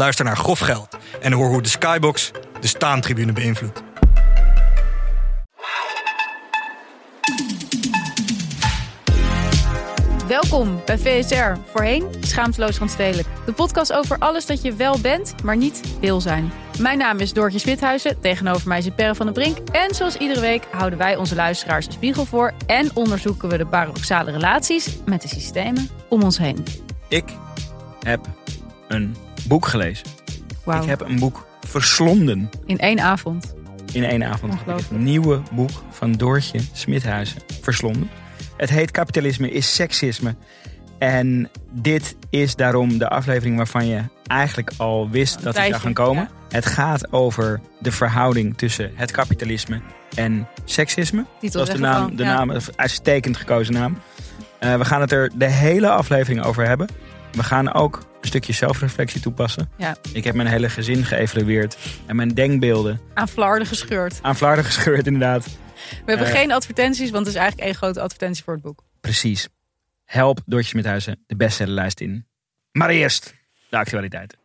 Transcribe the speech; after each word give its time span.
Luister 0.00 0.24
naar 0.24 0.36
Grof 0.36 0.58
Geld 0.58 0.98
en 1.20 1.32
hoor 1.32 1.48
hoe 1.48 1.62
de 1.62 1.68
Skybox 1.68 2.30
de 2.60 2.66
staantribune 2.66 3.32
beïnvloedt. 3.32 3.82
Welkom 10.28 10.82
bij 10.84 10.98
VSR, 10.98 11.52
voorheen 11.72 12.08
Schaamteloos 12.20 12.78
Randstedelijk. 12.78 13.28
De 13.46 13.52
podcast 13.52 13.92
over 13.92 14.18
alles 14.18 14.46
dat 14.46 14.62
je 14.62 14.72
wel 14.72 15.00
bent, 15.00 15.42
maar 15.42 15.56
niet 15.56 15.98
wil 16.00 16.20
zijn. 16.20 16.52
Mijn 16.78 16.98
naam 16.98 17.18
is 17.18 17.32
Doortje 17.32 17.58
Swithuizen, 17.58 18.20
tegenover 18.20 18.68
mij 18.68 18.80
zit 18.80 18.94
Perre 18.94 19.14
van 19.14 19.26
der 19.26 19.34
Brink. 19.34 19.58
En 19.68 19.94
zoals 19.94 20.16
iedere 20.16 20.40
week 20.40 20.66
houden 20.70 20.98
wij 20.98 21.16
onze 21.16 21.34
luisteraars 21.34 21.86
een 21.86 21.92
spiegel 21.92 22.24
voor... 22.24 22.52
en 22.66 22.90
onderzoeken 22.94 23.48
we 23.48 23.56
de 23.56 23.66
paradoxale 23.66 24.30
relaties 24.30 24.96
met 25.04 25.22
de 25.22 25.28
systemen 25.28 25.88
om 26.08 26.22
ons 26.22 26.38
heen. 26.38 26.64
Ik 27.08 27.24
heb 28.00 28.20
een 28.88 29.16
boek 29.48 29.66
gelezen. 29.66 30.06
Ik 30.66 30.84
heb 30.84 31.00
een 31.00 31.18
boek 31.18 31.46
verslonden 31.66 32.50
in 32.66 32.78
één 32.78 33.00
avond. 33.00 33.54
in 33.92 34.04
één 34.04 34.24
avond. 34.24 34.52
Ik 34.54 34.58
heb 34.66 34.80
nieuwe 34.90 35.40
boek 35.52 35.70
van 35.90 36.12
Doortje 36.12 36.60
Smithuizen 36.72 37.42
verslonden. 37.60 38.10
Het 38.56 38.70
heet 38.70 38.90
Kapitalisme 38.90 39.50
is 39.50 39.74
Seksisme. 39.74 40.34
En 40.98 41.50
dit 41.72 42.16
is 42.30 42.56
daarom 42.56 42.98
de 42.98 43.08
aflevering 43.08 43.56
waarvan 43.56 43.86
je 43.86 44.02
eigenlijk 44.26 44.72
al 44.76 45.10
wist 45.10 45.42
dat 45.42 45.56
het 45.56 45.66
zou 45.66 45.80
gaan 45.80 45.92
komen. 45.92 46.22
ja. 46.22 46.30
Het 46.48 46.66
gaat 46.66 47.12
over 47.12 47.60
de 47.78 47.92
verhouding 47.92 48.56
tussen 48.58 48.90
het 48.94 49.10
kapitalisme 49.10 49.80
en 50.14 50.48
seksisme. 50.64 51.24
Titel 51.40 51.58
Dat 51.58 51.68
is 51.68 51.74
de 51.74 51.80
naam, 51.80 52.16
de 52.16 52.22
ja. 52.22 52.34
naam, 52.34 52.50
een 52.50 52.60
uitstekend 52.76 53.36
gekozen 53.36 53.74
naam. 53.74 53.98
Eh, 54.58 54.74
we 54.76 54.84
gaan 54.84 55.00
het 55.00 55.12
er 55.12 55.30
de 55.34 55.50
hele 55.50 55.90
aflevering 55.90 56.44
over 56.44 56.66
hebben. 56.66 56.88
We 57.32 57.42
gaan 57.42 57.72
ook 57.72 58.02
een 58.20 58.28
stukje 58.28 58.52
zelfreflectie 58.52 59.20
toepassen. 59.20 59.70
Ja. 59.76 59.96
Ik 60.12 60.24
heb 60.24 60.34
mijn 60.34 60.48
hele 60.48 60.68
gezin 60.68 61.04
geëvalueerd 61.04 61.76
en 62.06 62.16
mijn 62.16 62.28
denkbeelden 62.34 63.00
Aan 63.14 63.28
flarden 63.28 63.66
gescheurd. 63.66 64.18
aan 64.22 64.36
flarden 64.36 64.64
gescheurd 64.64 65.06
inderdaad. 65.06 65.44
We 65.44 66.02
hebben 66.04 66.26
Eh. 66.26 66.32
geen 66.32 66.52
advertenties, 66.52 67.10
want 67.10 67.26
het 67.26 67.34
is 67.34 67.40
eigenlijk 67.40 67.68
één 67.70 67.78
grote 67.78 68.00
advertentie 68.00 68.44
voor 68.44 68.54
het 68.54 68.62
boek. 68.62 68.84
Precies. 69.00 69.48
Help 70.04 70.40
Doortje 70.46 70.76
met 70.76 70.84
Huizen 70.84 71.24
de 71.26 71.36
bestsellerlijst 71.36 72.00
in. 72.00 72.26
Maar 72.72 72.88
eerst 72.90 73.34
de 73.70 73.76
actualiteiten. 73.76 74.38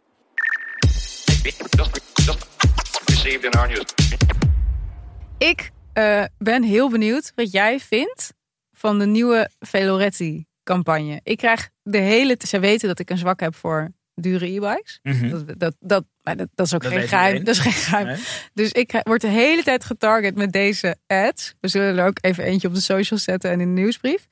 news. 3.67 3.85
Ik 5.38 5.71
eh, 5.94 6.23
ben 6.38 6.63
heel 6.63 6.89
benieuwd 6.89 7.31
wat 7.35 7.51
jij 7.51 7.79
vindt 7.79 8.33
van 8.73 9.00
de 9.00 9.05
nieuwe 9.05 9.50
Veloretti-campagne. 10.65 11.19
Ik 11.23 11.37
krijg 11.37 11.69
de 11.83 11.97
hele... 11.97 12.37
Ze 12.47 12.59
weten 12.59 12.87
dat 12.87 12.99
ik 12.99 13.09
een 13.09 13.17
zwak 13.17 13.39
heb 13.39 13.55
voor 13.55 13.91
dure 14.15 14.45
e-bikes. 14.45 14.99
Dat, 15.03 15.59
dat, 15.59 15.75
dat, 15.79 16.05
dat, 16.23 16.47
dat 16.55 16.65
is 16.65 16.73
ook 16.73 16.83
Dat 16.83 16.91
geen 16.91 17.07
geheim. 17.07 17.43
Dat 17.43 17.55
is 17.55 17.59
geen 17.61 17.71
geheim. 17.73 18.05
Nee? 18.05 18.17
Dus 18.53 18.71
ik 18.71 18.87
krijg- 18.87 19.03
word 19.03 19.21
de 19.21 19.27
hele 19.27 19.63
tijd 19.63 19.83
getarget 19.83 20.35
met 20.35 20.51
deze 20.51 20.95
ads. 21.07 21.53
We 21.59 21.67
zullen 21.67 21.97
er 21.97 22.05
ook 22.05 22.17
even 22.21 22.43
eentje 22.43 22.67
op 22.67 22.73
de 22.73 22.81
socials 22.81 23.23
zetten 23.23 23.51
en 23.51 23.61
in 23.61 23.75
de 23.75 23.81
nieuwsbrief. 23.81 24.27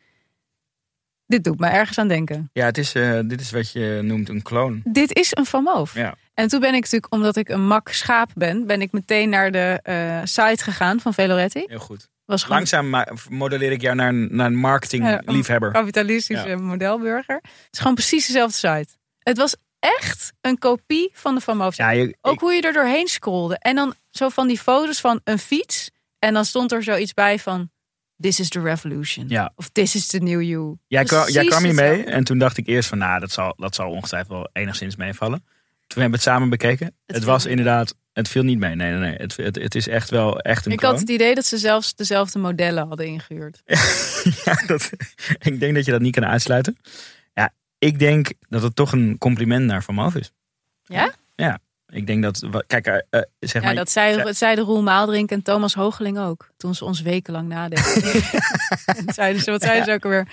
Dit 1.25 1.43
doet 1.43 1.59
me 1.59 1.67
ergens 1.67 1.97
aan 1.97 2.07
denken. 2.07 2.49
Ja, 2.53 2.65
het 2.65 2.77
is, 2.77 2.93
eh, 2.93 3.19
dit 3.25 3.41
is 3.41 3.51
wat 3.51 3.71
je 3.71 3.99
noemt 4.03 4.29
een 4.29 4.41
kloon. 4.41 4.81
Dit 4.83 5.13
is 5.17 5.35
een 5.35 5.45
Van 5.45 5.63
Moof. 5.63 5.93
Ja. 5.93 6.15
En 6.33 6.47
toen 6.47 6.59
ben 6.59 6.73
ik 6.73 6.81
natuurlijk, 6.81 7.13
omdat 7.13 7.35
ik 7.35 7.49
een 7.49 7.67
mak 7.67 7.89
schaap 7.89 8.31
ben, 8.35 8.67
ben 8.67 8.81
ik 8.81 8.91
meteen 8.91 9.29
naar 9.29 9.51
de 9.51 9.79
eh, 9.83 10.19
site 10.23 10.63
gegaan 10.63 10.99
van 10.99 11.13
Veloretti. 11.13 11.63
Heel 11.67 11.79
goed. 11.79 12.09
Was 12.25 12.41
gewoon 12.43 12.57
Langzaam 12.57 13.05
modelleer 13.29 13.71
ik 13.71 13.81
jou 13.81 13.95
naar 13.95 14.09
een, 14.09 14.27
naar 14.31 14.45
een 14.45 14.55
marketingliefhebber. 14.55 15.71
kapitalistische 15.71 16.47
Ja. 16.47 16.57
modelburger. 16.57 17.35
Het 17.35 17.67
is 17.71 17.79
gewoon 17.79 17.95
precies 17.95 18.25
dezelfde 18.27 18.57
site. 18.57 18.87
Het 19.19 19.37
was 19.37 19.55
echt 19.79 20.33
een 20.41 20.57
kopie 20.57 21.09
van 21.13 21.35
de 21.35 21.41
Van 21.41 21.57
Moof. 21.57 21.77
Ja, 21.77 21.89
je, 21.89 22.17
Ook 22.21 22.33
ik- 22.33 22.39
hoe 22.39 22.53
je 22.53 22.61
er 22.61 22.73
doorheen 22.73 23.07
scrolde. 23.07 23.57
En 23.59 23.75
dan 23.75 23.93
zo 24.11 24.29
van 24.29 24.47
die 24.47 24.59
foto's 24.59 24.99
van 24.99 25.21
een 25.23 25.39
fiets. 25.39 25.89
En 26.19 26.33
dan 26.33 26.45
stond 26.45 26.71
er 26.71 26.83
zoiets 26.83 27.13
bij 27.13 27.39
van... 27.39 27.71
This 28.17 28.39
is 28.39 28.49
the 28.49 28.61
revolution. 28.61 29.25
Ja. 29.29 29.51
Of 29.55 29.69
this 29.69 29.95
is 29.95 30.07
the 30.07 30.17
new 30.19 30.41
you. 30.41 30.77
jij, 30.87 31.03
kwam, 31.03 31.27
jij 31.29 31.45
kwam 31.45 31.63
hier 31.63 31.73
mee 31.73 32.03
en 32.03 32.23
toen 32.23 32.37
dacht 32.37 32.57
ik 32.57 32.67
eerst 32.67 32.89
van, 32.89 32.97
nou, 32.97 33.19
dat 33.19 33.31
zal, 33.31 33.53
dat 33.57 33.75
zal 33.75 33.89
ongetwijfeld 33.89 34.29
wel 34.37 34.49
enigszins 34.53 34.95
meevallen. 34.95 35.39
Toen 35.87 36.01
hebben 36.01 36.19
we 36.19 36.25
het 36.25 36.33
samen 36.35 36.49
bekeken. 36.49 36.95
Het, 37.05 37.23
was 37.23 37.45
inderdaad, 37.45 37.95
het 38.13 38.27
viel 38.27 38.43
niet 38.43 38.59
mee. 38.59 38.75
Nee, 38.75 38.91
nee, 38.91 38.99
nee. 38.99 39.15
Het, 39.15 39.37
het, 39.37 39.55
het 39.55 39.75
is 39.75 39.87
echt 39.87 40.09
wel 40.09 40.39
echt 40.39 40.65
een 40.65 40.71
Ik 40.71 40.81
had 40.81 40.99
het 40.99 41.09
idee 41.09 41.35
dat 41.35 41.45
ze 41.45 41.57
zelfs 41.57 41.95
dezelfde 41.95 42.39
modellen 42.39 42.87
hadden 42.87 43.05
ingehuurd. 43.05 43.61
ja, 44.45 44.55
dat, 44.67 44.89
ik 45.39 45.59
denk 45.59 45.75
dat 45.75 45.85
je 45.85 45.91
dat 45.91 46.01
niet 46.01 46.13
kan 46.15 46.25
uitsluiten. 46.25 46.77
Ja, 47.33 47.53
ik 47.77 47.99
denk 47.99 48.31
dat 48.49 48.61
het 48.61 48.75
toch 48.75 48.91
een 48.91 49.17
compliment 49.17 49.65
naar 49.65 49.83
Van 49.83 49.95
Moof 49.95 50.15
is. 50.15 50.31
Ja? 50.83 51.13
Ja, 51.35 51.59
ik 51.87 52.07
denk 52.07 52.23
dat, 52.23 52.47
kijk, 52.67 52.87
eh, 52.87 53.21
zeg 53.39 53.61
Ja, 53.61 53.67
maar. 53.67 53.75
dat 53.75 53.91
zei, 53.91 54.23
dat 54.23 54.35
zeiden 54.35 54.65
Roel 54.65 54.83
Maaldrink 54.83 55.31
en 55.31 55.41
Thomas 55.41 55.73
Hoogeling 55.73 56.19
ook. 56.19 56.49
Toen 56.57 56.75
ze 56.75 56.85
ons 56.85 57.01
wekenlang 57.01 57.47
nadenken. 57.47 58.01
En 58.85 59.13
zeiden 59.13 59.41
ze, 59.41 59.51
wat 59.51 59.61
zeiden 59.61 59.85
ze 59.85 59.91
ook 59.91 60.03
alweer? 60.03 60.27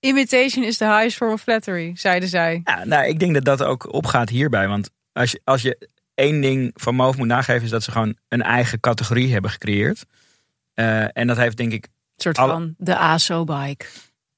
Imitation 0.00 0.64
is 0.64 0.76
the 0.76 0.84
highest 0.84 1.16
form 1.16 1.32
of 1.32 1.40
flattery, 1.40 1.92
zeiden 1.94 2.28
zij. 2.28 2.60
Ja, 2.64 2.84
nou, 2.84 3.06
ik 3.06 3.18
denk 3.18 3.34
dat 3.34 3.44
dat 3.44 3.62
ook 3.62 3.92
opgaat 3.92 4.28
hierbij. 4.28 4.68
Want 4.68 4.90
als 5.12 5.30
je, 5.30 5.40
als 5.44 5.62
je 5.62 5.88
één 6.20 6.40
ding 6.40 6.70
van 6.74 6.94
Moof 6.94 7.16
moet 7.16 7.26
nageven, 7.26 7.62
is 7.64 7.70
dat 7.70 7.82
ze 7.82 7.90
gewoon 7.90 8.16
een 8.28 8.42
eigen 8.42 8.80
categorie 8.80 9.32
hebben 9.32 9.50
gecreëerd. 9.50 10.04
Eh, 10.74 11.16
en 11.16 11.26
dat 11.26 11.36
heeft 11.36 11.56
denk 11.56 11.72
ik, 11.72 11.84
Een 11.84 11.90
soort 12.16 12.38
Alle- 12.38 12.52
van 12.52 12.74
de 12.78 12.96
ASO-bike. 12.96 13.86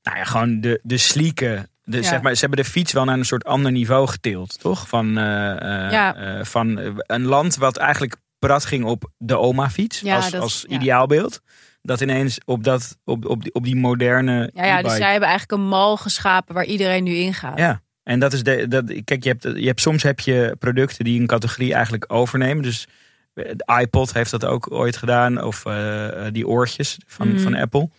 nou 0.03 0.17
ja, 0.17 0.25
gewoon 0.25 0.61
de, 0.61 0.81
de 0.83 0.97
sleeke. 0.97 1.69
De, 1.85 1.97
Ja. 1.97 2.03
zeg 2.03 2.23
maar, 2.23 2.35
ze 2.35 2.41
hebben 2.41 2.65
de 2.65 2.71
fiets 2.71 2.93
wel 2.93 3.05
naar 3.05 3.19
een 3.19 3.25
soort 3.25 3.45
ander 3.45 3.73
niveau 3.73 4.09
getild, 4.09 4.61
toch? 4.61 4.89
Van, 4.89 5.19
eh, 5.19 5.51
eh, 5.87 5.93
Ja. 5.93 6.45
van 6.45 6.79
een 7.07 7.23
land 7.25 7.57
wat 7.57 7.77
eigenlijk 7.77 8.17
prat 8.39 8.65
ging 8.65 8.85
op 8.85 9.11
de 9.19 9.39
oma-fiets 9.39 10.01
Ja, 10.01 10.17
als, 10.17 10.31
dat- 10.31 10.41
als 10.43 10.65
ideaalbeeld. 10.65 11.41
Dat 11.83 12.01
ineens 12.01 12.39
op, 12.45 12.65
dat, 12.65 12.97
op, 13.05 13.27
op, 13.27 13.43
die, 13.43 13.55
op 13.55 13.65
die 13.65 13.77
moderne. 13.77 14.51
Ja, 14.55 14.65
ja 14.65 14.83
dus 14.83 14.97
zij 14.97 15.11
hebben 15.11 15.29
eigenlijk 15.29 15.61
een 15.63 15.69
mal 15.69 15.97
geschapen 15.97 16.55
waar 16.55 16.65
iedereen 16.65 17.05
nu 17.05 17.15
in 17.15 17.35
gaat. 17.35 17.59
Ja, 17.59 17.81
en 18.13 18.19
dat 18.19 18.33
is 18.33 18.43
de. 18.43 18.69
Dat, 18.69 18.85
kijk, 19.05 19.23
je 19.23 19.29
hebt, 19.29 19.43
je 19.43 19.67
hebt, 19.67 19.81
soms 19.81 20.03
heb 20.03 20.21
je 20.21 20.57
producten 20.59 21.05
die 21.05 21.21
een 21.21 21.27
categorie 21.27 21.75
eigenlijk 21.75 22.13
overnemen. 22.13 22.63
Dus 22.63 22.87
de 23.35 23.79
iPod 23.81 24.13
heeft 24.13 24.31
dat 24.31 24.45
ook 24.45 24.73
ooit 24.73 24.97
gedaan. 24.97 25.43
Of 25.43 25.65
eh, 25.67 26.27
die 26.33 26.47
oortjes 26.49 26.99
van, 27.07 27.29
Mhm. 27.29 27.39
van 27.43 27.55
Apple. 27.55 27.91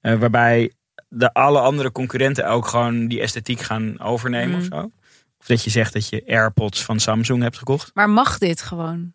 Eh, 0.00 0.14
waarbij 0.18 0.72
de 1.08 1.32
alle 1.32 1.60
andere 1.60 1.92
concurrenten 1.92 2.48
ook 2.48 2.66
gewoon 2.66 3.08
die 3.08 3.20
esthetiek 3.20 3.60
gaan 3.60 4.00
overnemen 4.00 4.50
Mhm. 4.50 4.72
of 4.72 4.78
zo. 4.80 4.90
Of 5.38 5.46
dat 5.46 5.64
je 5.64 5.70
zegt 5.70 5.92
dat 5.92 6.08
je 6.08 6.22
AirPods 6.26 6.84
van 6.84 7.00
Samsung 7.00 7.42
hebt 7.42 7.58
gekocht. 7.58 7.90
Maar 7.94 8.10
mag 8.10 8.38
dit 8.38 8.62
gewoon? 8.62 9.14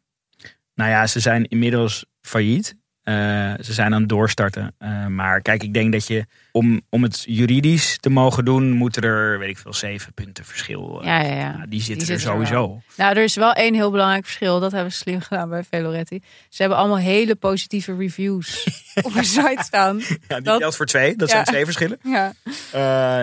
Nou 0.76 0.90
ja, 0.90 1.08
ze 1.08 1.20
zijn 1.20 1.46
inmiddels 1.48 2.06
failliet. 2.22 2.76
Eh, 3.04 3.14
ze 3.64 3.74
zijn 3.74 3.94
aan 3.94 4.00
het 4.00 4.10
doorstarten. 4.10 4.76
Eh, 4.78 5.06
maar 5.08 5.42
kijk, 5.42 5.64
ik 5.64 5.74
denk 5.74 5.92
dat 5.92 6.08
je 6.08 6.26
om, 6.52 6.82
om 6.90 7.04
het 7.04 7.24
juridisch 7.28 7.98
te 8.00 8.10
mogen 8.10 8.46
doen, 8.46 8.72
moeten 8.72 9.02
er, 9.02 9.40
weet 9.40 9.50
ik 9.50 9.58
veel, 9.58 9.74
zeven 9.74 10.14
punten 10.14 10.46
verschil. 10.46 11.00
eh, 11.02 11.06
Ja, 11.08 11.22
ja, 11.22 11.36
ja. 11.36 11.56
nou, 11.58 11.70
die 11.70 11.82
zitten 11.82 12.06
Die 12.06 12.14
er 12.14 12.20
zitten 12.20 12.40
er 12.42 12.48
sowieso. 12.48 12.82
Nou, 12.98 13.16
er 13.18 13.24
is 13.24 13.36
wel 13.36 13.54
één 13.54 13.74
heel 13.74 13.92
belangrijk 13.92 14.24
verschil. 14.26 14.60
Dat 14.60 14.72
hebben 14.72 14.92
ze 14.92 14.98
slim 14.98 15.20
gedaan 15.22 15.50
bij 15.50 15.64
Veloretti. 15.64 16.22
Ze 16.50 16.62
hebben 16.62 16.80
allemaal 16.80 16.98
hele 16.98 17.36
positieve 17.36 17.96
reviews 17.98 18.68
op 19.04 19.14
hun 19.14 19.26
site 19.26 19.62
staan. 19.64 19.98
Ja, 20.28 20.36
die 20.36 20.42
Dat- 20.42 20.60
telt 20.60 20.76
voor 20.76 20.86
twee. 20.86 21.16
Dat 21.16 21.28
Ja. 21.28 21.34
zijn 21.34 21.46
twee 21.46 21.66
verschillen. 21.66 22.00
Ja. 22.04 22.34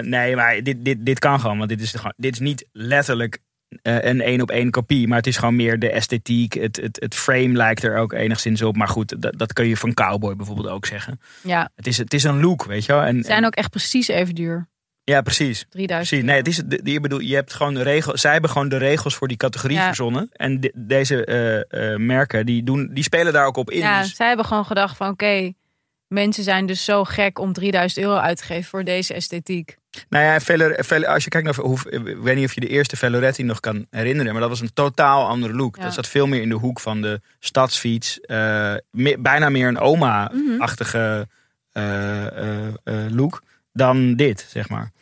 Nee, 0.00 0.36
maar 0.36 0.62
dit, 0.62 0.84
dit, 0.84 1.06
dit 1.06 1.18
kan 1.18 1.40
gewoon. 1.40 1.56
Want 1.58 1.68
dit 1.68 1.80
is, 1.80 1.94
dit 2.16 2.32
is 2.32 2.38
niet 2.40 2.66
letterlijk 2.72 3.38
eh, 3.82 4.04
een 4.04 4.20
één 4.20 4.40
op 4.40 4.50
één 4.50 4.70
kopie. 4.70 5.08
Maar 5.08 5.16
het 5.16 5.26
is 5.26 5.36
gewoon 5.36 5.56
meer 5.56 5.78
de 5.78 5.90
esthetiek. 5.90 6.54
Het, 6.54 6.76
het, 6.76 7.00
het 7.00 7.14
frame 7.14 7.52
lijkt 7.56 7.82
er 7.82 7.96
ook 7.96 8.12
enigszins 8.12 8.62
op. 8.62 8.76
Maar 8.76 8.88
goed, 8.88 9.22
dat, 9.22 9.38
dat 9.38 9.52
kun 9.52 9.66
je 9.68 9.76
van 9.76 9.94
Cowboy 9.94 10.36
bijvoorbeeld 10.36 10.68
ook 10.68 10.86
zeggen. 10.86 11.20
Ja, 11.42 11.70
Het 11.76 11.86
is, 11.86 11.98
het 11.98 12.14
is 12.14 12.24
een 12.24 12.40
look, 12.40 12.64
weet 12.64 12.84
je 12.84 12.92
wel. 12.92 13.02
En, 13.02 13.16
ze 13.16 13.22
zijn 13.26 13.44
ook 13.46 13.54
echt 13.54 13.70
precies 13.70 14.08
even 14.08 14.34
duur. 14.34 14.68
ja, 15.04 15.20
precies. 15.22 15.66
3000 15.70 16.08
Precies. 16.08 16.24
Nee, 16.24 16.36
het 16.36 16.48
is, 16.82 16.92
ik 16.94 17.02
bedoel, 17.02 17.20
je 17.20 17.34
hebt 17.34 17.52
gewoon 17.54 17.74
de 17.74 17.82
regels. 17.82 18.20
Zij 18.20 18.32
hebben 18.32 18.50
gewoon 18.50 18.68
de 18.68 18.76
regels 18.76 19.14
voor 19.16 19.28
die 19.28 19.36
categorie 19.36 19.76
Ja. 19.76 19.86
verzonnen. 19.86 20.28
En 20.32 20.60
de- 20.60 20.72
deze 20.74 21.24
eh, 21.24 21.92
eh, 21.92 21.98
merken, 21.98 22.46
die, 22.46 22.62
doen, 22.62 22.90
die 22.92 23.02
spelen 23.04 23.32
daar 23.32 23.46
ook 23.46 23.56
op 23.56 23.70
in. 23.70 23.78
Ja, 23.78 24.02
Dus- 24.02 24.16
zij 24.16 24.26
hebben 24.28 24.44
gewoon 24.46 24.64
gedacht 24.64 24.96
van 24.96 25.08
oké, 25.08 25.52
mensen 26.06 26.44
zijn 26.44 26.66
dus 26.66 26.84
zo 26.84 27.04
gek 27.04 27.38
om 27.38 27.52
3000 27.52 28.04
euro 28.04 28.16
uit 28.18 28.36
te 28.36 28.44
geven 28.44 28.64
voor 28.64 28.84
deze 28.84 29.14
esthetiek. 29.14 29.76
Nou 30.08 30.24
ja, 30.24 30.34
als 31.12 31.24
je 31.24 31.30
kijkt 31.30 31.46
naar, 31.46 31.64
hoe, 31.66 31.78
ik 31.90 32.16
weet 32.16 32.36
niet 32.36 32.44
of 32.44 32.54
je 32.54 32.60
de 32.60 32.68
eerste 32.68 32.96
Veloretti 32.96 33.42
nog 33.42 33.60
kan 33.60 33.86
herinneren, 33.90 34.32
maar 34.32 34.40
dat 34.40 34.50
was 34.50 34.60
een 34.60 34.72
totaal 34.72 35.28
andere 35.28 35.54
look. 35.54 35.76
Ja. 35.76 35.82
Dat 35.82 35.94
zat 35.94 36.06
veel 36.06 36.26
meer 36.26 36.42
in 36.42 36.48
de 36.48 36.54
hoek 36.54 36.80
van 36.80 37.02
de 37.02 37.20
stadsfiets. 37.38 38.20
eh, 38.20 38.74
bijna 39.18 39.48
meer 39.48 39.68
een 39.68 39.78
oma-achtige 39.78 41.28
eh, 41.72 42.66
eh, 42.66 42.74
look 43.10 43.42
dan 43.72 44.14
dit, 44.14 44.46
zeg 44.48 44.68
maar. 44.68 44.92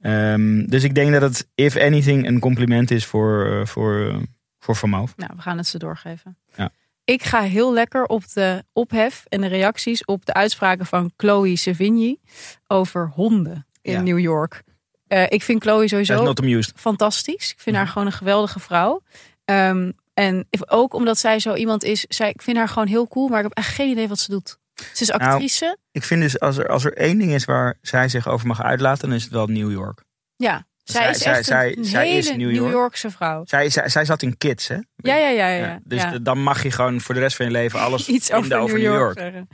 Ehm, 0.00 0.64
dus 0.66 0.84
ik 0.84 0.94
denk 0.94 1.12
dat 1.12 1.22
het, 1.22 1.48
if 1.54 1.76
anything, 1.76 2.26
een 2.26 2.40
compliment 2.40 2.90
is 2.90 3.06
voor, 3.06 3.66
voor, 3.66 4.22
voor 4.58 4.76
Van. 4.76 4.90
Nou, 4.90 5.30
we 5.36 5.42
gaan 5.42 5.56
het 5.56 5.66
ze 5.66 5.78
doorgeven. 5.78 6.36
Ja. 6.56 6.70
Ik 7.04 7.22
ga 7.22 7.40
heel 7.40 7.72
lekker 7.72 8.04
op 8.04 8.32
de 8.32 8.64
ophef 8.72 9.24
en 9.28 9.40
de 9.40 9.46
reacties 9.46 10.04
op 10.04 10.26
de 10.26 10.34
uitspraken 10.34 10.86
van 10.86 11.12
Chloe 11.16 11.56
Sevigny 11.56 12.18
over 12.66 13.10
honden 13.14 13.66
in 13.82 13.92
Ja. 13.92 14.00
New 14.00 14.18
York. 14.18 14.62
Eh, 15.06 15.24
ik 15.28 15.42
vind 15.42 15.62
Chloe 15.62 15.88
sowieso 15.88 16.32
fantastisch. 16.76 17.50
Ik 17.50 17.60
vind 17.60 17.76
haar 17.76 17.84
Mhm. 17.84 17.92
gewoon 17.92 18.06
een 18.08 18.14
geweldige 18.14 18.60
vrouw. 18.60 19.02
Ehm, 19.44 19.90
en 20.14 20.46
ook 20.66 20.94
omdat 20.94 21.18
zij 21.18 21.38
zo 21.38 21.54
iemand 21.54 21.84
is. 21.84 22.04
Zij, 22.08 22.28
ik 22.30 22.42
vind 22.42 22.56
haar 22.56 22.68
gewoon 22.68 22.88
heel 22.88 23.08
cool, 23.08 23.28
maar 23.28 23.38
ik 23.38 23.44
heb 23.44 23.56
echt 23.56 23.74
geen 23.74 23.90
idee 23.90 24.08
wat 24.08 24.18
ze 24.18 24.30
doet. 24.30 24.58
Ze 24.92 25.02
is 25.02 25.08
Nou, 25.08 25.20
actrice. 25.22 25.76
Ik 25.92 26.02
vind 26.04 26.22
dus, 26.22 26.40
als 26.40 26.56
er, 26.56 26.68
als 26.68 26.84
er 26.84 26.96
één 26.96 27.18
ding 27.18 27.32
is 27.32 27.44
waar 27.44 27.78
zij 27.82 28.08
zich 28.08 28.28
over 28.28 28.46
mag 28.46 28.62
uitlaten, 28.62 29.08
dan 29.08 29.16
is 29.16 29.22
het 29.22 29.32
wel 29.32 29.46
New 29.46 29.70
York. 29.70 30.02
ja, 30.36 30.66
zij, 30.84 31.02
zij- 31.02 31.10
is 31.10 31.18
zij- 31.18 31.32
echt 31.32 31.44
zij- 31.44 31.76
een 31.76 31.84
zij 31.84 32.06
hele 32.06 32.18
is 32.18 32.28
New 32.28 32.38
New, 32.38 32.54
York. 32.54 32.72
Yorkse 32.72 33.10
vrouw. 33.10 33.42
Zij, 33.44 33.70
zij, 33.70 34.04
zat 34.04 34.22
in 34.22 34.38
Kids, 34.38 34.68
hè? 34.68 34.74
Ja, 34.96 35.16
ja, 35.16 35.28
ja. 35.28 35.48
ja, 35.48 35.78
dus 35.84 36.02
Ja. 36.02 36.18
dan 36.18 36.42
mag 36.42 36.62
je 36.62 36.70
gewoon 36.70 37.00
voor 37.00 37.14
de 37.14 37.20
rest 37.20 37.36
van 37.36 37.46
je 37.46 37.52
leven 37.52 37.80
alles 37.80 38.08
Iets 38.08 38.30
over, 38.30 38.40
vinden 38.40 38.58
over 38.60 38.78
New 38.78 38.94
York, 38.94 39.18
zeggen. 39.18 39.48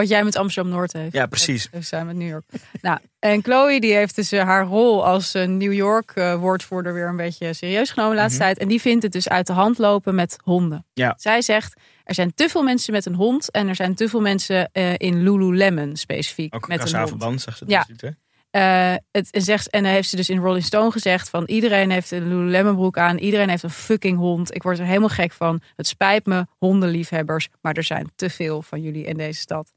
Wat 0.00 0.08
jij 0.08 0.24
met 0.24 0.36
Amsterdam 0.36 0.72
Noord 0.72 0.92
heeft. 0.92 1.12
Ja, 1.12 1.26
precies. 1.26 1.62
Dat 1.62 1.72
heeft 1.72 1.88
zij 1.88 2.04
met 2.04 2.16
New 2.16 2.28
York. 2.28 2.44
nou, 2.82 2.98
en 3.18 3.42
Chloe 3.42 3.80
die 3.80 3.94
heeft 3.94 4.14
dus 4.16 4.32
eh, 4.32 4.42
haar 4.42 4.64
rol 4.64 5.06
als 5.06 5.34
eh, 5.34 5.46
New 5.46 5.72
York 5.72 6.10
eh, 6.14 6.34
woordvoerder 6.34 6.94
weer 6.94 7.08
een 7.08 7.16
beetje 7.16 7.52
serieus 7.52 7.90
genomen 7.90 8.14
de 8.14 8.20
laatste 8.20 8.38
Mhm. 8.38 8.46
tijd. 8.48 8.58
En 8.62 8.68
die 8.68 8.80
vindt 8.80 9.02
het 9.02 9.12
dus 9.12 9.28
uit 9.28 9.46
de 9.46 9.52
hand 9.52 9.78
lopen 9.78 10.14
met 10.14 10.36
honden. 10.44 10.86
Ja. 10.92 11.14
Zij 11.18 11.42
zegt, 11.42 11.80
er 12.04 12.14
zijn 12.14 12.34
te 12.34 12.48
veel 12.48 12.62
mensen 12.62 12.92
met 12.92 13.06
een 13.06 13.14
hond 13.14 13.50
en 13.50 13.68
er 13.68 13.74
zijn 13.74 13.94
te 13.94 14.08
veel 14.08 14.20
mensen 14.20 14.68
eh, 14.72 14.92
in 14.96 15.22
Lululemon 15.22 15.96
specifiek 15.96 16.54
Ook 16.54 16.68
met 16.68 16.78
een 16.78 16.84
kassaverband, 16.84 17.40
zegt 17.40 17.58
ze. 17.58 17.64
Ja. 17.66 17.86
hè? 17.96 18.08
Eh, 18.50 18.94
het, 19.10 19.30
en, 19.30 19.42
zegt, 19.42 19.70
en 19.70 19.82
dan 19.82 19.92
heeft 19.92 20.08
ze 20.08 20.16
dus 20.16 20.28
in 20.28 20.38
Rolling 20.38 20.64
Stone 20.64 20.90
gezegd 20.90 21.28
van 21.30 21.44
iedereen 21.44 21.90
heeft 21.90 22.10
een 22.10 22.28
Lululemon 22.28 22.74
broek 22.74 22.98
aan. 22.98 23.18
Iedereen 23.18 23.48
heeft 23.48 23.62
een 23.62 23.70
fucking 23.70 24.18
hond. 24.18 24.54
Ik 24.54 24.62
word 24.62 24.78
er 24.78 24.84
helemaal 24.84 25.08
gek 25.08 25.32
van. 25.32 25.60
Het 25.76 25.86
spijt 25.86 26.26
me, 26.26 26.46
hondenliefhebbers. 26.58 27.48
Maar 27.60 27.74
er 27.74 27.82
zijn 27.82 28.10
te 28.16 28.30
veel 28.30 28.62
van 28.62 28.80
jullie 28.82 29.04
in 29.04 29.16
deze 29.16 29.40
stad. 29.40 29.72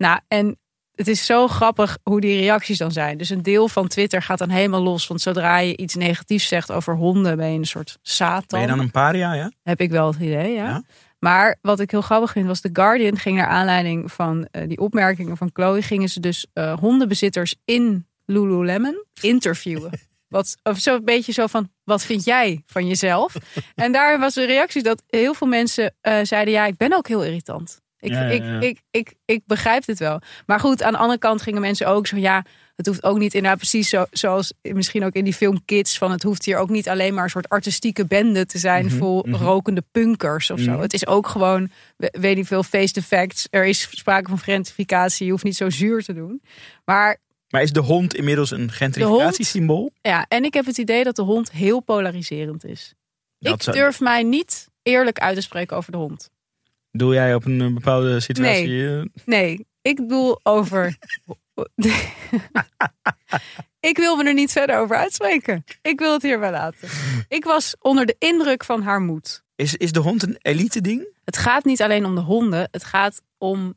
Nou, 0.00 0.20
en 0.28 0.58
het 0.94 1.08
is 1.08 1.26
zo 1.26 1.48
grappig 1.48 1.98
hoe 2.02 2.20
die 2.20 2.40
reacties 2.40 2.78
dan 2.78 2.92
zijn. 2.92 3.18
Dus 3.18 3.30
een 3.30 3.42
deel 3.42 3.68
van 3.68 3.88
Twitter 3.88 4.22
gaat 4.22 4.38
dan 4.38 4.48
helemaal 4.48 4.82
los. 4.82 5.06
Want 5.06 5.20
zodra 5.20 5.58
je 5.58 5.76
iets 5.76 5.94
negatiefs 5.94 6.48
zegt 6.48 6.72
over 6.72 6.96
honden, 6.96 7.36
ben 7.36 7.52
je 7.52 7.58
een 7.58 7.64
soort 7.64 7.98
satan. 8.02 8.44
Ben 8.48 8.60
je 8.60 8.66
dan 8.66 8.78
een 8.78 8.90
paria, 8.90 9.32
ja? 9.32 9.52
Heb 9.62 9.80
ik 9.80 9.90
wel 9.90 10.06
het 10.06 10.16
idee, 10.20 10.52
ja. 10.52 10.64
Ja. 10.64 10.82
Maar 11.18 11.56
wat 11.62 11.80
ik 11.80 11.90
heel 11.90 12.00
grappig 12.00 12.32
vind, 12.32 12.46
was 12.46 12.60
The 12.60 12.70
Guardian 12.72 13.18
ging 13.18 13.36
naar 13.36 13.46
aanleiding 13.46 14.12
van 14.12 14.48
eh, 14.50 14.68
die 14.68 14.78
opmerkingen 14.78 15.36
van 15.36 15.50
Chloe, 15.52 15.82
gingen 15.82 16.08
ze 16.08 16.20
dus 16.20 16.46
eh, 16.52 16.78
hondenbezitters 16.78 17.54
in 17.64 18.06
Lululemon 18.26 19.04
interviewen. 19.20 19.90
Wat, 20.28 20.56
of 20.62 20.78
zo 20.78 20.94
een 20.94 21.04
beetje 21.04 21.32
zo 21.32 21.46
van, 21.46 21.70
wat 21.84 22.04
vind 22.04 22.24
jij 22.24 22.62
van 22.66 22.86
jezelf? 22.86 23.34
En 23.74 23.92
daar 23.92 24.18
was 24.18 24.34
de 24.34 24.44
reactie 24.44 24.82
dat 24.82 25.02
heel 25.06 25.34
veel 25.34 25.46
mensen 25.46 25.94
eh, 26.00 26.18
zeiden, 26.22 26.54
ja, 26.54 26.66
ik 26.66 26.76
ben 26.76 26.92
ook 26.92 27.08
heel 27.08 27.24
irritant. 27.24 27.80
Ik, 28.00 28.10
Ja, 28.10 28.20
ja, 28.22 28.28
ik, 28.30 28.42
ja. 28.42 28.60
Ik, 28.60 28.80
ik, 28.90 29.14
ik 29.24 29.42
begrijp 29.46 29.84
dit 29.84 29.98
wel. 29.98 30.20
Maar 30.46 30.60
goed, 30.60 30.82
aan 30.82 30.92
de 30.92 30.98
andere 30.98 31.18
kant 31.18 31.42
gingen 31.42 31.60
mensen 31.60 31.86
ook 31.86 32.06
zo, 32.06 32.16
ja, 32.16 32.44
het 32.76 32.86
hoeft 32.86 33.02
ook 33.02 33.18
niet 33.18 33.34
inderdaad 33.34 33.58
precies 33.58 33.88
zo, 33.88 34.04
zoals 34.10 34.52
misschien 34.62 35.04
ook 35.04 35.12
in 35.12 35.24
die 35.24 35.34
film 35.34 35.64
Kids. 35.64 35.98
Van 35.98 36.10
het 36.10 36.22
hoeft 36.22 36.44
hier 36.44 36.56
ook 36.58 36.68
niet 36.68 36.88
alleen 36.88 37.14
maar 37.14 37.24
een 37.24 37.30
soort 37.30 37.48
artistieke 37.48 38.06
bende 38.06 38.46
te 38.46 38.58
zijn 38.58 38.84
Mhm, 38.84 38.96
vol 38.96 39.22
mhm. 39.26 39.42
rokende 39.42 39.82
punkers 39.92 40.50
of 40.50 40.60
zo. 40.60 40.70
Mhm. 40.70 40.80
Het 40.80 40.92
is 40.92 41.06
ook 41.06 41.26
gewoon, 41.28 41.70
we- 41.96 42.14
weet 42.20 42.36
niet 42.36 42.46
veel, 42.46 42.62
face 42.62 42.92
the 42.92 43.02
facts. 43.02 43.46
Er 43.50 43.66
is 43.66 43.88
sprake 43.90 44.28
van 44.28 44.38
gentrificatie. 44.38 45.24
Je 45.26 45.30
hoeft 45.32 45.44
niet 45.44 45.56
zo 45.56 45.70
zuur 45.70 46.02
te 46.02 46.12
doen. 46.14 46.42
Maar 46.84 47.16
Maar 47.48 47.62
is 47.62 47.72
de 47.72 47.80
hond 47.80 48.14
inmiddels 48.14 48.50
een 48.50 48.70
gentrificatiesymbool? 48.72 49.90
ja, 50.02 50.26
en 50.28 50.44
ik 50.44 50.54
heb 50.54 50.66
het 50.66 50.78
idee 50.78 51.04
dat 51.04 51.16
de 51.16 51.22
hond 51.22 51.50
heel 51.52 51.80
polariserend 51.80 52.64
is. 52.64 52.94
Dat 53.38 53.66
ik 53.66 53.72
durf 53.72 54.00
mij 54.00 54.22
niet 54.22 54.68
eerlijk 54.82 55.18
uit 55.18 55.34
te 55.34 55.40
spreken 55.42 55.76
over 55.76 55.92
de 55.92 55.98
hond. 55.98 56.30
Doe 56.90 57.14
jij 57.14 57.34
op 57.34 57.44
een 57.44 57.60
eh, 57.60 57.72
bepaalde 57.74 58.20
situatie? 58.20 58.88
eh, 58.88 59.02
Nee, 59.24 59.66
ik 59.82 59.96
bedoel 59.96 60.40
over. 60.42 60.96
ik 63.90 63.96
wil 63.96 64.16
me 64.16 64.24
er 64.24 64.34
niet 64.34 64.52
verder 64.52 64.78
over 64.78 64.96
uitspreken. 64.96 65.64
Ik 65.82 65.98
wil 65.98 66.12
het 66.12 66.22
hierbij 66.22 66.50
laten. 66.50 66.88
Ik 67.28 67.44
was 67.44 67.76
onder 67.80 68.06
de 68.06 68.16
indruk 68.18 68.64
van 68.64 68.82
haar 68.82 69.00
moed. 69.00 69.42
Is, 69.56 69.74
is 69.76 69.92
de 69.92 70.00
hond 70.00 70.22
een 70.22 70.36
elite 70.42 70.80
ding? 70.80 71.18
Het 71.24 71.36
gaat 71.36 71.64
niet 71.64 71.82
alleen 71.82 72.04
om 72.04 72.14
de 72.14 72.20
honden, 72.20 72.68
het 72.70 72.84
gaat 72.84 73.22
om 73.38 73.74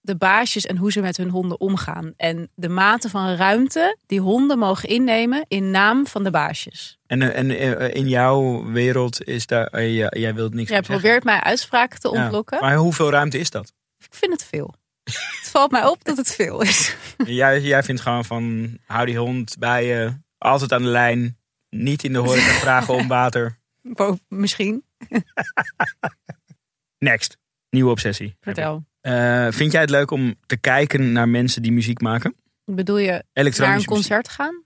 de 0.00 0.16
baasjes 0.16 0.66
en 0.66 0.76
hoe 0.76 0.92
ze 0.92 1.00
met 1.00 1.16
hun 1.16 1.28
honden 1.28 1.60
omgaan. 1.60 2.12
En 2.16 2.50
de 2.54 2.68
mate 2.68 3.08
van 3.08 3.34
ruimte 3.34 3.96
die 4.06 4.20
honden 4.20 4.58
mogen 4.58 4.88
innemen 4.88 5.44
in 5.48 5.70
naam 5.70 6.06
van 6.06 6.22
de 6.24 6.30
baasjes. 6.30 6.98
En, 7.06 7.22
eh, 7.22 7.38
en 7.38 7.50
eh, 7.78 7.94
in 7.94 8.08
jouw 8.08 8.64
wereld 8.70 9.24
is 9.24 9.46
daar... 9.46 9.66
eh, 9.66 9.94
jij 10.10 10.34
wilt 10.34 10.54
niks 10.54 10.68
Jij 10.68 10.76
zeggen. 10.78 10.94
probeert 11.00 11.24
mij 11.24 11.40
uitspraken 11.40 12.00
te 12.00 12.10
Ja. 12.12 12.22
ontlokken. 12.22 12.60
Maar 12.60 12.76
hoeveel 12.76 13.10
ruimte 13.10 13.38
is 13.38 13.50
dat? 13.50 13.72
Ik 13.98 14.14
vind 14.14 14.32
het 14.32 14.44
veel. 14.44 14.74
het 15.04 15.48
valt 15.50 15.70
mij 15.70 15.86
op 15.86 16.04
dat 16.04 16.16
het 16.16 16.34
veel 16.34 16.60
is. 16.62 16.96
jij, 17.24 17.60
jij 17.60 17.82
vindt 17.82 18.00
gewoon 18.00 18.24
van... 18.24 18.76
Hou 18.86 19.06
die 19.06 19.18
hond 19.18 19.56
bij 19.58 19.86
je. 19.86 20.12
Altijd 20.38 20.72
aan 20.72 20.82
de 20.82 20.88
lijn. 20.88 21.38
Niet 21.70 22.04
in 22.04 22.12
de 22.12 22.18
horeca 22.18 22.52
vragen 22.66 22.94
om 22.94 23.08
water. 23.08 23.58
Bo- 23.82 24.18
Misschien. 24.28 24.84
Next. 26.98 27.38
Nieuwe 27.70 27.90
obsessie. 27.90 28.36
Vertel. 28.40 28.84
Eh, 29.00 29.46
vind 29.50 29.72
jij 29.72 29.80
het 29.80 29.90
leuk 29.90 30.10
om 30.10 30.34
te 30.46 30.56
kijken 30.56 31.12
naar 31.12 31.28
mensen 31.28 31.62
die 31.62 31.72
muziek 31.72 32.00
maken? 32.00 32.34
Bedoel 32.64 32.98
je 32.98 33.24
naar 33.58 33.76
een 33.76 33.84
concert 33.84 34.28
gaan? 34.28 34.62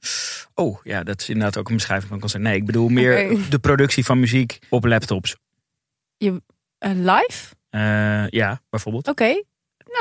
Oh, 0.54 0.80
ja, 0.84 1.02
dat 1.02 1.20
is 1.20 1.28
inderdaad 1.28 1.56
ook 1.58 1.68
een 1.68 1.74
beschrijving 1.74 2.06
van 2.06 2.14
een 2.16 2.22
concert. 2.22 2.42
Nee, 2.42 2.56
ik 2.56 2.66
bedoel 2.66 2.88
meer 2.88 3.36
de 3.50 3.58
productie 3.58 4.04
van 4.04 4.20
muziek 4.20 4.58
op 4.70 4.84
laptops. 4.84 5.36
Eh, 6.18 6.30
live? 6.94 7.54
Eh, 7.70 8.28
ja, 8.28 8.60
bijvoorbeeld. 8.70 9.08
Oké. 9.08 9.42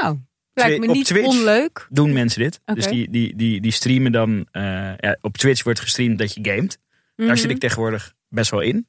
Nou, 0.02 0.18
lijkt 0.54 0.80
me 0.80 0.88
op 0.88 0.94
niet 0.96 1.06
Twitch? 1.06 1.28
onleuk. 1.28 1.88
Doen 1.90 2.14
mensen 2.14 2.42
dit. 2.42 2.60
Dus 2.66 2.88
die, 2.88 3.10
die, 3.10 3.36
die, 3.36 3.62
die 3.62 3.72
streamen 3.72 4.12
dan... 4.12 4.48
ja, 4.52 5.18
op 5.22 5.38
Twitch 5.38 5.64
wordt 5.64 5.80
gestreamd 5.80 6.18
dat 6.18 6.34
je 6.34 6.40
gamet. 6.44 6.80
Daar 7.16 7.38
zit 7.38 7.46
Mhm. 7.46 7.54
ik 7.56 7.60
tegenwoordig 7.60 8.14
best 8.30 8.52
wel 8.52 8.62
in. 8.62 8.88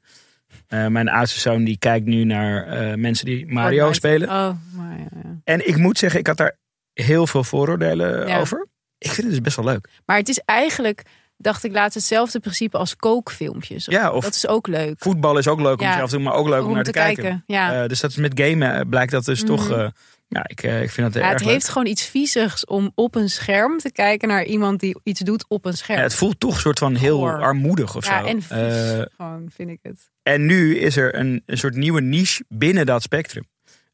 Eh, 0.74 0.86
mijn 0.86 1.08
oudste 1.08 1.40
zoon 1.40 1.64
die 1.64 1.78
kijkt 1.78 2.06
nu 2.06 2.24
naar 2.24 2.66
eh, 2.66 2.94
mensen 2.96 3.24
die 3.26 3.46
Mario 3.52 3.84
Fortnite. 3.92 3.94
spelen. 3.94 4.28
Oh, 4.28 4.50
maar 4.76 4.98
ja, 4.98 5.06
ja. 5.22 5.36
En 5.44 5.68
ik 5.68 5.76
moet 5.76 5.98
zeggen, 5.98 6.20
ik 6.20 6.26
had 6.26 6.36
daar 6.36 6.56
heel 6.92 7.26
veel 7.26 7.44
vooroordelen 7.44 8.28
Ja. 8.28 8.38
over. 8.38 8.66
Ik 8.98 9.06
vind 9.10 9.16
het 9.22 9.30
dus 9.30 9.40
best 9.40 9.56
wel 9.56 9.64
leuk. 9.64 9.88
Maar 10.06 10.16
het 10.16 10.28
is 10.28 10.38
eigenlijk, 10.44 11.02
dacht 11.36 11.64
ik 11.64 11.72
laatst, 11.72 11.94
hetzelfde 11.94 12.40
principe 12.40 12.78
als 12.78 12.96
kookfilmpjes. 12.96 13.84
Ja, 13.84 14.10
of 14.12 14.24
dat 14.24 14.34
is 14.34 14.46
ook 14.48 14.66
leuk. 14.66 14.94
voetbal 14.98 15.38
is 15.38 15.48
ook 15.48 15.60
leuk 15.60 15.80
om 15.80 15.92
zelf 15.92 16.10
te 16.10 16.16
doen, 16.16 16.24
maar 16.24 16.34
ook 16.34 16.48
leuk 16.48 16.62
om, 16.62 16.68
om 16.68 16.74
naar 16.74 16.84
te 16.84 16.90
te 16.92 16.98
kijken. 16.98 17.22
kijken. 17.22 17.42
Ja. 17.46 17.82
Eh, 17.82 17.88
dus 17.88 18.00
dat 18.00 18.10
is 18.10 18.16
met 18.16 18.40
gamen 18.40 18.74
eh, 18.74 18.80
blijkt 18.88 19.12
dat 19.12 19.24
dus 19.24 19.42
Mhm. 19.44 19.46
toch... 19.54 19.92
ja, 20.34 20.44
ik, 20.46 20.62
eh, 20.62 20.82
ik 20.82 20.90
vind 20.90 21.12
dat 21.12 21.22
Ja, 21.22 21.28
het 21.30 21.40
leuk. 21.40 21.48
heeft 21.50 21.68
gewoon 21.68 21.86
iets 21.86 22.06
viezigs 22.06 22.64
om 22.64 22.92
op 22.94 23.14
een 23.14 23.28
scherm 23.30 23.78
te 23.78 23.92
kijken 23.92 24.28
naar 24.28 24.44
iemand 24.44 24.80
die 24.80 25.00
iets 25.02 25.20
doet 25.20 25.44
op 25.48 25.64
een 25.64 25.76
scherm. 25.76 25.98
Ja, 25.98 26.04
het 26.04 26.14
voelt 26.14 26.40
toch 26.40 26.60
soort 26.60 26.78
van 26.78 26.94
heel 26.94 27.28
armoedig 27.30 27.96
of 27.96 28.06
Ja, 28.06 28.20
zo. 28.20 28.26
en 28.26 28.42
vies, 28.42 28.50
Eh, 28.50 29.02
gewoon, 29.16 29.50
vind 29.54 29.70
ik 29.70 29.78
het. 29.82 30.10
En 30.22 30.46
nu 30.46 30.76
is 30.78 30.96
er 30.96 31.14
een, 31.14 31.42
een 31.46 31.58
soort 31.58 31.74
nieuwe 31.76 32.00
niche 32.00 32.44
binnen 32.48 32.86
dat 32.86 33.02
spectrum. 33.02 33.44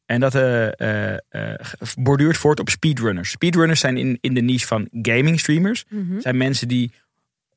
En 0.05 0.19
dat 0.19 0.35
eh, 0.35 0.67
borduurt 1.99 2.37
voort 2.37 2.59
op 2.59 2.69
speedrunners. 2.69 3.29
Speedrunners 3.29 3.79
zijn 3.79 3.97
in, 3.97 4.17
in 4.21 4.33
de 4.33 4.41
niche 4.41 4.67
van 4.67 4.87
gaming 4.91 5.39
streamers. 5.39 5.85
Mhm. 5.89 6.19
zijn 6.19 6.37
mensen 6.37 6.67
die 6.67 6.91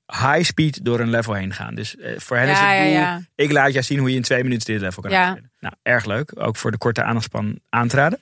high 0.06 0.42
speed 0.42 0.84
door 0.84 1.00
een 1.00 1.10
level 1.10 1.34
heen 1.34 1.52
gaan. 1.52 1.74
Dus 1.74 1.96
eh, 1.96 2.12
voor 2.18 2.36
hen 2.36 2.48
is 2.48 2.58
het 2.58 2.78
doel, 2.78 2.92
ja. 2.92 3.22
ik 3.34 3.52
laat 3.52 3.72
jou 3.72 3.84
zien 3.84 3.98
hoe 3.98 4.10
je 4.10 4.16
in 4.16 4.22
twee 4.22 4.42
minuten 4.42 4.72
dit 4.72 4.80
level 4.80 5.02
kan 5.02 5.10
Ja. 5.10 5.38
Nou, 5.60 5.74
erg 5.82 6.04
leuk. 6.04 6.32
Ook 6.34 6.56
voor 6.56 6.70
de 6.70 6.78
korte 6.78 7.02
aandachtspan 7.02 7.60
aan 7.68 7.88
te 7.88 7.96
raden. 7.96 8.20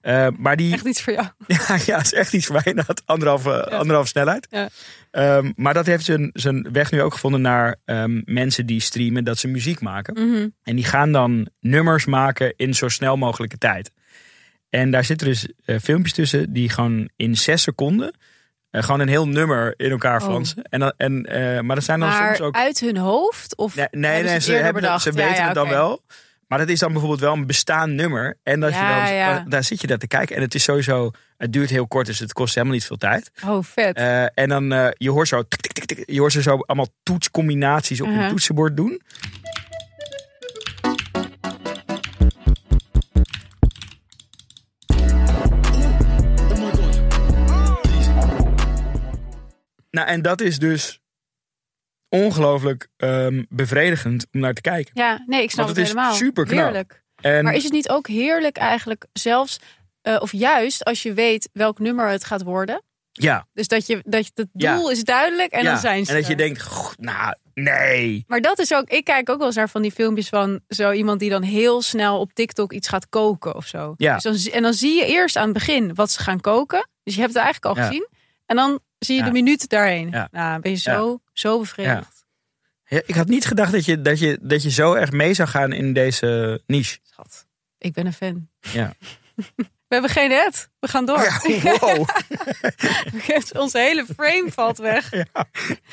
Eh, 0.00 0.26
maar 0.36 0.56
die, 0.56 0.72
Echt 0.72 0.86
iets 0.86 1.02
voor 1.02 1.12
jou. 1.12 1.26
ja, 1.46 1.78
ja, 1.86 1.96
het 1.96 2.06
is 2.06 2.12
echt 2.12 2.32
iets 2.32 2.46
voor 2.46 2.54
mij. 2.54 2.64
inderdaad. 2.64 3.02
Anderhalve, 3.04 3.70
anderhalve 3.70 4.08
snelheid. 4.08 4.46
Ja. 4.50 4.68
Ehm, 5.10 5.52
maar 5.56 5.74
dat 5.74 5.86
heeft 5.86 6.04
zijn, 6.04 6.30
zijn 6.32 6.72
weg 6.72 6.90
nu 6.90 7.02
ook 7.02 7.12
gevonden 7.12 7.40
naar 7.40 7.76
ehm, 7.84 8.20
mensen 8.24 8.66
die 8.66 8.80
streamen 8.80 9.24
dat 9.24 9.38
ze 9.38 9.48
muziek 9.48 9.80
maken. 9.80 10.28
Mhm. 10.28 10.48
En 10.62 10.76
die 10.76 10.84
gaan 10.84 11.12
dan 11.12 11.48
nummers 11.60 12.04
maken 12.04 12.54
in 12.56 12.74
zo 12.74 12.88
snel 12.88 13.16
mogelijke 13.16 13.58
tijd. 13.58 13.90
En 14.68 14.90
daar 14.90 15.04
zitten 15.04 15.26
dus 15.26 15.48
eh, 15.64 15.78
filmpjes 15.78 16.12
tussen 16.12 16.52
die 16.52 16.68
gewoon 16.68 17.08
in 17.16 17.36
zes 17.36 17.62
seconden 17.62 18.14
eh, 18.70 18.82
gewoon 18.82 19.00
een 19.00 19.08
heel 19.08 19.28
nummer 19.28 19.74
in 19.76 19.90
elkaar 19.90 20.20
Oh. 20.20 20.26
flansen. 20.26 20.62
En, 20.62 20.94
en, 20.96 21.24
eh, 21.26 21.60
maar 21.60 21.74
dat 21.76 21.84
zijn 21.84 22.00
dan 22.00 22.08
Maar 22.08 22.26
soms 22.36 22.40
ook. 22.48 22.54
uit 22.54 22.80
hun 22.80 22.96
hoofd? 22.96 23.56
Of 23.56 23.74
Nee, 23.76 23.86
nee, 23.90 24.22
nee, 24.22 24.40
ze, 24.40 24.52
hebben, 24.52 24.82
bedacht? 24.82 25.02
ze 25.02 25.12
weten 25.12 25.34
ja, 25.34 25.44
het 25.44 25.54
dan 25.54 25.68
wel. 25.68 26.02
Maar 26.46 26.58
dat 26.58 26.68
is 26.68 26.78
dan 26.78 26.90
bijvoorbeeld 26.92 27.20
wel 27.20 27.32
een 27.32 27.46
bestaand 27.46 27.92
nummer. 27.92 28.36
En 28.42 28.60
dat 28.60 28.70
Ja, 28.72 28.98
je 28.98 29.04
dan, 29.04 29.14
ja. 29.16 29.44
daar 29.48 29.64
zit 29.64 29.80
je 29.80 29.86
naar 29.86 29.98
te 29.98 30.06
kijken. 30.06 30.36
En 30.36 30.42
het 30.42 30.54
is 30.54 30.62
sowieso, 30.62 31.10
het 31.36 31.52
duurt 31.52 31.70
heel 31.70 31.86
kort, 31.86 32.06
dus 32.06 32.18
het 32.18 32.32
kost 32.32 32.54
helemaal 32.54 32.74
niet 32.76 32.84
veel 32.84 32.96
tijd. 32.96 33.30
Oh, 33.46 33.64
vet. 33.64 33.96
Eh, 33.96 34.22
en 34.22 34.48
dan, 34.48 34.72
eh, 34.72 34.88
je 34.96 35.10
hoort 35.10 35.28
zo, 35.28 35.42
tik, 35.48 35.60
tik, 35.60 35.72
tik, 35.72 35.84
tik, 35.84 36.10
je 36.10 36.18
hoort 36.20 36.32
ze 36.32 36.42
zo 36.42 36.56
allemaal 36.56 36.88
toetscombinaties 37.02 38.00
op 38.00 38.06
Uh-huh. 38.08 38.22
een 38.22 38.28
toetsenbord 38.30 38.76
doen. 38.76 39.02
Nou, 49.90 50.08
en 50.08 50.22
dat 50.22 50.40
is 50.40 50.58
dus 50.58 51.00
ongelooflijk 52.08 52.88
ehm, 52.96 53.42
bevredigend 53.48 54.26
om 54.32 54.40
naar 54.40 54.54
te 54.54 54.60
kijken. 54.60 54.90
ja, 54.94 55.22
nee, 55.26 55.42
ik 55.42 55.50
snap 55.50 55.66
het, 55.68 55.76
het 55.76 55.84
is 55.86 55.92
helemaal. 55.92 56.14
Heerlijk. 56.64 57.02
En 57.20 57.44
Maar 57.44 57.54
is 57.54 57.64
het 57.64 57.72
niet 57.72 57.88
ook 57.88 58.06
heerlijk 58.08 58.56
eigenlijk 58.56 59.06
zelfs, 59.12 59.60
eh, 60.02 60.16
of 60.20 60.32
juist 60.32 60.84
als 60.84 61.02
je 61.02 61.12
weet 61.14 61.48
welk 61.52 61.78
nummer 61.78 62.08
het 62.08 62.24
gaat 62.24 62.42
worden? 62.42 62.82
ja, 63.12 63.46
Dus 63.52 63.68
dat 63.68 63.86
je 63.86 64.02
dat 64.04 64.24
je, 64.26 64.30
het 64.34 64.48
Ja. 64.52 64.74
doel 64.76 64.90
is 64.90 65.04
duidelijk 65.04 65.52
en 65.52 65.62
ja. 65.62 65.70
dan 65.70 65.80
zijn 65.80 66.04
ze 66.04 66.12
En 66.12 66.18
dat 66.18 66.26
je 66.26 66.36
denkt, 66.36 66.62
"Goh, 66.62 66.92
nou, 66.96 67.34
nee. 67.54 68.24
Maar 68.26 68.40
dat 68.40 68.58
is 68.58 68.74
ook, 68.74 68.88
ik 68.88 69.04
kijk 69.04 69.28
ook 69.30 69.38
wel 69.38 69.46
eens 69.46 69.56
naar 69.56 69.68
van 69.68 69.82
die 69.82 69.92
filmpjes 69.92 70.28
van 70.28 70.60
zo 70.68 70.92
iemand 70.92 71.20
die 71.20 71.30
dan 71.30 71.42
heel 71.42 71.82
snel 71.82 72.18
op 72.18 72.32
TikTok 72.32 72.72
iets 72.72 72.88
gaat 72.88 73.08
koken 73.08 73.54
of 73.54 73.66
zo. 73.66 73.94
Ja. 73.96 74.14
Dus 74.18 74.22
dan, 74.44 74.52
en 74.52 74.62
dan 74.62 74.74
zie 74.74 74.94
je 74.94 75.06
eerst 75.06 75.36
aan 75.36 75.44
het 75.44 75.52
begin 75.52 75.94
wat 75.94 76.10
ze 76.10 76.20
gaan 76.22 76.40
koken. 76.40 76.88
Dus 77.02 77.14
je 77.14 77.20
hebt 77.20 77.34
het 77.34 77.42
eigenlijk 77.42 77.76
al 77.78 77.84
gezien. 77.84 78.08
En 78.46 78.56
dan 78.56 78.80
zie 79.06 79.14
je 79.14 79.20
Ja. 79.20 79.26
de 79.26 79.32
minuut 79.32 79.68
daarheen. 79.68 80.10
Ja. 80.10 80.28
Nou, 80.30 80.60
ben 80.60 80.70
je 80.70 80.76
zo, 80.78 81.20
zo 81.32 81.58
bevredigd. 81.58 82.24
Ja, 82.84 83.00
ik 83.06 83.14
had 83.14 83.28
niet 83.28 83.46
gedacht 83.46 83.72
dat 83.72 83.84
je, 83.84 84.00
dat, 84.00 84.18
je, 84.18 84.38
dat 84.42 84.62
je 84.62 84.70
zo 84.70 84.92
erg 84.94 85.10
mee 85.10 85.34
zou 85.34 85.48
gaan 85.48 85.72
in 85.72 85.92
deze 85.92 86.62
niche. 86.66 86.98
Schat, 87.02 87.46
ik 87.78 87.92
ben 87.92 88.06
een 88.06 88.12
fan. 88.12 88.48
Ja. 88.60 88.92
We 89.88 89.96
hebben 89.96 90.14
geen 90.14 90.32
ad. 90.32 90.68
We 90.80 90.88
gaan 90.88 91.04
door. 91.06 91.16
Oh 91.16 91.22
ja, 91.62 91.76
wow. 91.80 92.08
Onze 93.56 93.78
hele 93.78 94.04
frame 94.14 94.46
valt 94.52 94.78
weg. 94.78 95.12
Een 95.12 95.26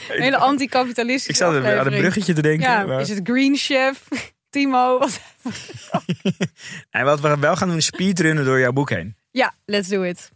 hele 0.07 0.37
anticapitalistische 0.37 1.29
Ik 1.31 1.35
zat 1.35 1.47
aan 1.49 1.55
een 1.55 1.65
aflevering. 1.65 2.01
bruggetje 2.01 2.33
te 2.33 2.41
denken. 2.41 2.69
Ja, 2.69 2.85
maar- 2.85 3.01
is 3.01 3.09
het 3.09 3.19
Green 3.23 3.55
Chef? 3.55 4.07
Timo? 4.49 4.99
Wat? 4.99 5.19
Nee, 6.91 7.03
wat 7.03 7.19
we 7.19 7.37
wel 7.39 7.55
gaan 7.55 7.67
doen 7.67 7.77
is 7.77 7.85
speedrunnen 7.85 8.45
door 8.45 8.59
jouw 8.59 8.71
boek 8.71 8.89
heen. 8.89 9.15
Ja, 9.31 9.53
let's 9.65 9.87
do 9.87 10.01
it. 10.03 10.31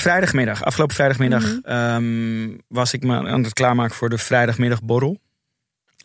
Vrijdagmiddag, 0.00 0.64
afgelopen 0.64 0.94
vrijdagmiddag 0.94 1.42
Mhm. 1.42 1.58
ehm, 1.62 2.58
was 2.68 2.92
ik 2.92 3.02
me 3.02 3.16
aan 3.28 3.42
het 3.42 3.52
klaarmaken 3.52 3.94
voor 3.96 4.08
de 4.08 4.18
vrijdagmiddagborrel. 4.18 5.18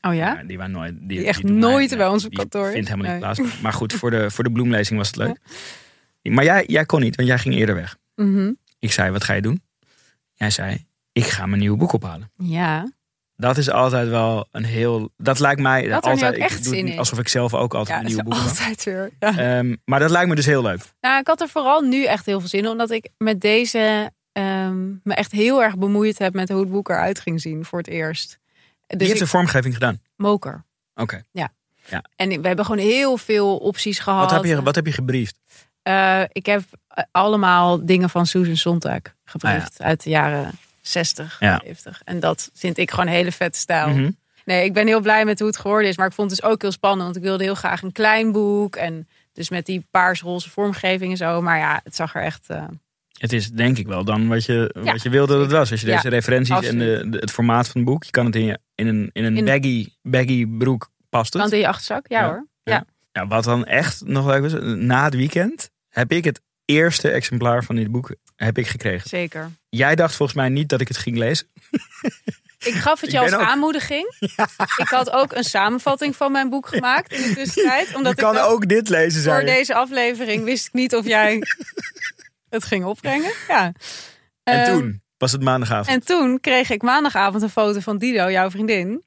Oh 0.02 0.14
ja? 0.16 0.34
Ja, 0.34 0.44
die, 0.44 0.58
waren 0.58 0.72
nooit, 0.74 0.94
die, 1.00 1.08
Die 1.08 1.26
echt 1.28 1.44
nooit 1.44 1.98
bij 1.98 2.08
ons 2.08 2.26
op 2.26 2.34
kantoor 2.34 2.72
vindt 2.72 2.88
helemaal 2.90 3.12
niet 3.14 3.22
Nee. 3.24 3.34
plaats. 3.36 3.62
Maar 3.62 3.74
goed, 3.74 3.94
voor 3.94 4.12
de, 4.12 4.32
voor 4.32 4.44
de 4.44 4.52
bloemlezing 4.52 4.98
was 5.00 5.08
het 5.08 5.16
leuk. 5.16 5.38
Maar 6.34 6.44
jij, 6.44 6.64
jij 6.68 6.86
kon 6.86 7.02
niet, 7.02 7.16
want 7.16 7.28
jij 7.28 7.38
ging 7.38 7.56
eerder 7.56 7.76
weg. 7.76 7.98
Mhm. 8.16 8.52
Ik 8.80 8.92
zei, 8.92 9.12
wat 9.12 9.24
ga 9.24 9.34
je 9.34 9.42
doen? 9.42 9.62
Jij 10.34 10.50
zei, 10.50 10.86
ik 11.12 11.26
ga 11.26 11.46
mijn 11.46 11.60
nieuwe 11.60 11.78
boek 11.78 11.94
ophalen. 11.94 12.32
Ja. 12.38 12.92
Dat 13.38 13.58
is 13.58 13.70
altijd 13.70 14.10
wel 14.10 14.48
een 14.52 14.64
heel. 14.64 15.10
Dat 15.18 15.40
lijkt 15.40 15.62
mij. 15.62 15.82
Nu 15.82 15.92
altijd, 15.92 16.36
ik 16.36 16.42
echt 16.42 16.64
doe 16.64 16.74
zin 16.74 16.88
in. 16.88 17.00
Alsof 17.00 17.20
ik 17.20 17.28
zelf 17.28 17.54
ook 17.54 17.74
altijd 17.74 17.88
Ja, 17.88 17.96
een 17.96 18.16
dat 18.16 18.24
nieuwe 18.24 18.24
boek 18.24 18.50
altijd 18.50 18.84
weer. 18.84 19.12
Ja. 19.20 19.38
Ehm, 19.38 19.76
maar 19.86 20.00
dat 20.00 20.10
lijkt 20.10 20.30
me 20.30 20.36
dus 20.36 20.46
heel 20.46 20.62
leuk. 20.62 20.82
Nou, 21.02 21.20
ik 21.20 21.28
had 21.28 21.42
er 21.42 21.50
vooral 21.50 21.82
nu 21.82 22.06
echt 22.06 22.26
heel 22.26 22.40
veel 22.40 22.50
zin 22.50 22.60
in. 22.60 22.68
Omdat 22.68 22.92
ik 22.92 23.10
met 23.18 23.42
deze 23.42 24.12
ehm, 24.32 24.90
me 25.04 25.14
echt 25.14 25.32
heel 25.32 25.64
erg 25.64 25.78
bemoeid 25.78 26.18
heb 26.18 26.34
met 26.34 26.50
hoe 26.50 26.60
het 26.60 26.72
boek 26.72 26.90
eruit 26.90 27.20
ging 27.20 27.42
zien 27.42 27.66
voor 27.66 27.80
het 27.80 27.88
eerst. 27.88 28.40
Dus 28.88 29.00
heeft 29.00 29.14
ik, 29.14 29.20
de 29.20 29.28
vormgeving 29.28 29.74
gedaan. 29.74 30.02
moker. 30.16 30.66
Oké. 30.96 31.24
En 32.16 32.42
we 32.42 32.48
hebben 32.48 32.66
gewoon 32.66 32.86
heel 32.86 33.18
veel 33.18 33.58
opties 33.58 34.00
gehad. 34.00 34.32
Wat, 34.32 34.32
heb 34.32 34.44
je, 34.44 34.64
wat 34.64 34.76
heb 34.76 34.86
je 34.86 34.92
gebriefd? 34.92 35.38
Eh, 35.82 36.22
ik 36.32 36.46
heb 36.46 36.62
eh, 36.88 37.04
allemaal 37.12 37.86
dingen 37.86 38.10
van 38.10 38.26
Susan 38.26 38.56
Sontag 38.58 39.02
gebriefd. 39.26 39.82
Uit 39.82 40.04
de 40.04 40.10
jaren 40.10 40.52
60, 40.88 41.38
Ja. 41.40 41.60
70. 41.64 42.02
En 42.04 42.20
dat 42.20 42.50
vind 42.54 42.78
ik 42.78 42.92
gewoon 42.92 43.08
een 43.08 43.14
hele 43.14 43.32
vette 43.32 43.60
stijl. 43.60 43.90
Mhm. 43.90 44.12
Nee, 44.46 44.64
ik 44.66 44.74
ben 44.74 44.88
heel 44.88 45.00
blij 45.02 45.26
met 45.26 45.40
hoe 45.40 45.48
het 45.48 45.58
geworden 45.58 45.90
is. 45.90 45.98
Maar 45.98 46.08
ik 46.08 46.14
vond 46.14 46.32
het 46.32 46.40
dus 46.42 46.50
ook 46.50 46.62
heel 46.62 46.72
spannend. 46.72 47.04
Want 47.04 47.16
ik 47.16 47.22
wilde 47.22 47.44
heel 47.44 47.56
graag 47.56 47.82
een 47.82 47.92
klein 47.92 48.32
boek. 48.32 48.76
En 48.76 49.08
dus 49.34 49.50
met 49.50 49.66
die 49.66 49.88
paars-roze 49.92 50.50
vormgeving 50.50 51.12
en 51.12 51.18
zo. 51.18 51.42
Maar 51.42 51.58
ja, 51.58 51.82
het 51.84 51.96
zag 51.96 52.16
er 52.16 52.22
echt... 52.24 52.50
eh, 52.50 52.64
Het 53.18 53.34
is 53.34 53.52
denk 53.52 53.78
ik 53.78 53.88
wel 53.88 54.04
dan 54.06 54.28
wat 54.28 54.46
je, 54.46 54.72
Ja, 54.84 54.92
wat 54.92 55.02
je 55.02 55.10
wilde 55.10 55.34
dat 55.34 55.42
het 55.42 55.52
was. 55.52 55.72
Als 55.72 55.82
je 55.82 55.88
Ja, 55.88 55.96
deze 55.96 56.10
referenties 56.10 56.56
absoluut. 56.56 57.00
en 57.00 57.02
de, 57.02 57.10
de- 57.10 57.18
het 57.18 57.32
formaat 57.32 57.68
van 57.68 57.82
het 57.82 57.90
boek. 57.90 58.04
Je 58.04 58.12
kan 58.12 58.26
het 58.26 58.36
in, 58.36 58.44
je, 58.46 58.60
in 58.76 58.88
een, 58.88 59.10
in 59.14 59.24
een 59.24 59.38
In- 59.38 59.46
baggy, 59.46 59.90
baggy 60.02 60.46
broek 60.48 60.90
past 61.10 61.32
kan 61.32 61.42
het. 61.42 61.52
in 61.52 61.60
je 61.60 61.68
achterzak? 61.68 62.06
Ja, 62.08 62.26
hoor. 62.26 62.48
Ja. 62.64 62.74
Ja. 62.74 62.86
Ja, 63.12 63.28
wat 63.28 63.44
dan 63.44 63.66
echt 63.66 64.02
nog 64.06 64.26
leuk 64.26 64.42
was. 64.42 64.54
Na 64.62 65.04
het 65.04 65.16
weekend 65.16 65.70
heb 65.90 66.12
ik 66.12 66.24
het 66.24 66.42
eerste 66.66 67.10
exemplaar 67.10 67.64
van 67.64 67.76
dit 67.76 67.92
boek 67.92 68.16
heb 68.36 68.58
ik 68.58 68.68
gekregen. 68.68 69.10
zeker. 69.10 69.52
Jij 69.70 69.96
dacht 69.96 70.16
volgens 70.16 70.38
mij 70.38 70.50
niet 70.50 70.70
dat 70.70 70.82
ik 70.82 70.88
het 70.88 70.98
ging 70.98 71.18
lezen. 71.18 71.48
Ik 72.60 72.74
gaf 72.74 73.02
het 73.02 73.12
je 73.12 73.20
als 73.20 73.34
ook- 73.34 73.42
aanmoediging. 73.42 74.16
Ik 74.84 74.88
had 74.88 75.10
ook 75.12 75.34
een 75.34 75.44
samenvatting 75.44 76.16
van 76.16 76.32
mijn 76.32 76.50
boek 76.50 76.68
gemaakt 76.68 77.14
in 77.14 77.22
de 77.30 77.34
tussentijd. 77.36 77.96
Omdat 77.96 78.16
je 78.16 78.22
kan 78.22 78.36
ik 78.36 78.44
ook 78.44 78.68
dit 78.68 78.90
lezen, 78.90 79.22
voor 79.24 79.32
zei 79.32 79.46
je. 79.46 79.52
deze 79.52 79.76
aflevering 79.76 80.44
wist 80.44 80.68
ik 80.68 80.74
niet 80.74 80.96
of 80.96 81.06
jij 81.08 81.42
het 82.50 82.64
ging 82.64 82.86
opbrengen. 82.86 83.32
Ja. 83.48 83.72
En 84.44 84.62
Ehm, 84.64 84.72
toen 84.72 85.02
was 85.18 85.32
het 85.32 85.42
maandagavond. 85.42 85.88
En 85.88 86.06
toen 86.06 86.40
kreeg 86.40 86.70
ik 86.70 86.82
maandagavond 86.82 87.44
een 87.44 87.50
foto 87.50 87.80
van 87.80 87.98
Dido, 87.98 88.32
jouw 88.32 88.50
vriendin. 88.50 89.04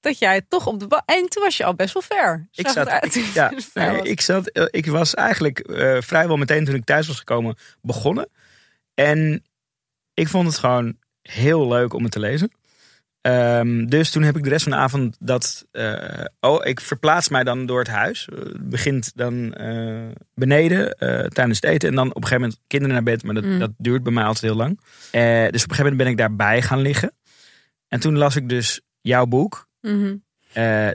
Dat 0.00 0.18
jij 0.18 0.42
toch 0.48 0.66
op 0.66 0.80
de 0.80 1.02
En 1.06 1.28
toen 1.28 1.42
was 1.42 1.56
je 1.56 1.64
al 1.64 1.74
best 1.74 1.92
wel 1.92 2.02
ver. 2.02 2.48
Ik 2.52 2.68
zat, 2.68 2.88
uit. 2.88 3.14
ik, 3.14 3.24
ja, 3.34 3.52
nee, 3.74 4.02
ik, 4.02 4.20
zat, 4.20 4.48
eh, 4.48 4.64
ik 4.70 4.86
was 4.86 5.14
eigenlijk 5.14 5.58
eh, 5.58 5.96
vrijwel 6.00 6.36
meteen 6.36 6.64
toen 6.64 6.74
ik 6.74 6.84
thuis 6.84 7.06
was 7.06 7.18
gekomen 7.18 7.56
begonnen. 7.80 8.28
En 8.94 9.44
ik 10.14 10.28
vond 10.28 10.46
het 10.46 10.58
gewoon 10.58 10.96
heel 11.22 11.68
leuk 11.68 11.92
om 11.92 12.02
het 12.02 12.12
te 12.12 12.18
lezen. 12.20 12.50
Ehm, 13.20 13.86
dus 13.86 14.10
toen 14.10 14.22
heb 14.22 14.36
ik 14.36 14.42
de 14.42 14.48
rest 14.48 14.62
van 14.62 14.72
de 14.72 14.78
avond 14.78 15.16
dat. 15.20 15.66
eh, 15.70 16.24
oh, 16.40 16.66
ik 16.66 16.80
verplaats 16.80 17.28
mij 17.28 17.44
dan 17.44 17.66
door 17.66 17.78
het 17.78 17.88
huis. 17.88 18.28
Eh, 18.28 18.38
Het 18.38 18.68
begint 18.68 19.12
dan 19.14 19.54
eh, 19.54 20.08
beneden 20.34 20.92
eh, 20.98 21.26
tijdens 21.26 21.60
het 21.60 21.70
eten. 21.70 21.88
En 21.88 21.94
dan 21.94 22.08
op 22.08 22.16
een 22.16 22.22
gegeven 22.22 22.40
moment 22.42 22.60
kinderen 22.66 22.94
naar 22.94 23.04
bed. 23.04 23.22
Maar 23.22 23.34
dat, 23.34 23.44
Mm. 23.44 23.58
dat 23.58 23.70
duurt 23.78 24.02
bij 24.02 24.12
mij 24.12 24.24
altijd 24.24 24.44
heel 24.44 24.54
lang. 24.56 24.80
Dus 24.80 25.62
op 25.64 25.70
een 25.70 25.76
gegeven 25.76 25.76
moment 25.78 25.96
ben 25.96 26.06
ik 26.06 26.16
daarbij 26.16 26.62
gaan 26.62 26.80
liggen. 26.80 27.12
En 27.88 28.00
toen 28.00 28.16
las 28.18 28.36
ik 28.36 28.48
dus 28.48 28.80
jouw 29.00 29.26
boek. 29.26 29.68
Mhm. 29.80 30.16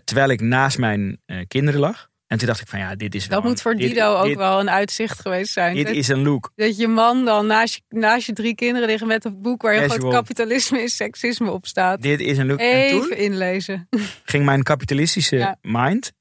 Terwijl 0.03 0.29
ik 0.29 0.41
naast 0.41 0.77
mijn 0.77 1.21
kinderen 1.47 1.79
lag. 1.79 2.09
En 2.27 2.37
toen 2.37 2.47
dacht 2.47 2.61
ik 2.61 2.67
van 2.67 2.79
ja, 2.79 2.95
dit 2.95 3.15
is 3.15 3.27
wel 3.27 3.35
Dat 3.35 3.43
een- 3.45 3.49
moet 3.51 3.61
voor 3.61 3.75
dit- 3.75 3.89
Dido 3.89 4.15
ook 4.15 4.25
dit, 4.25 4.37
wel 4.37 4.59
een 4.59 4.69
uitzicht 4.69 5.19
geweest 5.19 5.53
zijn. 5.53 5.75
Dit 5.75 5.85
dat, 5.87 5.95
is 5.95 6.07
een 6.07 6.23
look. 6.23 6.51
dat 6.55 6.77
je 6.77 6.87
man 6.87 7.25
dan 7.25 7.47
naast 7.47 7.73
je, 7.75 7.81
naast 7.97 8.25
je 8.25 8.33
drie 8.33 8.55
kinderen 8.55 8.87
liggen 8.87 9.07
met 9.07 9.25
een 9.25 9.41
boek 9.41 9.61
waar 9.61 9.73
heel 9.73 9.87
groot 9.89 10.11
kapitalisme 10.13 10.79
en 10.79 10.89
seksisme 10.89 11.51
op 11.51 11.65
staat. 11.67 12.01
Dit 12.01 12.19
is 12.19 12.37
een 12.37 12.47
look. 12.47 12.59
En 12.59 12.65
Even 12.71 13.01
toen 13.01 13.17
inlezen. 13.17 13.87
ging 14.23 14.45
mijn 14.45 14.63
kapitalistische 14.63 15.35
Ja. 15.35 15.57
mind. 15.61 16.11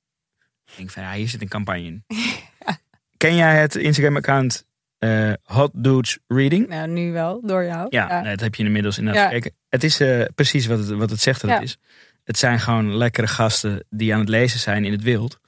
Ik 0.66 0.72
denk 0.76 0.90
van 0.90 1.02
ja, 1.02 1.12
hier 1.12 1.28
zit 1.28 1.40
een 1.42 1.48
campagne 1.48 1.82
in. 1.84 2.04
Ken 3.16 3.34
jij 3.36 3.60
het 3.60 3.74
Instagram-account 3.74 4.64
eh, 4.98 5.32
Hot 5.42 5.70
Dudes 5.74 6.18
Reading? 6.26 6.68
Nou, 6.68 6.88
nu 6.88 7.12
wel, 7.12 7.40
door 7.44 7.64
jou. 7.64 7.86
Ja, 7.90 8.20
nee, 8.20 8.30
dat 8.30 8.40
heb 8.40 8.54
je 8.54 8.64
inmiddels 8.64 8.98
inderdaad 8.98 9.22
Ja. 9.22 9.28
gekeken. 9.36 9.58
Het 9.68 9.84
is 9.84 10.00
eh, 10.00 10.22
precies 10.34 10.66
wat 10.66 10.78
het, 10.78 10.88
wat 10.88 11.10
het 11.10 11.20
zegt 11.20 11.40
dat 11.40 11.50
het 11.50 11.62
is. 11.62 11.76
Het 12.24 12.38
zijn 12.38 12.60
gewoon 12.60 12.96
lekkere 12.96 13.26
gasten 13.26 13.84
die 13.90 14.14
aan 14.14 14.20
het 14.20 14.28
lezen 14.28 14.60
zijn 14.60 14.84
in 14.84 14.92
het 14.92 15.02
wild. 15.02 15.40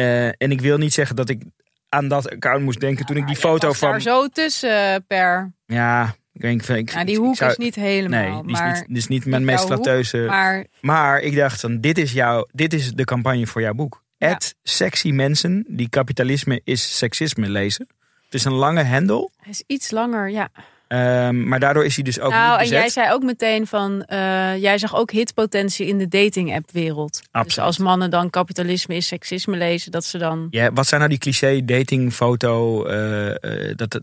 Eh, 0.00 0.26
en 0.26 0.50
ik 0.50 0.60
wil 0.60 0.78
niet 0.78 0.92
zeggen 0.92 1.16
dat 1.16 1.28
ik 1.28 1.42
aan 1.88 2.08
dat 2.08 2.30
account 2.30 2.62
moest 2.62 2.80
denken 2.80 3.06
toen 3.06 3.16
ik 3.16 3.26
die 3.26 3.36
foto 3.36 3.68
past 3.68 3.80
daar 3.80 3.90
van... 3.90 4.00
zo 4.00 4.28
tussen, 4.28 4.94
eh, 4.94 4.96
Per. 5.06 5.52
Ja, 5.66 6.14
ik 6.32 6.40
denk 6.40 6.64
van... 6.64 6.76
Ik, 6.76 6.92
Nou, 6.92 7.04
die 7.04 7.14
ik 7.14 7.20
hoek 7.20 7.36
zou- 7.36 7.50
is 7.50 7.56
niet 7.56 7.74
helemaal. 7.74 8.20
Nee, 8.32 8.42
die 8.42 8.52
is, 8.52 8.58
maar, 8.60 8.74
niet, 8.74 8.84
die 8.86 8.96
is 8.96 9.06
niet 9.06 9.24
mijn 9.26 9.44
meest 9.44 9.64
flatteuze... 9.64 10.18
maar 10.18 10.66
Maar 10.80 11.20
ik 11.20 11.36
dacht 11.36 11.60
van, 11.60 11.80
dit 11.80 11.98
is, 11.98 12.12
jouw, 12.12 12.46
dit 12.52 12.72
is 12.72 12.92
de 12.92 13.04
campagne 13.04 13.46
voor 13.46 13.60
jouw 13.60 13.74
boek. 13.74 14.04
Ja. 14.16 14.38
Sexy 14.62 15.10
mensen 15.10 15.64
die 15.68 15.88
kapitalisme 15.88 16.60
is 16.64 16.98
seksisme 16.98 17.48
lezen. 17.48 17.88
Het 18.24 18.34
is 18.34 18.44
een 18.44 18.52
lange 18.52 18.82
hendel. 18.82 19.30
Hij 19.36 19.50
is 19.50 19.62
iets 19.66 19.90
langer, 19.90 20.30
ja. 20.30 20.48
Ehm, 20.90 21.48
maar 21.48 21.60
daardoor 21.60 21.84
is 21.84 21.94
hij 21.94 22.04
dus 22.04 22.20
ook 22.20 22.30
nou, 22.32 22.60
en 22.60 22.68
jij 22.68 22.88
zei 22.88 23.12
ook 23.12 23.22
meteen 23.22 23.66
van, 23.66 24.02
eh, 24.02 24.56
jij 24.56 24.78
zag 24.78 24.96
ook 24.96 25.10
hitpotentie 25.10 25.86
in 25.86 25.98
de 25.98 26.08
dating 26.08 26.54
app 26.54 26.70
wereld. 26.72 27.22
Dus 27.42 27.58
als 27.58 27.78
mannen 27.78 28.10
dan 28.10 28.30
kapitalisme 28.30 28.94
is 28.94 29.06
seksisme 29.06 29.56
lezen, 29.56 29.90
dat 29.90 30.04
ze 30.04 30.18
dan... 30.18 30.46
Ja, 30.50 30.72
wat 30.72 30.86
zijn 30.86 31.00
nou 31.00 31.12
die 31.12 31.20
cliché 31.20 31.64
datingfoto? 31.64 32.84
eh, 32.84 33.76
dat, 33.76 34.00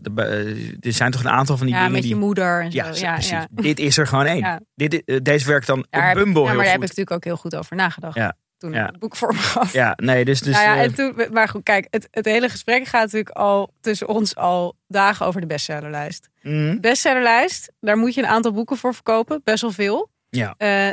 er 0.80 0.92
zijn 0.92 1.10
toch 1.10 1.20
een 1.20 1.30
aantal 1.30 1.56
van 1.56 1.66
die 1.66 1.74
Ja, 1.74 1.80
dingen 1.80 1.94
met 1.94 2.02
die... 2.02 2.14
je 2.14 2.20
moeder 2.20 2.62
en 2.62 2.72
zo. 2.72 2.78
Ja, 2.78 2.84
Ja, 2.94 3.12
precies. 3.12 3.30
ja. 3.30 3.46
Dit 3.50 3.78
is 3.78 3.98
er 3.98 4.06
gewoon 4.06 4.26
één. 4.26 4.66
Dit, 4.74 5.02
deze 5.22 5.46
werkt 5.46 5.66
dan 5.66 5.86
Daar 5.90 6.00
op 6.00 6.16
heb 6.16 6.24
Bumble 6.24 6.42
ja, 6.42 6.46
maar 6.46 6.56
daar 6.56 6.64
heb 6.64 6.74
ik 6.74 6.80
natuurlijk 6.80 7.10
ook 7.10 7.24
heel 7.24 7.36
goed 7.36 7.56
over 7.56 7.76
nagedacht. 7.76 8.14
Ja. 8.14 8.36
Toen 8.58 8.72
Ja. 8.72 8.80
ik 8.84 8.90
het 8.90 8.98
boek 8.98 9.16
voor 9.16 9.32
me 9.32 9.38
gaf. 9.38 9.72
Ja, 9.72 9.92
nee, 9.96 10.24
dus... 10.24 10.40
dus 10.40 10.54
nou 10.54 10.66
ja, 10.66 10.76
eh, 10.76 10.82
en 10.82 10.94
toen, 10.94 11.14
maar 11.32 11.48
goed, 11.48 11.62
kijk, 11.62 11.86
het, 11.90 12.08
het 12.10 12.24
hele 12.24 12.48
gesprek 12.48 12.86
gaat 12.86 13.02
natuurlijk 13.02 13.30
al 13.36 13.74
tussen 13.80 14.08
ons 14.08 14.36
al 14.36 14.76
dagen 14.86 15.26
over 15.26 15.40
de 15.40 15.46
bestsellerlijst. 15.46 16.28
mm, 16.42 16.80
Bestsellerlijst, 16.80 17.72
daar 17.80 17.96
moet 17.96 18.14
je 18.14 18.20
een 18.22 18.28
aantal 18.28 18.52
boeken 18.52 18.76
voor 18.76 18.94
verkopen, 18.94 19.40
best 19.44 19.60
wel 19.62 19.72
veel. 19.72 20.10
ja. 20.30 20.54
Eh, 20.58 20.88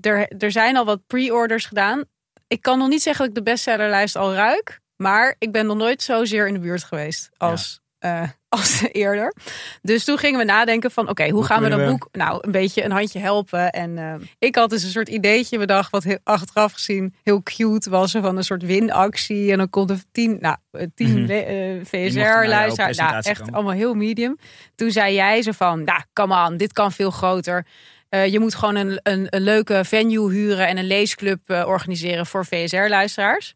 er, 0.00 0.28
er 0.38 0.50
zijn 0.52 0.76
al 0.76 0.84
wat 0.84 1.06
pre-orders 1.06 1.64
gedaan. 1.64 2.04
Ik 2.46 2.62
kan 2.62 2.78
nog 2.78 2.88
niet 2.88 3.02
zeggen 3.02 3.26
dat 3.26 3.36
ik 3.38 3.44
de 3.44 3.50
bestsellerlijst 3.50 4.16
al 4.16 4.34
ruik, 4.34 4.80
maar 4.96 5.34
ik 5.38 5.52
ben 5.52 5.66
nog 5.66 5.76
nooit 5.76 6.02
zozeer 6.02 6.46
in 6.48 6.54
de 6.54 6.60
buurt 6.60 6.84
geweest 6.84 7.28
als, 7.36 7.80
eh, 7.98 8.22
als 8.48 8.82
eerder. 8.92 9.34
Dus 9.82 10.04
toen 10.04 10.18
gingen 10.18 10.38
we 10.38 10.44
nadenken 10.44 10.90
van, 10.90 11.08
oké, 11.08 11.22
hoe, 11.22 11.32
Hoe 11.32 11.44
gaan 11.44 11.62
we 11.62 11.68
dat 11.68 11.86
boek 11.86 12.08
nou 12.12 12.38
een 12.40 12.50
beetje 12.50 12.84
een 12.84 12.90
handje 12.90 13.18
helpen? 13.18 13.70
En 13.70 13.98
eh, 13.98 14.14
ik 14.38 14.54
had 14.54 14.70
dus 14.70 14.82
een 14.82 14.90
soort 14.90 15.08
ideetje 15.08 15.58
bedacht, 15.58 15.90
wat 15.90 16.04
heel, 16.04 16.18
achteraf 16.24 16.72
gezien 16.72 17.14
heel 17.22 17.42
cute 17.42 17.90
was, 17.90 18.10
van 18.10 18.36
een 18.36 18.44
soort 18.44 18.62
winactie. 18.62 19.52
En 19.52 19.58
dan 19.58 19.70
konden 19.70 20.02
tien, 20.12 20.38
nou, 20.40 20.56
eh, 20.70 20.86
tien 20.94 21.30
eh, 21.30 21.46
naar 21.46 21.54
jouw 21.64 21.84
VSR-luisteraars, 21.84 22.96
nou, 22.96 23.14
echt 23.22 23.38
komen. 23.38 23.54
allemaal 23.54 23.72
heel 23.72 23.94
medium. 23.94 24.38
Toen 24.74 24.90
zei 24.90 25.14
jij 25.14 25.42
zo 25.42 25.52
van, 25.52 25.84
nou, 25.84 26.00
come 26.12 26.46
on, 26.46 26.56
dit 26.56 26.72
kan 26.72 26.92
veel 26.92 27.10
groter. 27.10 27.66
Eh, 28.08 28.26
je 28.26 28.40
moet 28.40 28.54
gewoon 28.54 28.76
een, 28.76 29.00
een, 29.02 29.26
een 29.30 29.42
leuke 29.42 29.84
venue 29.84 30.30
huren 30.32 30.66
en 30.66 30.78
een 30.78 30.86
leesclub 30.86 31.40
organiseren 31.50 32.26
voor 32.26 32.46
VSR-luisteraars. 32.46 33.54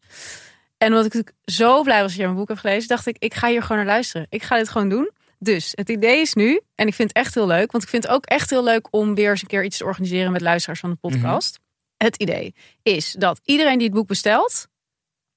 En 0.83 0.89
omdat 0.89 1.07
ik 1.07 1.13
natuurlijk 1.13 1.45
zo 1.45 1.83
blij 1.83 2.01
was 2.01 2.11
dat 2.11 2.21
je 2.21 2.25
mijn 2.25 2.37
boek 2.37 2.49
hebt 2.49 2.61
gelezen, 2.61 2.89
dacht 2.89 3.07
ik, 3.07 3.17
ik 3.19 3.35
ga 3.35 3.49
hier 3.49 3.63
gewoon 3.63 3.77
naar 3.77 3.87
luisteren. 3.87 4.27
Ik 4.31 4.43
ga 4.43 4.57
dit 4.57 4.69
gewoon 4.69 4.89
doen. 4.89 5.11
Dus 5.39 5.73
het 5.75 5.89
idee 5.89 6.21
is 6.21 6.35
nu, 6.35 6.61
en 6.75 6.87
ik 6.87 6.95
vind 6.95 7.09
het 7.09 7.17
echt 7.17 7.35
heel 7.35 7.47
leuk, 7.47 7.73
want 7.73 7.85
ik 7.85 7.91
vind 7.91 8.03
het 8.03 8.13
ook 8.13 8.27
echt 8.27 8.51
heel 8.51 8.65
leuk 8.65 8.89
om 8.91 9.15
weer 9.15 9.31
eens 9.31 9.43
een 9.43 9.49
keer 9.49 9.65
iets 9.65 9.77
te 9.77 9.85
organiseren 9.85 10.33
met 10.33 10.41
luisteraars 10.41 10.81
van 10.81 10.91
de 10.91 10.97
podcast. 10.97 11.59
Het 11.97 12.17
idee 12.17 12.55
is 12.83 13.13
dat 13.13 13.41
iedereen 13.45 13.79
die 13.79 13.87
het 13.87 13.97
boek 13.97 14.07
bestelt 14.07 14.69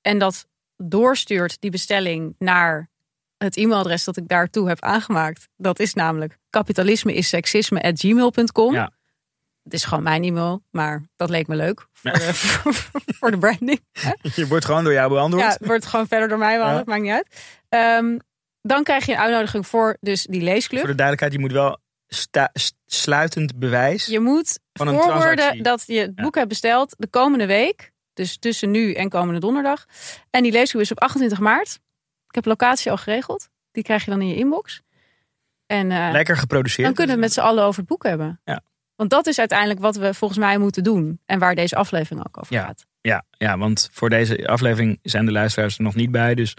en 0.01 0.17
dat 0.17 0.47
doorstuurt 0.77 1.57
die 1.59 1.71
bestelling 1.71 2.35
naar 2.39 2.89
het 3.37 3.57
e-mailadres 3.57 4.03
dat 4.03 4.17
ik 4.17 4.27
daartoe 4.27 4.67
heb 4.67 4.81
aangemaakt. 4.81 5.47
Dat 5.57 5.79
is 5.79 5.93
namelijk 5.93 6.37
kapitalisme 6.49 7.13
is 7.13 7.29
seksisme 7.29 7.81
at 7.81 7.99
gmail.com. 7.99 8.73
Ja. 8.73 8.91
Het 9.65 9.73
is 9.73 9.83
gewoon 9.85 10.03
mijn 10.03 10.23
e-mail, 10.23 10.63
maar 10.71 11.03
dat 11.15 11.29
leek 11.29 11.47
me 11.47 11.55
leuk 11.55 11.87
voor 11.93 12.11
de, 12.11 12.33
voor 13.19 13.31
de 13.31 13.37
branding. 13.37 13.81
Je 14.35 14.47
wordt 14.47 14.65
gewoon 14.65 14.83
door 14.83 14.93
jou 14.93 15.09
beantwoord. 15.09 15.43
Ja, 15.45 15.49
het 15.51 15.65
wordt 15.65 15.85
gewoon 15.85 16.07
verder 16.07 16.27
door 16.27 16.37
mij 16.37 16.57
behandeld, 16.57 16.85
maakt 16.85 17.01
niet 17.01 17.11
uit. 17.11 17.27
Ehm, 17.69 18.17
dan 18.61 18.83
krijg 18.83 19.05
je 19.05 19.11
een 19.11 19.17
uitnodiging 19.19 19.67
voor 19.67 19.97
dus 20.01 20.23
die 20.23 20.41
leesclub. 20.41 20.79
Voor 20.79 20.89
de 20.89 20.95
duidelijkheid, 20.95 21.33
je 21.33 21.39
moet 21.47 21.51
wel 21.51 21.79
sta- 22.07 22.51
sluitend 22.85 23.59
bewijs. 23.59 24.05
Je 24.05 24.19
moet 24.19 24.59
Van 24.73 24.87
een 24.87 24.93
voorwoorden 25.01 25.63
dat 25.63 25.83
je 25.87 25.99
het 25.99 26.11
Ja. 26.15 26.23
boek 26.23 26.35
hebt 26.35 26.47
besteld 26.49 26.95
de 26.97 27.07
komende 27.07 27.45
week. 27.45 27.91
Dus 28.13 28.37
tussen 28.37 28.71
nu 28.71 28.93
en 28.93 29.09
komende 29.09 29.39
donderdag. 29.39 29.85
En 30.29 30.43
die 30.43 30.51
leesclub 30.51 30.81
is 30.83 30.91
op 30.91 30.99
28 30.99 31.39
maart. 31.39 31.79
Ik 32.27 32.35
heb 32.35 32.45
locatie 32.45 32.91
al 32.91 32.97
geregeld. 32.97 33.49
Die 33.71 33.83
krijg 33.83 34.05
je 34.05 34.11
dan 34.11 34.21
in 34.21 34.27
je 34.27 34.35
inbox. 34.35 34.81
En 35.65 35.91
eh, 35.91 36.09
Lekker 36.11 36.37
geproduceerd. 36.37 36.85
dan 36.87 36.95
kunnen 36.95 37.15
we 37.15 37.21
het 37.21 37.33
met 37.35 37.43
z'n 37.43 37.49
allen 37.49 37.63
over 37.63 37.79
het 37.79 37.89
boek 37.89 38.03
hebben. 38.03 38.41
Ja. 38.43 38.61
Want 38.95 39.09
dat 39.09 39.27
is 39.27 39.39
uiteindelijk 39.39 39.79
wat 39.79 39.95
we 39.95 40.13
volgens 40.13 40.39
mij 40.39 40.57
moeten 40.57 40.83
doen. 40.83 41.19
En 41.25 41.39
waar 41.39 41.55
deze 41.55 41.75
aflevering 41.75 42.25
ook 42.27 42.37
over 42.41 42.53
Ja. 42.53 42.65
gaat. 42.65 42.85
Ja, 43.01 43.23
ja, 43.31 43.57
want 43.57 43.89
voor 43.91 44.09
deze 44.09 44.47
aflevering 44.47 44.99
zijn 45.01 45.25
de 45.25 45.31
luisteraars 45.31 45.77
er 45.77 45.83
nog 45.83 45.95
niet 45.95 46.11
bij. 46.11 46.35
Dus 46.35 46.53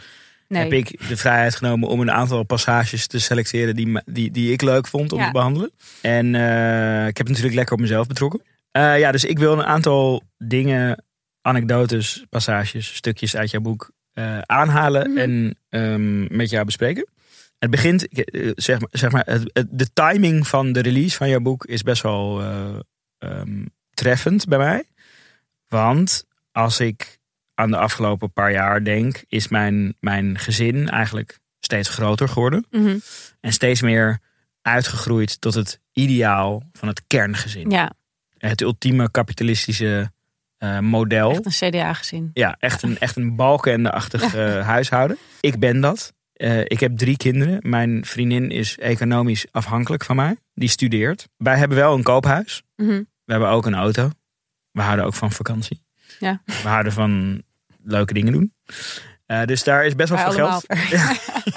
Nee. 0.49 0.63
heb 0.63 0.73
ik 0.73 1.09
de 1.09 1.17
vrijheid 1.17 1.55
genomen 1.57 1.89
om 1.89 2.01
een 2.01 2.11
aantal 2.11 2.43
passages 2.43 3.07
te 3.07 3.19
selecteren 3.21 3.77
die, 3.77 4.01
die, 4.05 4.31
die 4.31 4.53
ik 4.53 4.63
leuk 4.63 4.87
vond 4.87 5.13
om 5.13 5.19
Ja. 5.19 5.27
te 5.27 5.33
behandelen. 5.33 5.71
En 6.03 6.35
eh, 6.35 7.07
ik 7.07 7.17
heb 7.17 7.29
natuurlijk 7.29 7.55
lekker 7.55 7.75
op 7.75 7.81
mezelf 7.81 8.07
betrokken. 8.07 8.43
Eh, 8.71 8.99
ja, 8.99 9.13
dus 9.13 9.25
ik 9.25 9.39
wil 9.39 9.53
een 9.53 9.65
aantal 9.65 10.23
dingen, 10.39 11.05
anekdotes, 11.41 12.25
passages, 12.31 12.95
stukjes 12.95 13.37
uit 13.37 13.51
jouw 13.51 13.61
boek 13.61 13.91
eh, 14.13 14.39
aanhalen 14.39 15.11
Mhm. 15.11 15.19
en 15.19 15.59
ehm, 15.69 16.37
met 16.37 16.51
jou 16.51 16.65
bespreken. 16.65 17.09
Het 17.59 17.71
begint, 17.71 18.09
eh, 18.09 18.51
zeg 18.55 18.81
maar, 18.81 18.89
zeg 18.93 19.11
maar 19.11 19.23
het, 19.27 19.51
het- 19.53 19.67
de 19.71 19.93
timing 19.93 20.47
van 20.49 20.73
de 20.73 20.81
release 20.81 21.17
van 21.17 21.29
jouw 21.29 21.41
boek 21.41 21.65
is 21.65 21.83
best 21.83 22.03
wel 22.03 22.41
eh, 22.41 22.79
ehm, 23.19 23.65
treffend 23.95 24.47
bij 24.49 24.59
mij. 24.59 24.85
Want 25.69 26.25
als 26.53 26.81
ik 26.81 27.19
aan 27.55 27.71
de 27.71 27.77
afgelopen 27.79 28.33
paar 28.33 28.53
jaar 28.53 28.85
denk, 28.85 29.25
is 29.29 29.49
mijn, 29.49 29.95
mijn 30.01 30.39
gezin 30.39 30.89
eigenlijk 30.89 31.39
steeds 31.61 31.89
groter 31.89 32.29
geworden. 32.29 32.67
Mhm. 32.71 32.99
En 33.41 33.53
steeds 33.53 33.81
meer 33.83 34.19
uitgegroeid 34.63 35.41
tot 35.41 35.55
het 35.55 35.81
ideaal 35.93 36.63
van 36.73 36.89
het 36.89 37.03
kerngezin. 37.07 37.71
Ja, 37.71 37.93
Het 38.39 38.61
ultieme 38.61 39.11
kapitalistische 39.11 40.13
eh, 40.57 40.79
model. 40.79 41.31
echt 41.31 41.45
een 41.63 41.71
CDA 41.71 41.93
gezin. 41.93 42.31
Ja, 42.33 42.57
echt 42.59 42.83
een, 42.83 42.99
echt 42.99 43.17
een 43.17 43.37
balkenende-achtig 43.37 44.33
huishouden. 44.63 45.17
Ik 45.41 45.59
ben 45.59 45.81
dat. 45.81 46.13
Eh, 46.37 46.61
ik 46.61 46.81
heb 46.81 46.97
drie 46.97 47.17
kinderen. 47.17 47.59
Mijn 47.63 48.05
vriendin 48.05 48.51
is 48.51 48.79
economisch 48.79 49.47
afhankelijk 49.51 50.05
van 50.05 50.17
mij. 50.17 50.37
Die 50.55 50.69
studeert. 50.69 51.29
Wij 51.37 51.57
hebben 51.57 51.77
wel 51.79 51.95
een 51.95 52.03
koophuis. 52.03 52.63
Mhm. 52.77 53.03
We 53.25 53.33
hebben 53.33 53.49
ook 53.49 53.67
een 53.67 53.75
auto. 53.75 54.11
We 54.71 54.83
houden 54.83 55.05
ook 55.05 55.15
van 55.15 55.33
vakantie. 55.33 55.83
Ja. 56.19 56.43
We 56.45 56.69
houden 56.69 56.93
van 56.93 57.43
leuke 57.83 58.15
dingen 58.15 58.33
doen. 58.33 58.55
Eh, 59.27 59.45
dus 59.45 59.65
daar 59.65 59.87
is 59.87 59.95
best 59.95 60.09
wel 60.09 60.19
Wij 60.19 60.33
veel 60.33 60.47
geld. 60.47 60.65
Ja. 60.91 61.13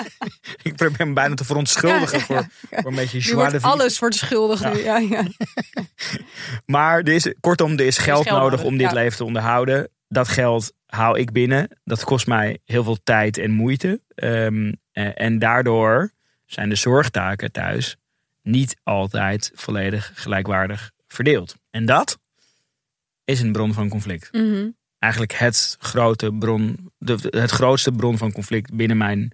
ik 0.70 0.76
probeer 0.76 1.08
me 1.08 1.14
bijna 1.14 1.36
te 1.36 1.46
verontschuldigen 1.46 2.20
Ja, 2.20 2.26
voor, 2.26 2.92
een 2.92 2.96
beetje 2.96 3.34
wordt 3.34 3.52
vivre. 3.52 3.68
alles 3.68 3.98
voor 3.98 4.10
de 4.10 4.16
schuldig 4.16 4.74
nu. 4.74 4.84
Ja, 4.84 4.98
ja. 4.98 5.24
Maar 6.66 7.00
er 7.00 7.14
is, 7.14 7.34
kortom, 7.40 7.72
er 7.72 7.86
is 7.86 7.98
geld, 7.98 8.24
geld 8.24 8.40
nodig 8.40 8.52
nodig, 8.52 8.66
om 8.66 8.78
dit 8.78 8.92
leven 8.92 9.18
te 9.18 9.24
onderhouden. 9.24 9.90
Dat 10.08 10.28
geld 10.28 10.74
haal 10.90 11.18
ik 11.18 11.32
binnen. 11.32 11.70
Dat 11.84 12.04
kost 12.04 12.28
mij 12.28 12.60
heel 12.66 12.84
veel 12.84 12.98
tijd 13.04 13.38
en 13.38 13.52
moeite. 13.52 14.02
Ehm, 14.16 14.74
eh, 14.92 15.12
en 15.14 15.40
daardoor 15.40 16.12
zijn 16.46 16.70
de 16.70 16.76
zorgtaken 16.76 17.52
thuis 17.52 17.98
niet 18.42 18.78
altijd 18.84 19.52
volledig 19.56 20.12
gelijkwaardig 20.16 20.92
verdeeld. 21.08 21.56
En 21.70 21.86
dat 21.86 22.20
is 23.24 23.42
een 23.42 23.52
bron 23.52 23.74
van 23.74 23.90
conflict. 23.90 24.32
Mhm. 24.32 24.68
Eigenlijk 25.00 25.34
het, 25.34 25.76
grote 25.80 26.34
bron, 26.34 26.92
de, 26.98 27.18
het 27.30 27.52
grootste 27.52 27.92
bron 27.92 28.18
van 28.18 28.32
conflict 28.32 28.74
binnen 28.74 28.98
mijn 28.98 29.32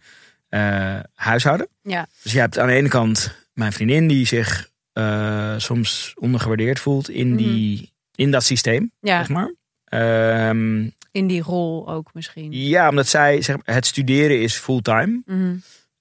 eh, 0.50 1.00
huishouden. 1.13 1.68
ja. 1.82 2.08
Dus 2.24 2.32
je 2.32 2.39
hebt 2.39 2.60
aan 2.60 2.68
de 2.68 2.74
ene 2.74 2.88
kant 2.88 3.46
mijn 3.54 3.74
vriendin 3.74 4.08
die 4.08 4.26
zich 4.26 4.70
eh, 4.94 5.54
soms 5.58 6.13
ondergewaardeerd 6.15 6.80
voelt 6.80 7.10
in, 7.10 7.36
die, 7.36 7.91
in 8.15 8.32
dat 8.32 8.44
systeem, 8.44 8.91
ja, 9.00 9.18
zeg 9.18 9.30
maar. 9.30 9.54
Ehm, 9.86 10.89
in 11.12 11.28
die 11.28 11.41
rol 11.41 11.89
ook 11.89 12.13
misschien. 12.13 12.52
ja, 12.52 12.89
omdat 12.89 13.08
zij, 13.08 13.41
zeg 13.41 13.56
maar, 13.56 13.76
het 13.76 13.86
studeren 13.86 14.41
is 14.41 14.56
fulltime. 14.56 15.21
Mhm. 15.26 15.56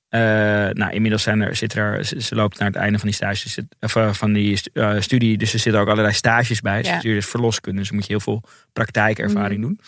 Eh, 0.09 0.21
nou, 0.73 0.93
inmiddels 0.93 1.23
zijn 1.23 1.41
er, 1.41 1.57
zit 1.57 1.75
er, 1.75 2.05
ze, 2.05 2.21
ze 2.21 2.35
loopt 2.35 2.59
naar 2.59 2.69
het 2.69 2.77
einde 2.77 2.99
van 2.99 3.07
die 3.09 3.17
stages, 3.17 3.53
zit- 3.53 3.77
of, 3.81 3.97
eh, 3.97 4.13
van 4.13 4.33
die 4.33 4.61
eh, 4.73 5.01
studie. 5.01 5.39
Dus 5.39 5.53
er 5.53 5.59
zitten 5.59 5.81
ook 5.81 5.89
allerlei 5.89 6.15
stages 6.15 6.61
bij. 6.61 6.85
Ze 6.85 6.91
Ja. 6.91 6.99
studeert 6.99 7.25
verloskunde, 7.25 7.81
dus 7.81 7.91
moet 7.91 8.03
je 8.07 8.09
heel 8.13 8.21
veel 8.21 8.43
praktijkervaring 8.73 9.61
doen. 9.61 9.81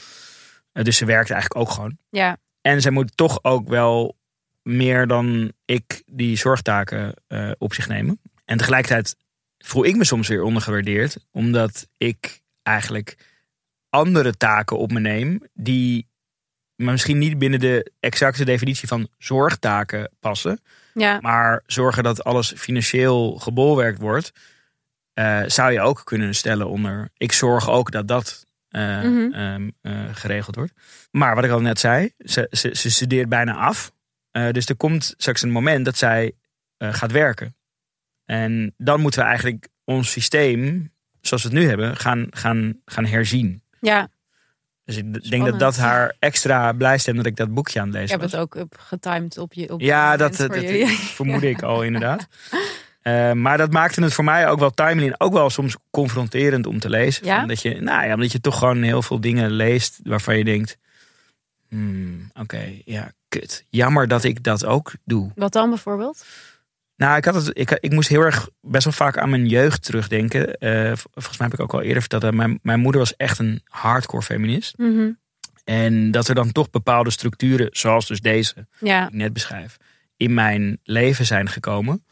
Eh, 0.73 0.85
dus 0.85 0.97
ze 0.97 1.05
werkt 1.05 1.31
eigenlijk 1.31 1.61
ook 1.61 1.71
gewoon. 1.75 1.99
Ja, 2.11 2.37
En 2.61 2.81
zij 2.81 2.91
moet 2.91 3.17
toch 3.17 3.39
ook 3.43 3.69
wel 3.69 4.17
meer 4.63 5.07
dan 5.07 5.53
ik 5.65 6.03
die 6.07 6.37
zorgtaken 6.37 7.15
op 7.59 7.75
zich 7.75 7.89
nemen. 7.89 8.21
En 8.45 8.57
tegelijkertijd 8.57 9.17
voel 9.59 9.85
ik 9.85 9.97
me 9.97 10.05
soms 10.05 10.29
weer 10.29 10.43
ondergewaardeerd. 10.43 11.17
Omdat 11.31 11.89
ik 11.97 12.41
eigenlijk 12.63 13.17
andere 13.97 14.37
taken 14.37 14.79
op 14.79 14.93
me 14.93 15.01
neem. 15.01 15.43
Die 15.55 16.09
misschien 16.75 17.19
niet 17.19 17.39
binnen 17.39 17.61
de 17.61 17.93
exacte 18.01 18.45
definitie 18.45 18.89
van 18.89 19.09
zorgtaken 19.19 20.11
passen. 20.21 20.61
ja, 20.95 21.19
Maar 21.21 21.63
zorgen 21.67 22.03
dat 22.03 22.25
alles 22.25 22.53
financieel 22.57 23.33
gebolwerkt 23.39 23.99
wordt. 24.01 24.33
eh, 25.13 25.43
zou 25.47 25.73
je 25.73 25.81
ook 25.81 26.01
kunnen 26.05 26.35
stellen 26.35 26.69
onder. 26.69 27.11
Ik 27.17 27.33
zorg 27.33 27.71
ook 27.71 27.91
dat 27.91 28.09
dat 28.09 28.47
eh, 28.69 29.03
Mhm. 29.03 29.33
ehm, 29.33 29.71
eh, 29.83 30.05
geregeld 30.13 30.55
wordt. 30.57 30.73
Maar 31.11 31.35
wat 31.35 31.45
ik 31.45 31.51
al 31.51 31.61
net 31.61 31.79
zei, 31.79 32.11
ze, 32.19 32.47
ze, 32.51 32.71
ze 32.75 32.91
studeert 32.91 33.29
bijna 33.29 33.55
af. 33.55 33.93
Dus 34.53 34.67
er 34.67 34.77
komt 34.77 35.15
straks 35.17 35.43
een 35.43 35.51
moment 35.51 35.85
dat 35.85 35.97
zij 35.97 36.33
gaat 36.79 37.13
werken. 37.13 37.57
En 38.25 38.75
dan 38.77 39.01
moeten 39.01 39.21
we 39.21 39.27
eigenlijk 39.27 39.69
ons 39.85 40.11
systeem, 40.11 40.93
zoals 41.21 41.43
we 41.43 41.49
het 41.49 41.59
nu 41.59 41.69
hebben, 41.69 41.97
gaan, 41.97 42.27
gaan, 42.31 42.81
gaan 42.85 43.07
herzien. 43.07 43.63
Ja. 43.81 44.09
Dus 44.85 44.97
ik 44.97 45.31
denk 45.31 45.45
dat 45.45 45.59
dat 45.59 45.77
haar 45.77 46.17
extra 46.19 46.73
blij 46.73 46.99
stemt 46.99 47.17
dat 47.17 47.27
ik 47.27 47.37
dat 47.37 47.55
boekje 47.55 47.81
aan 47.81 47.87
het 47.87 47.95
Ik 47.95 48.01
lezen 48.01 48.21
heb 48.21 48.31
was. 48.31 48.33
het 48.33 48.41
ook 48.41 48.67
getimed 48.79 49.39
op 49.39 49.53
je 49.53 49.73
op 49.73 49.81
Ja, 49.81 50.13
je 50.13 50.19
dat, 50.19 50.37
dat, 50.37 50.57
vermoedde 51.19 51.49
ik 51.49 51.63
al 51.63 51.83
inderdaad. 51.83 52.29
Eh, 53.03 53.33
maar 53.33 53.59
dat 53.59 53.73
maakte 53.73 54.03
het 54.03 54.13
voor 54.15 54.25
mij 54.25 54.49
ook 54.49 54.59
wel 54.59 54.71
timely 54.71 55.07
en 55.07 55.21
ook 55.21 55.33
wel 55.33 55.51
soms 55.51 55.77
confronterend 55.91 56.67
om 56.67 56.79
te 56.79 56.91
lezen. 56.91 57.27
Ja? 57.27 57.39
Van 57.39 57.49
dat 57.49 57.63
je, 57.63 57.81
nou 57.81 58.07
ja, 58.07 58.15
omdat 58.15 58.33
je 58.33 58.41
toch 58.41 58.59
gewoon 58.59 58.83
heel 58.83 59.03
veel 59.03 59.21
dingen 59.21 59.51
leest 59.51 60.01
waarvan 60.03 60.39
je 60.39 60.45
denkt... 60.45 60.79
Hmm, 61.69 62.31
Oké, 62.35 62.81
ja, 62.85 63.13
kut. 63.29 63.65
Jammer 63.69 64.09
dat 64.09 64.25
ik 64.25 64.43
dat 64.43 64.65
ook 64.65 64.93
doe. 65.05 65.31
Wat 65.35 65.53
dan 65.53 65.69
bijvoorbeeld? 65.69 66.25
Nou, 66.97 67.17
ik, 67.17 67.25
had 67.25 67.35
het, 67.35 67.51
ik, 67.53 67.71
ik 67.71 67.93
moest 67.93 68.09
heel 68.09 68.21
erg 68.21 68.49
best 68.61 68.85
wel 68.85 68.93
vaak 68.93 69.19
aan 69.19 69.31
mijn 69.31 69.47
jeugd 69.47 69.83
terugdenken. 69.83 70.47
V- 70.97 71.03
volgens 71.13 71.39
mij 71.39 71.47
heb 71.49 71.53
ik 71.59 71.61
ook 71.61 71.75
al 71.75 71.83
eerder 71.83 72.01
verteld. 72.01 72.23
dat 72.23 72.35
Mijn, 72.35 72.59
mijn 72.63 72.81
moeder 72.81 73.01
was 73.01 73.17
echt 73.17 73.39
een 73.39 73.61
hardcore 73.65 74.23
feminist. 74.23 74.79
Mhm. 74.79 75.11
En 75.65 76.11
dat 76.11 76.29
er 76.29 76.35
dan 76.35 76.53
toch 76.53 76.71
bepaalde 76.71 77.11
structuren, 77.11 77.69
zoals 77.71 78.07
dus 78.07 78.21
deze, 78.21 78.67
Ja, 78.79 78.99
die 79.01 79.09
ik 79.09 79.15
net 79.15 79.33
beschrijf, 79.33 79.77
in 80.17 80.35
mijn 80.35 80.81
leven 80.83 81.27
zijn 81.27 81.49
gekomen. 81.49 82.05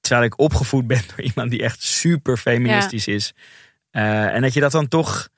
Terwijl 0.00 0.24
ik 0.24 0.38
opgevoed 0.38 0.86
ben 0.86 1.02
door 1.16 1.20
iemand 1.20 1.50
die 1.50 1.62
echt 1.62 1.82
super 1.82 2.36
feministisch 2.36 3.06
is. 3.06 3.34
Eh, 3.90 4.34
en 4.34 4.42
dat 4.42 4.54
je 4.54 4.60
dat 4.60 4.72
dan 4.72 4.88
toch 4.88 5.28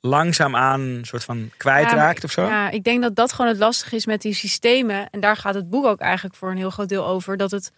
langzaamaan 0.00 0.80
een 0.80 1.04
soort 1.04 1.24
van 1.24 1.50
kwijtraakt 1.56 2.18
Ja, 2.18 2.24
of 2.24 2.30
zo. 2.32 2.46
Ja, 2.46 2.70
ik 2.70 2.84
denk 2.84 3.02
dat 3.02 3.16
dat 3.16 3.32
gewoon 3.32 3.50
het 3.50 3.58
lastige 3.60 3.96
is 3.96 4.06
met 4.06 4.22
die 4.22 4.34
systemen. 4.34 5.10
En 5.10 5.20
daar 5.20 5.36
gaat 5.36 5.54
het 5.54 5.70
boek 5.70 5.84
ook 5.84 6.00
eigenlijk 6.00 6.34
voor 6.34 6.50
een 6.50 6.56
heel 6.56 6.70
groot 6.70 6.88
deel 6.88 7.06
over. 7.06 7.36
Dat 7.36 7.50
het, 7.50 7.72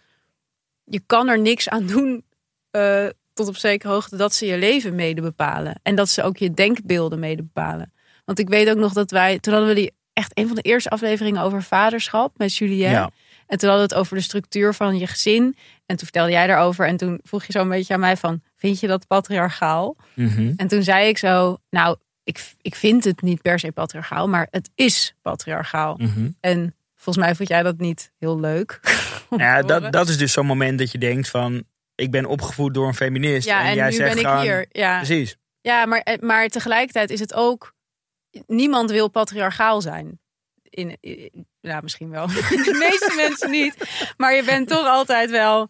je 0.83 1.01
kan 1.05 1.29
er 1.29 1.39
niks 1.39 1.69
aan 1.69 1.85
doen 1.85 2.23
eh, 2.71 3.07
tot 3.33 3.47
op 3.47 3.55
zekere 3.55 3.91
hoogte 3.91 4.17
dat 4.17 4.33
ze 4.33 4.45
je 4.45 4.57
leven 4.57 4.95
mede 4.95 5.21
bepalen. 5.21 5.79
En 5.83 5.95
dat 5.95 6.09
ze 6.09 6.23
ook 6.23 6.37
je 6.37 6.51
denkbeelden 6.51 7.19
mede 7.19 7.43
bepalen. 7.43 7.93
Want 8.25 8.39
ik 8.39 8.49
weet 8.49 8.69
ook 8.69 8.77
nog 8.77 8.93
dat 8.93 9.11
wij, 9.11 9.39
toen 9.39 9.53
hadden 9.53 9.73
we 9.73 9.79
die 9.79 9.93
echt 10.13 10.37
een 10.37 10.47
van 10.47 10.55
de 10.55 10.61
eerste 10.61 10.89
afleveringen 10.89 11.41
over 11.41 11.63
vaderschap 11.63 12.37
met 12.37 12.55
Julien. 12.55 12.77
Ja. 12.77 13.09
En 13.47 13.57
toen 13.57 13.69
hadden 13.69 13.87
we 13.87 13.93
het 13.93 14.03
over 14.03 14.15
de 14.15 14.23
structuur 14.23 14.73
van 14.73 14.97
je 14.97 15.07
gezin. 15.07 15.43
En 15.85 15.95
toen 15.95 15.97
vertelde 15.97 16.31
jij 16.31 16.47
daarover. 16.47 16.87
En 16.87 16.97
toen 16.97 17.19
vroeg 17.23 17.43
je 17.43 17.51
zo 17.51 17.61
een 17.61 17.69
beetje 17.69 17.93
aan 17.93 17.99
mij 17.99 18.17
van, 18.17 18.41
vind 18.55 18.79
je 18.79 18.87
dat 18.87 19.07
patriarchaal? 19.07 19.95
Mhm. 20.13 20.53
En 20.55 20.67
toen 20.67 20.83
zei 20.83 21.07
ik 21.07 21.17
zo, 21.17 21.57
nou, 21.69 21.97
ik, 22.23 22.53
ik 22.61 22.75
vind 22.75 23.03
het 23.03 23.21
niet 23.21 23.41
per 23.41 23.59
se 23.59 23.71
patriarchaal, 23.71 24.27
maar 24.27 24.47
het 24.51 24.69
is 24.75 25.15
patriarchaal. 25.21 25.95
Mhm. 25.97 26.29
En 26.39 26.75
volgens 26.95 27.25
mij 27.25 27.35
vond 27.35 27.49
jij 27.49 27.63
dat 27.63 27.77
niet 27.77 28.11
heel 28.19 28.39
leuk. 28.39 28.79
Ja, 29.37 29.61
dat, 29.71 29.91
dat 29.91 30.09
is 30.09 30.17
dus 30.17 30.31
zo'n 30.31 30.45
moment 30.45 30.79
dat 30.79 30.91
je 30.91 30.97
denkt 30.97 31.29
van... 31.29 31.63
ik 31.95 32.11
ben 32.11 32.25
opgevoed 32.25 32.73
door 32.73 32.87
een 32.87 32.95
feminist. 32.95 33.47
ja, 33.47 33.61
en, 33.61 33.67
en, 33.67 33.75
jij 33.75 33.89
nu 33.89 33.95
zegt 33.95 34.21
ben 34.21 34.33
ik 34.35 34.41
hier. 34.41 34.65
Ja, 34.69 34.97
Precies. 34.97 35.37
ja 35.61 35.85
maar, 35.85 35.99
eh, 35.99 36.19
maar 36.19 36.47
tegelijkertijd 36.47 37.09
is 37.09 37.19
het 37.19 37.33
ook, 37.33 37.73
niemand 38.47 38.91
wil 38.91 39.07
patriarchaal 39.07 39.81
zijn. 39.81 40.19
In, 40.63 40.97
in- 40.99 41.47
ja, 41.59 41.79
misschien 41.81 42.09
wel. 42.09 42.27
De 42.67 42.75
meeste 42.79 43.13
mensen 43.15 43.51
niet. 43.51 43.75
Maar 44.17 44.35
je 44.35 44.43
bent 44.43 44.67
toch 44.67 44.85
altijd 44.85 45.29
wel 45.29 45.69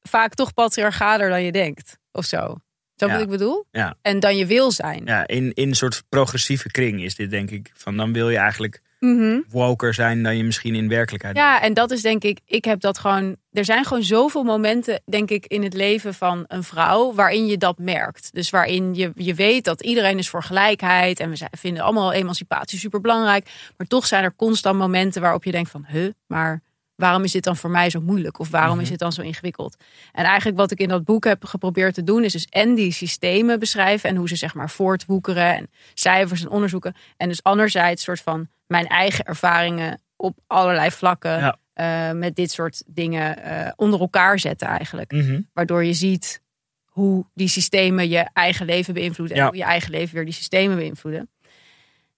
vaak 0.00 0.34
toch 0.34 0.54
patriarchaler 0.54 1.28
dan 1.28 1.42
je 1.42 1.52
denkt. 1.52 1.98
Of 2.12 2.24
zo. 2.24 2.56
Ja. 2.94 3.12
wat 3.12 3.20
ik 3.20 3.28
bedoel? 3.28 3.66
Ja. 3.70 3.96
En 4.02 4.20
dan 4.20 4.36
je 4.36 4.46
wil 4.46 4.70
zijn. 4.70 5.02
Ja, 5.04 5.26
in, 5.26 5.52
in 5.52 5.68
een 5.68 5.74
soort 5.74 6.02
progressieve 6.08 6.70
kring 6.70 7.02
is 7.02 7.14
dit 7.14 7.30
denk 7.30 7.50
ik. 7.50 7.70
Van 7.74 7.96
dan 7.96 8.12
wil 8.12 8.30
je 8.30 8.36
eigenlijk 8.36 8.80
Mhm. 9.00 9.40
woker 9.48 9.94
zijn 9.94 10.22
dan 10.22 10.36
je 10.36 10.44
misschien 10.44 10.74
in 10.74 10.88
werkelijkheid 10.88 11.34
bent. 11.34 11.46
Ja, 11.46 11.60
en 11.62 11.74
dat 11.74 11.90
is 11.90 12.02
denk 12.02 12.22
ik, 12.24 12.38
ik 12.44 12.64
heb 12.64 12.80
dat 12.80 12.98
gewoon. 12.98 13.36
Er 13.52 13.64
zijn 13.64 13.84
gewoon 13.84 14.02
zoveel 14.02 14.42
momenten, 14.42 15.02
denk 15.06 15.30
ik, 15.30 15.46
in 15.46 15.62
het 15.62 15.74
leven 15.74 16.14
van 16.14 16.44
een 16.48 16.62
vrouw 16.62 17.14
waarin 17.14 17.46
je 17.46 17.56
dat 17.58 17.78
merkt. 17.78 18.28
Dus 18.32 18.50
waarin 18.50 18.94
je, 18.94 19.12
je 19.14 19.34
weet 19.34 19.64
dat 19.64 19.82
iedereen 19.82 20.18
is 20.18 20.28
voor 20.28 20.42
gelijkheid 20.42 21.20
en 21.20 21.30
we 21.30 21.36
zijn, 21.36 21.50
vinden 21.58 21.82
allemaal 21.82 22.12
emancipatie 22.12 22.78
super 22.78 23.00
belangrijk. 23.00 23.50
Maar 23.76 23.86
toch 23.86 24.06
zijn 24.06 24.24
er 24.24 24.34
constant 24.36 24.78
momenten 24.78 25.22
waarop 25.22 25.44
je 25.44 25.50
denkt 25.50 25.70
van, 25.70 25.84
huh, 25.88 26.10
maar 26.26 26.60
waarom 26.94 27.24
is 27.24 27.32
dit 27.32 27.44
dan 27.44 27.56
voor 27.56 27.70
mij 27.70 27.90
zo 27.90 28.00
moeilijk? 28.00 28.38
Of 28.38 28.50
waarom 28.50 28.74
Mhm. 28.74 28.82
is 28.82 28.88
dit 28.90 28.98
dan 28.98 29.12
zo 29.12 29.22
ingewikkeld? 29.22 29.76
En 30.12 30.24
eigenlijk 30.24 30.58
wat 30.58 30.70
ik 30.70 30.78
in 30.78 30.88
dat 30.88 31.04
boek 31.04 31.24
heb 31.24 31.44
geprobeerd 31.44 31.94
te 31.94 32.04
doen, 32.04 32.24
is 32.24 32.32
dus 32.32 32.44
en 32.46 32.74
die 32.74 32.92
systemen 32.92 33.58
beschrijven 33.58 34.10
en 34.10 34.16
hoe 34.16 34.28
ze 34.28 34.36
zeg 34.36 34.54
maar 34.54 34.70
voortwoekeren 34.70 35.54
en 35.56 35.70
cijfers 35.94 36.40
en 36.42 36.48
onderzoeken. 36.50 36.94
En 37.16 37.28
dus 37.28 37.42
anderzijds 37.42 38.02
soort 38.02 38.20
van 38.20 38.48
mijn 38.70 38.86
eigen 38.86 39.24
ervaringen 39.24 40.00
op 40.16 40.38
allerlei 40.46 40.90
vlakken 40.90 41.38
Ja. 41.38 41.56
eh, 41.72 42.12
met 42.16 42.36
dit 42.36 42.50
soort 42.50 42.82
dingen 42.86 43.42
eh, 43.42 43.72
onder 43.76 44.00
elkaar 44.00 44.38
zetten 44.38 44.68
eigenlijk. 44.68 45.12
Mhm. 45.12 45.40
Waardoor 45.52 45.84
je 45.84 45.92
ziet 45.92 46.42
hoe 46.84 47.26
die 47.34 47.48
systemen 47.48 48.08
je 48.08 48.28
eigen 48.32 48.66
leven 48.66 48.94
beïnvloeden. 48.94 49.36
En 49.36 49.46
hoe 49.46 49.56
je 49.56 49.62
eigen 49.64 49.90
leven 49.90 50.14
weer 50.14 50.24
die 50.24 50.34
systemen 50.34 50.76
beïnvloeden. 50.76 51.30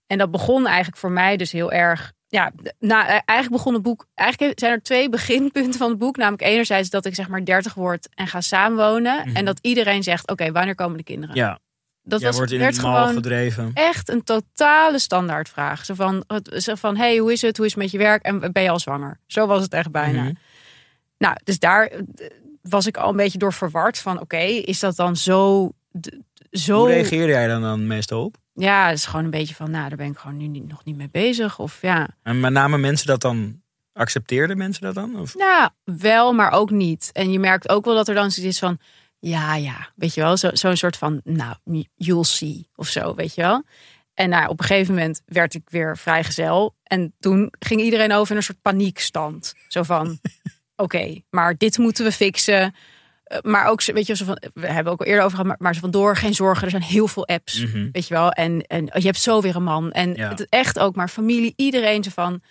En 0.06 0.18
dat 0.18 0.30
begon 0.30 0.66
eigenlijk 0.66 0.96
voor 0.96 1.10
mij 1.12 1.36
dus 1.36 1.52
heel 1.52 1.72
erg. 1.72 2.12
Ja, 2.28 2.52
nou, 2.78 3.02
eh, 3.02 3.08
eigenlijk 3.10 3.50
begon 3.50 3.74
het 3.74 3.82
boek. 3.82 4.06
Eigenlijk 4.14 4.58
zijn 4.58 4.72
er 4.72 4.82
twee 4.82 5.08
beginpunten 5.18 5.78
van 5.78 5.88
het 5.88 5.98
boek. 5.98 6.16
Namelijk, 6.16 6.42
enerzijds 6.42 6.90
dat 6.90 7.04
ik 7.04 7.14
zeg 7.14 7.28
maar 7.28 7.44
30 7.44 7.74
word 7.74 8.08
en 8.14 8.26
ga 8.26 8.40
samenwonen. 8.40 9.26
Mhm. 9.28 9.36
En 9.36 9.44
dat 9.44 9.58
iedereen 9.62 10.02
zegt: 10.02 10.30
Oké, 10.30 10.52
wanneer 10.52 10.74
komen 10.74 10.96
de 10.96 11.02
kinderen? 11.04 11.34
Ja, 11.36 11.58
dat 12.02 12.20
jij 12.20 12.28
was, 12.28 12.36
wordt 12.36 12.52
in 12.52 12.58
werd 12.58 12.78
gewoon 12.78 13.12
gedreven. 13.14 13.70
echt 13.74 14.08
een 14.08 14.22
totale 14.22 14.98
standaardvraag. 14.98 15.84
Zo 15.84 15.94
van, 15.94 16.24
zo 16.56 16.74
van: 16.74 16.96
Hey, 16.96 17.16
hoe 17.16 17.32
is 17.32 17.42
het? 17.42 17.56
Hoe 17.56 17.66
is 17.66 17.72
het 17.72 17.82
met 17.82 17.90
je 17.90 17.98
werk? 17.98 18.22
En 18.22 18.52
ben 18.52 18.62
je 18.62 18.70
al 18.70 18.78
zwanger? 18.78 19.18
Zo 19.26 19.46
was 19.46 19.62
het 19.62 19.72
echt 19.72 19.90
bijna. 19.90 20.22
Mhm. 20.22 20.32
Nou, 21.18 21.36
dus 21.44 21.58
daar 21.58 21.86
eh, 21.86 22.00
was 22.62 22.86
ik 22.86 22.96
al 22.96 23.10
een 23.10 23.16
beetje 23.16 23.38
door 23.38 23.52
verward 23.52 23.98
van, 23.98 24.20
oké, 24.20 24.36
is 24.42 24.80
dat 24.80 24.96
dan 24.96 25.16
zo, 25.16 25.70
zo? 26.50 26.78
Hoe 26.78 26.88
reageer 26.88 27.28
jij 27.28 27.46
dan, 27.46 27.62
dan 27.62 27.86
meestal 27.86 28.24
op? 28.24 28.36
Ja, 28.54 28.88
het 28.88 28.98
is 28.98 29.06
gewoon 29.06 29.24
een 29.24 29.30
beetje 29.30 29.54
van, 29.54 29.70
nou, 29.70 29.88
daar 29.88 29.96
ben 29.98 30.10
ik 30.10 30.18
gewoon 30.18 30.36
nu 30.36 30.46
niet, 30.46 30.68
nog 30.68 30.84
niet 30.84 30.96
mee 30.96 31.08
bezig. 31.10 31.58
Of 31.58 31.78
ja, 31.82 32.08
En 32.22 32.40
met 32.40 32.52
name 32.52 32.78
mensen 32.78 33.06
dat 33.06 33.20
dan... 33.20 33.60
Accepteerden 33.92 34.56
mensen 34.56 34.82
dat 34.82 34.94
dan? 34.94 35.20
Of? 35.20 35.34
nou, 35.34 35.70
wel, 35.84 36.32
maar 36.32 36.50
ook 36.50 36.70
niet. 36.70 37.10
En 37.12 37.32
je 37.32 37.38
merkt 37.38 37.68
ook 37.68 37.84
wel 37.84 37.94
dat 37.94 38.08
er 38.08 38.14
dan 38.14 38.30
zoiets 38.30 38.52
is 38.54 38.58
van, 38.58 38.78
ja, 39.24 39.54
ja, 39.56 39.88
weet 39.96 40.14
je 40.14 40.20
wel, 40.20 40.37
zo- 40.37 40.54
zo'n 40.54 40.76
soort 40.76 40.96
van, 40.96 41.20
nou, 41.24 41.54
you'll 41.94 42.24
see 42.24 42.68
of 42.76 42.88
zo, 42.88 43.14
weet 43.14 43.35
je 43.35 43.40
wel. 43.42 43.62
En 44.14 44.28
nou, 44.28 44.48
op 44.48 44.61
een 44.61 44.64
gegeven 44.66 44.94
moment 44.94 45.22
werd 45.26 45.54
ik 45.54 45.62
weer 45.70 45.98
vrijgezel. 45.98 46.74
En 46.82 47.14
toen 47.20 47.52
ging 47.58 47.80
iedereen 47.80 48.12
over 48.12 48.30
in 48.30 48.37
een 48.37 48.42
soort 48.42 48.62
paniekstand. 48.62 49.54
Zo 49.68 49.82
van, 49.82 50.18
oké, 50.76 51.20
maar 51.30 51.56
dit 51.56 51.78
moeten 51.78 52.04
we 52.04 52.12
fixen. 52.12 52.74
Eh, 53.24 53.38
Maar 53.42 53.66
ook, 53.66 53.80
zo- 53.80 53.92
weet 53.92 54.06
je, 54.06 54.16
zo 54.16 54.24
van, 54.24 54.42
we 54.54 54.66
hebben 54.66 54.92
ook 54.92 55.00
al 55.00 55.06
eerder 55.06 55.24
over 55.24 55.37
gehad, 55.37 55.46
maar, 55.46 55.56
maar 55.61 55.74
zo 55.74 55.80
van 55.80 55.90
door, 55.90 56.16
geen 56.16 56.35
zorgen. 56.35 56.64
Er 56.64 56.70
zijn 56.70 56.82
heel 56.82 57.08
veel 57.08 57.26
apps, 57.26 57.61
Mhm. 57.64 57.88
weet 57.92 58.08
je 58.08 58.14
wel. 58.14 58.30
En, 58.30 58.62
en 58.66 58.85
je 58.85 59.06
hebt 59.06 59.20
zo 59.20 59.40
weer 59.40 59.56
een 59.56 59.62
man. 59.64 59.90
En 59.92 60.14
Ja. 60.14 60.28
het 60.28 60.46
echt 60.48 60.78
ook 60.78 60.96
maar 60.96 61.08
familie, 61.08 61.52
iedereen 61.56 62.02
zo 62.04 62.11
van, 62.11 62.42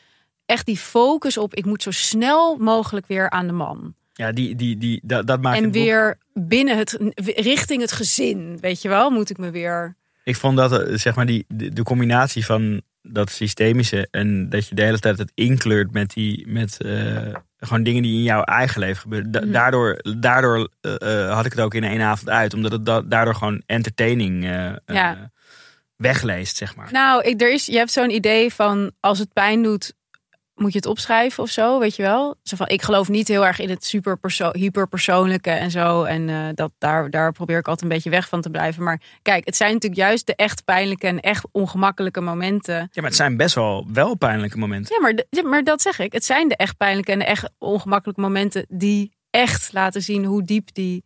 echt 0.46 0.66
die 0.66 0.78
focus 0.78 1.38
op, 1.38 1.54
ik 1.56 1.66
moet 1.66 1.84
zo 1.84 1.92
snel 1.92 2.58
mogelijk 2.58 3.08
weer 3.08 3.30
aan 3.30 3.48
de 3.48 3.54
man. 3.54 3.96
Ja, 4.22 4.32
die, 4.32 4.56
die, 4.56 4.78
die, 4.78 5.00
dat, 5.04 5.28
dat 5.28 5.42
maakt 5.42 5.58
en 5.58 5.64
het 5.64 5.74
weer 5.74 6.18
binnen 6.34 6.78
het, 6.78 6.98
richting 7.36 7.82
het 7.82 7.92
gezin, 7.92 8.58
weet 8.62 8.82
je 8.82 8.90
wel, 8.90 9.10
moet 9.10 9.30
ik 9.30 9.38
me 9.38 9.52
weer... 9.52 9.96
Ik 10.24 10.36
vond 10.36 10.58
dat, 10.58 10.82
eh, 10.82 10.98
zeg 10.98 11.16
maar, 11.16 11.26
die, 11.26 11.46
de, 11.48 11.70
de 11.74 11.84
combinatie 11.84 12.46
van 12.46 12.82
dat 13.02 13.32
systemische... 13.32 14.08
en 14.12 14.50
dat 14.50 14.68
je 14.68 14.76
de 14.76 14.82
hele 14.84 15.00
tijd 15.00 15.18
het 15.18 15.32
inkleurt 15.36 15.92
met, 15.92 16.14
die, 16.14 16.48
met 16.48 16.82
eh, 16.82 17.34
gewoon 17.58 17.84
dingen 17.84 18.02
die 18.04 18.14
in 18.18 18.24
jouw 18.24 18.44
eigen 18.44 18.80
leven 18.80 19.02
gebeuren. 19.02 19.32
Da- 19.32 19.40
Mhm. 19.42 19.52
Daardoor, 19.52 20.00
daardoor 20.20 20.70
eh, 20.82 21.34
had 21.34 21.46
ik 21.46 21.52
het 21.52 21.62
ook 21.62 21.74
in 21.74 21.84
één 21.84 22.02
avond 22.02 22.30
uit. 22.30 22.54
Omdat 22.54 22.72
het 22.72 22.86
da- 22.86 23.02
daardoor 23.02 23.36
gewoon 23.36 23.62
entertaining 23.66 24.44
Ja. 24.86 25.32
wegleest, 25.96 26.58
zeg 26.58 26.76
maar. 26.76 26.90
Nou, 26.92 27.24
ik, 27.24 27.42
er 27.42 27.54
is, 27.54 27.66
je 27.66 27.78
hebt 27.78 27.92
zo'n 27.92 28.10
idee 28.12 28.54
van 28.54 28.92
als 29.00 29.20
het 29.20 29.34
pijn 29.34 29.64
doet, 29.64 29.94
moet 30.56 30.72
je 30.72 30.78
het 30.78 30.88
opschrijven 30.88 31.44
of 31.44 31.50
zo, 31.50 31.80
weet 31.80 31.96
je 31.96 32.02
wel? 32.02 32.36
Zo 32.44 32.56
van, 32.56 32.68
ik 32.68 32.82
geloof 32.82 33.10
niet 33.10 33.28
heel 33.28 33.46
erg 33.46 33.60
in 33.60 33.70
het 33.70 33.86
super 33.86 34.18
hyperpersoonlijke 34.52 35.50
en 35.50 35.72
zo. 35.72 36.04
En 36.04 36.30
eh, 36.30 36.48
dat, 36.54 36.72
daar, 36.78 37.10
daar 37.10 37.32
probeer 37.32 37.58
ik 37.58 37.68
altijd 37.68 37.90
een 37.90 37.96
beetje 37.96 38.10
weg 38.10 38.28
van 38.28 38.42
te 38.42 38.50
blijven. 38.50 38.84
Maar 38.84 39.02
kijk, 39.22 39.46
het 39.46 39.56
zijn 39.56 39.74
natuurlijk 39.74 40.02
juist 40.02 40.26
de 40.26 40.36
echt 40.36 40.66
pijnlijke 40.66 41.08
en 41.08 41.20
echt 41.20 41.46
ongemakkelijke 41.52 42.22
momenten. 42.22 42.76
Ja, 42.76 42.88
maar 42.94 43.04
het 43.04 43.16
zijn 43.16 43.38
best 43.38 43.56
wel, 43.56 43.88
wel 43.94 44.16
pijnlijke 44.16 44.58
momenten. 44.58 44.96
Ja, 44.96 45.02
maar, 45.02 45.24
ja, 45.30 45.44
maar 45.44 45.64
dat 45.64 45.82
zeg 45.82 46.00
ik. 46.00 46.14
Het 46.14 46.26
zijn 46.26 46.48
de 46.48 46.56
echt 46.56 46.78
pijnlijke 46.78 47.12
en 47.12 47.20
de 47.20 47.26
echt 47.26 47.50
ongemakkelijke 47.58 48.22
momenten 48.22 48.66
die 48.70 49.12
echt 49.30 49.74
laten 49.74 50.02
zien 50.02 50.26
hoe 50.26 50.44
diep 50.44 50.74
die 50.74 51.04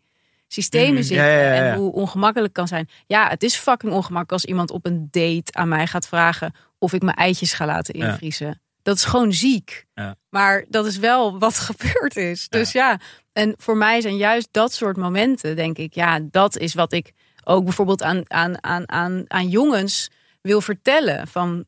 systemen 0.48 0.94
Mhm. 0.94 1.04
zitten. 1.04 1.26
Ja, 1.28 1.32
ja, 1.32 1.40
ja, 1.48 1.54
ja. 1.54 1.72
En 1.72 1.78
hoe 1.78 1.92
ongemakkelijk 1.92 2.54
kan 2.54 2.68
zijn. 2.68 2.90
Ja, 3.08 3.30
het 3.30 3.44
is 3.44 3.56
fucking 3.56 3.92
ongemakkelijk 3.92 4.32
als 4.32 4.46
iemand 4.46 4.72
op 4.72 4.86
een 4.86 5.08
date 5.12 5.52
aan 5.54 5.68
mij 5.68 5.88
gaat 5.88 6.08
vragen 6.08 6.54
of 6.78 6.94
ik 6.94 7.02
mijn 7.02 7.16
eitjes 7.18 7.54
ga 7.54 7.66
laten 7.66 7.94
invriezen. 7.94 8.60
Dat 8.86 8.96
is 8.96 9.04
gewoon 9.04 9.34
ziek. 9.34 9.86
Ja. 9.94 10.16
Maar 10.30 10.66
dat 10.70 10.86
is 10.86 10.98
wel 10.98 11.40
wat 11.40 11.60
gebeurd 11.70 12.16
is. 12.16 12.50
Dus 12.50 12.72
ja, 12.72 13.00
en 13.34 13.54
voor 13.58 13.78
mij 13.78 14.02
zijn 14.02 14.18
juist 14.18 14.48
dat 14.52 14.74
soort 14.74 14.98
momenten, 14.98 15.56
denk 15.56 15.78
ik, 15.78 15.94
ja, 15.94 16.20
dat 16.32 16.58
is 16.58 16.74
wat 16.74 16.94
ik 16.94 17.12
ook 17.44 17.64
bijvoorbeeld 17.64 18.04
aan, 18.04 18.32
aan, 18.32 18.64
aan, 18.64 18.92
aan, 18.92 19.24
aan 19.28 19.50
jongens 19.50 20.10
wil 20.42 20.62
vertellen. 20.62 21.28
Van 21.28 21.66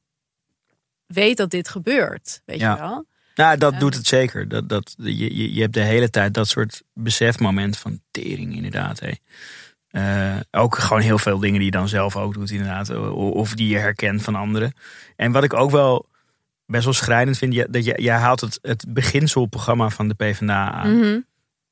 weet 1.05 1.37
dat 1.37 1.49
dit 1.49 1.69
gebeurt, 1.69 2.41
weet 2.45 2.59
Ja. 2.59 2.73
je 2.73 2.79
wel? 2.79 3.05
Nou, 3.35 3.57
dat 3.57 3.79
doet 3.79 3.95
het 3.95 4.07
zeker. 4.07 4.47
Dat, 4.47 4.69
dat, 4.69 4.95
je, 4.97 5.35
je, 5.35 5.53
je 5.53 5.61
hebt 5.61 5.73
de 5.73 5.81
hele 5.81 6.09
tijd 6.09 6.33
dat 6.33 6.47
soort 6.47 6.83
besefmoment 6.93 7.77
van 7.77 8.01
tering 8.11 8.55
inderdaad. 8.55 8.99
Hé. 8.99 9.11
Eh, 9.87 10.39
ook 10.51 10.77
gewoon 10.77 11.01
heel 11.01 11.17
veel 11.17 11.39
dingen 11.39 11.55
die 11.57 11.65
je 11.65 11.77
dan 11.77 11.87
zelf 11.87 12.15
ook 12.15 12.33
doet, 12.33 12.51
inderdaad. 12.51 12.89
Of 13.13 13.53
die 13.53 13.67
je 13.67 13.77
herkent 13.77 14.21
van 14.21 14.35
anderen. 14.35 14.73
En 15.15 15.31
wat 15.31 15.43
ik 15.43 15.53
ook 15.53 15.71
wel 15.71 16.05
best 16.67 16.83
wel 16.83 16.93
schrijnend 16.93 17.37
vind, 17.37 17.53
je- 17.53 17.67
dat 17.69 17.85
je, 17.85 17.93
jij 18.01 18.15
haalt 18.17 18.41
het, 18.41 18.59
het 18.61 18.85
beginselprogramma 18.87 19.89
van 19.89 20.07
de 20.07 20.13
PvdA 20.13 20.71
aan. 20.71 20.97
Mhm. 20.99 21.19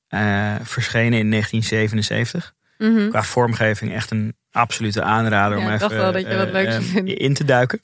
Eh, 0.08 0.56
verschenen 0.64 1.20
in 1.20 1.30
1977. 1.30 2.54
Mhm. 2.78 3.10
Qua 3.10 3.24
vormgeving 3.24 3.94
echt 3.94 4.12
een 4.12 4.36
absolute 4.52 5.02
aanrader 5.02 5.58
Ja, 5.58 5.64
om 5.64 5.70
ik 5.70 5.76
even 5.76 5.90
dacht 5.90 6.02
wel 6.02 6.12
dat 6.12 6.22
je 6.32 6.38
wat 6.38 6.48
eh, 6.48 6.52
leuks 6.54 6.94
eh, 6.94 7.02
in 7.26 7.34
te 7.34 7.44
duiken. 7.46 7.82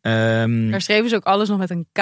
Ehm, 0.00 0.70
Daar 0.70 0.80
schreven 0.80 1.08
ze 1.08 1.16
ook 1.16 1.24
alles 1.24 1.48
nog 1.48 1.58
met 1.58 1.70
een 1.70 1.86
K. 1.92 1.98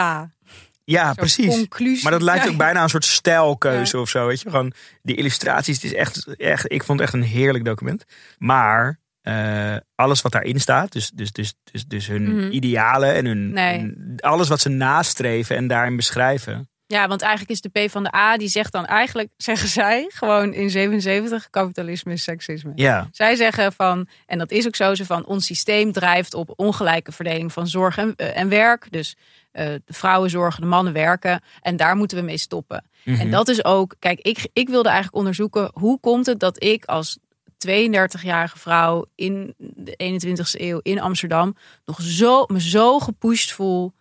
ja, 0.85 1.13
precies. 1.15 1.47
Conclusie. 1.47 2.03
Maar 2.03 2.13
dat 2.13 2.23
lijkt 2.23 2.49
ook 2.49 2.57
bijna 2.57 2.83
een 2.83 2.89
soort 2.89 3.05
stijlkeuze 3.05 3.99
of 3.99 4.09
zo. 4.09 4.27
Weet 4.27 4.41
je? 4.41 4.51
Gewoon 4.51 4.73
die 5.03 5.17
illustraties. 5.17 5.75
Het 5.75 5.85
is 5.85 5.95
echt, 5.95 6.27
echt, 6.37 6.73
ik 6.73 6.83
vond 6.85 6.99
het 7.01 7.09
echt 7.09 7.17
een 7.23 7.29
heerlijk 7.29 7.65
document. 7.65 8.05
Maar 8.39 8.99
eh, 9.23 9.77
alles 9.95 10.23
wat 10.23 10.33
daarin 10.33 10.61
staat, 10.61 10.93
dus, 10.93 11.11
dus, 11.11 11.33
dus, 11.33 11.55
dus, 11.73 11.85
dus 11.87 12.07
hun 12.07 12.37
Mhm. 12.37 12.51
idealen 12.51 13.15
en 13.15 13.25
hun, 13.27 13.53
Nee. 13.53 13.79
hun- 13.79 14.15
alles 14.21 14.49
wat 14.49 14.61
ze 14.61 14.69
nastreven 14.69 15.57
en 15.57 15.67
daarin 15.67 15.97
beschrijven. 15.97 16.67
Ja, 16.87 17.09
want 17.09 17.23
eigenlijk 17.23 17.51
is 17.53 17.61
de 17.61 17.87
P 17.87 17.91
van 17.91 18.03
de 18.03 18.15
A, 18.15 18.37
die 18.37 18.49
zegt 18.49 18.73
dan 18.73 18.87
eigenlijk, 18.87 19.29
zeggen 19.49 19.69
zij 19.69 20.07
gewoon 20.09 20.53
in 20.53 20.71
77, 20.71 21.51
kapitalisme 21.51 22.13
is 22.13 22.23
seksisme. 22.23 22.73
Ja, 22.75 23.09
Zij 23.13 23.35
zeggen 23.37 23.73
van, 23.73 24.09
en 24.27 24.39
dat 24.39 24.51
is 24.51 24.67
ook 24.67 24.77
zo, 24.77 24.95
ze 24.95 25.07
van 25.07 25.25
ons 25.27 25.47
systeem 25.47 25.93
drijft 25.93 26.35
op 26.35 26.53
ongelijke 26.57 27.13
verdeling 27.13 27.53
van 27.53 27.67
zorg 27.69 27.99
en, 27.99 28.13
eh, 28.17 28.37
en 28.37 28.49
werk. 28.49 28.87
Dus 28.91 29.17
eh, 29.53 29.67
de 29.67 29.83
vrouwen 29.93 30.31
zorgen, 30.31 30.61
de 30.61 30.67
mannen 30.67 30.93
werken. 30.93 31.41
En 31.61 31.77
daar 31.77 31.97
moeten 31.97 32.17
we 32.19 32.23
mee 32.25 32.39
stoppen. 32.39 32.85
Mhm. 33.05 33.21
En 33.21 33.31
dat 33.31 33.49
is 33.49 33.65
ook, 33.65 33.95
kijk, 33.99 34.21
ik, 34.21 34.49
ik 34.53 34.69
wilde 34.69 34.89
eigenlijk 34.89 35.17
onderzoeken 35.17 35.71
hoe 35.73 36.01
komt 36.01 36.27
het 36.27 36.41
dat 36.41 36.63
ik 36.63 36.85
als 36.85 37.19
32-jarige 37.67 38.59
vrouw 38.59 39.05
in 39.15 39.55
de 39.59 40.21
21ste 40.21 40.61
eeuw 40.61 40.79
in 40.83 41.01
Amsterdam 41.01 41.57
nog 41.85 41.99
zo, 42.03 42.45
me 42.47 42.61
zo 42.61 42.99
gepusht 42.99 43.53
voel 43.53 43.93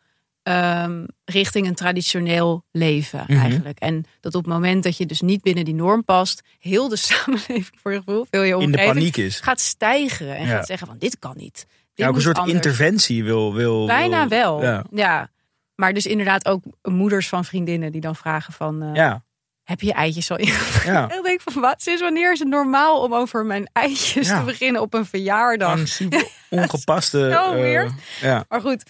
ehm, 0.44 1.06
richting 1.26 1.68
een 1.68 1.76
traditioneel 1.76 2.64
leven 2.72 3.24
Mhm. 3.28 3.40
eigenlijk. 3.40 3.80
En 3.80 4.06
dat 4.20 4.36
op 4.36 4.44
het 4.46 4.54
moment 4.54 4.84
dat 4.84 4.98
je 4.98 5.06
dus 5.06 5.22
niet 5.22 5.42
binnen 5.42 5.66
die 5.66 5.74
norm 5.74 6.04
past, 6.04 6.42
heel 6.60 6.90
de 6.90 6.96
samenleving 7.08 7.70
voor 7.82 7.92
je 7.92 7.98
gevoel, 7.98 8.26
veel 8.32 8.44
je 8.44 8.58
in 8.58 8.72
de 8.72 8.78
paniek 8.78 9.18
is. 9.18 9.40
gaat 9.40 9.60
stijgeren 9.60 10.36
en 10.36 10.46
Ja. 10.48 10.56
gaat 10.56 10.66
zeggen 10.66 10.88
van 10.88 10.98
dit 10.98 11.20
kan 11.20 11.34
niet. 11.38 11.54
Dit 11.56 11.66
Ja, 11.94 12.08
ook 12.08 12.16
een 12.16 12.22
soort 12.22 12.38
anders. 12.38 12.56
interventie 12.56 13.24
wil. 13.24 13.54
wil 13.54 13.86
Bijna 13.86 14.28
wil- 14.28 14.40
wel. 14.40 14.62
Ja. 14.62 14.86
Ja. 14.92 15.30
Maar 15.76 15.94
dus 15.94 16.06
inderdaad 16.06 16.46
ook 16.48 16.64
moeders 16.82 17.28
van 17.30 17.46
vriendinnen 17.46 17.92
die 17.92 18.02
dan 18.02 18.16
vragen 18.16 18.54
van... 18.54 18.82
eh, 18.82 18.94
Ja, 18.96 19.24
heb 19.72 19.82
je 19.82 19.88
je 19.88 19.94
eitjes 19.94 20.32
al 20.32 20.38
in? 20.38 20.54
ja. 20.86 21.02
En 21.02 21.10
dan 21.16 21.24
denk 21.24 21.42
ik 21.42 21.52
van, 21.52 21.62
wat, 21.62 21.82
sinds 21.82 22.02
wanneer 22.02 22.32
is 22.32 22.40
het 22.40 22.48
normaal 22.48 23.02
om 23.02 23.14
over 23.14 23.46
mijn 23.46 23.70
eitjes 23.74 24.28
Ja. 24.28 24.40
te 24.40 24.46
beginnen 24.46 24.82
op 24.82 24.94
een 24.94 25.06
verjaardag? 25.06 25.88
Super 25.88 26.28
ongepaste. 26.50 27.28
Eh, 27.30 27.92
ja. 28.22 28.46
Maar 28.50 28.62
goed, 28.62 28.84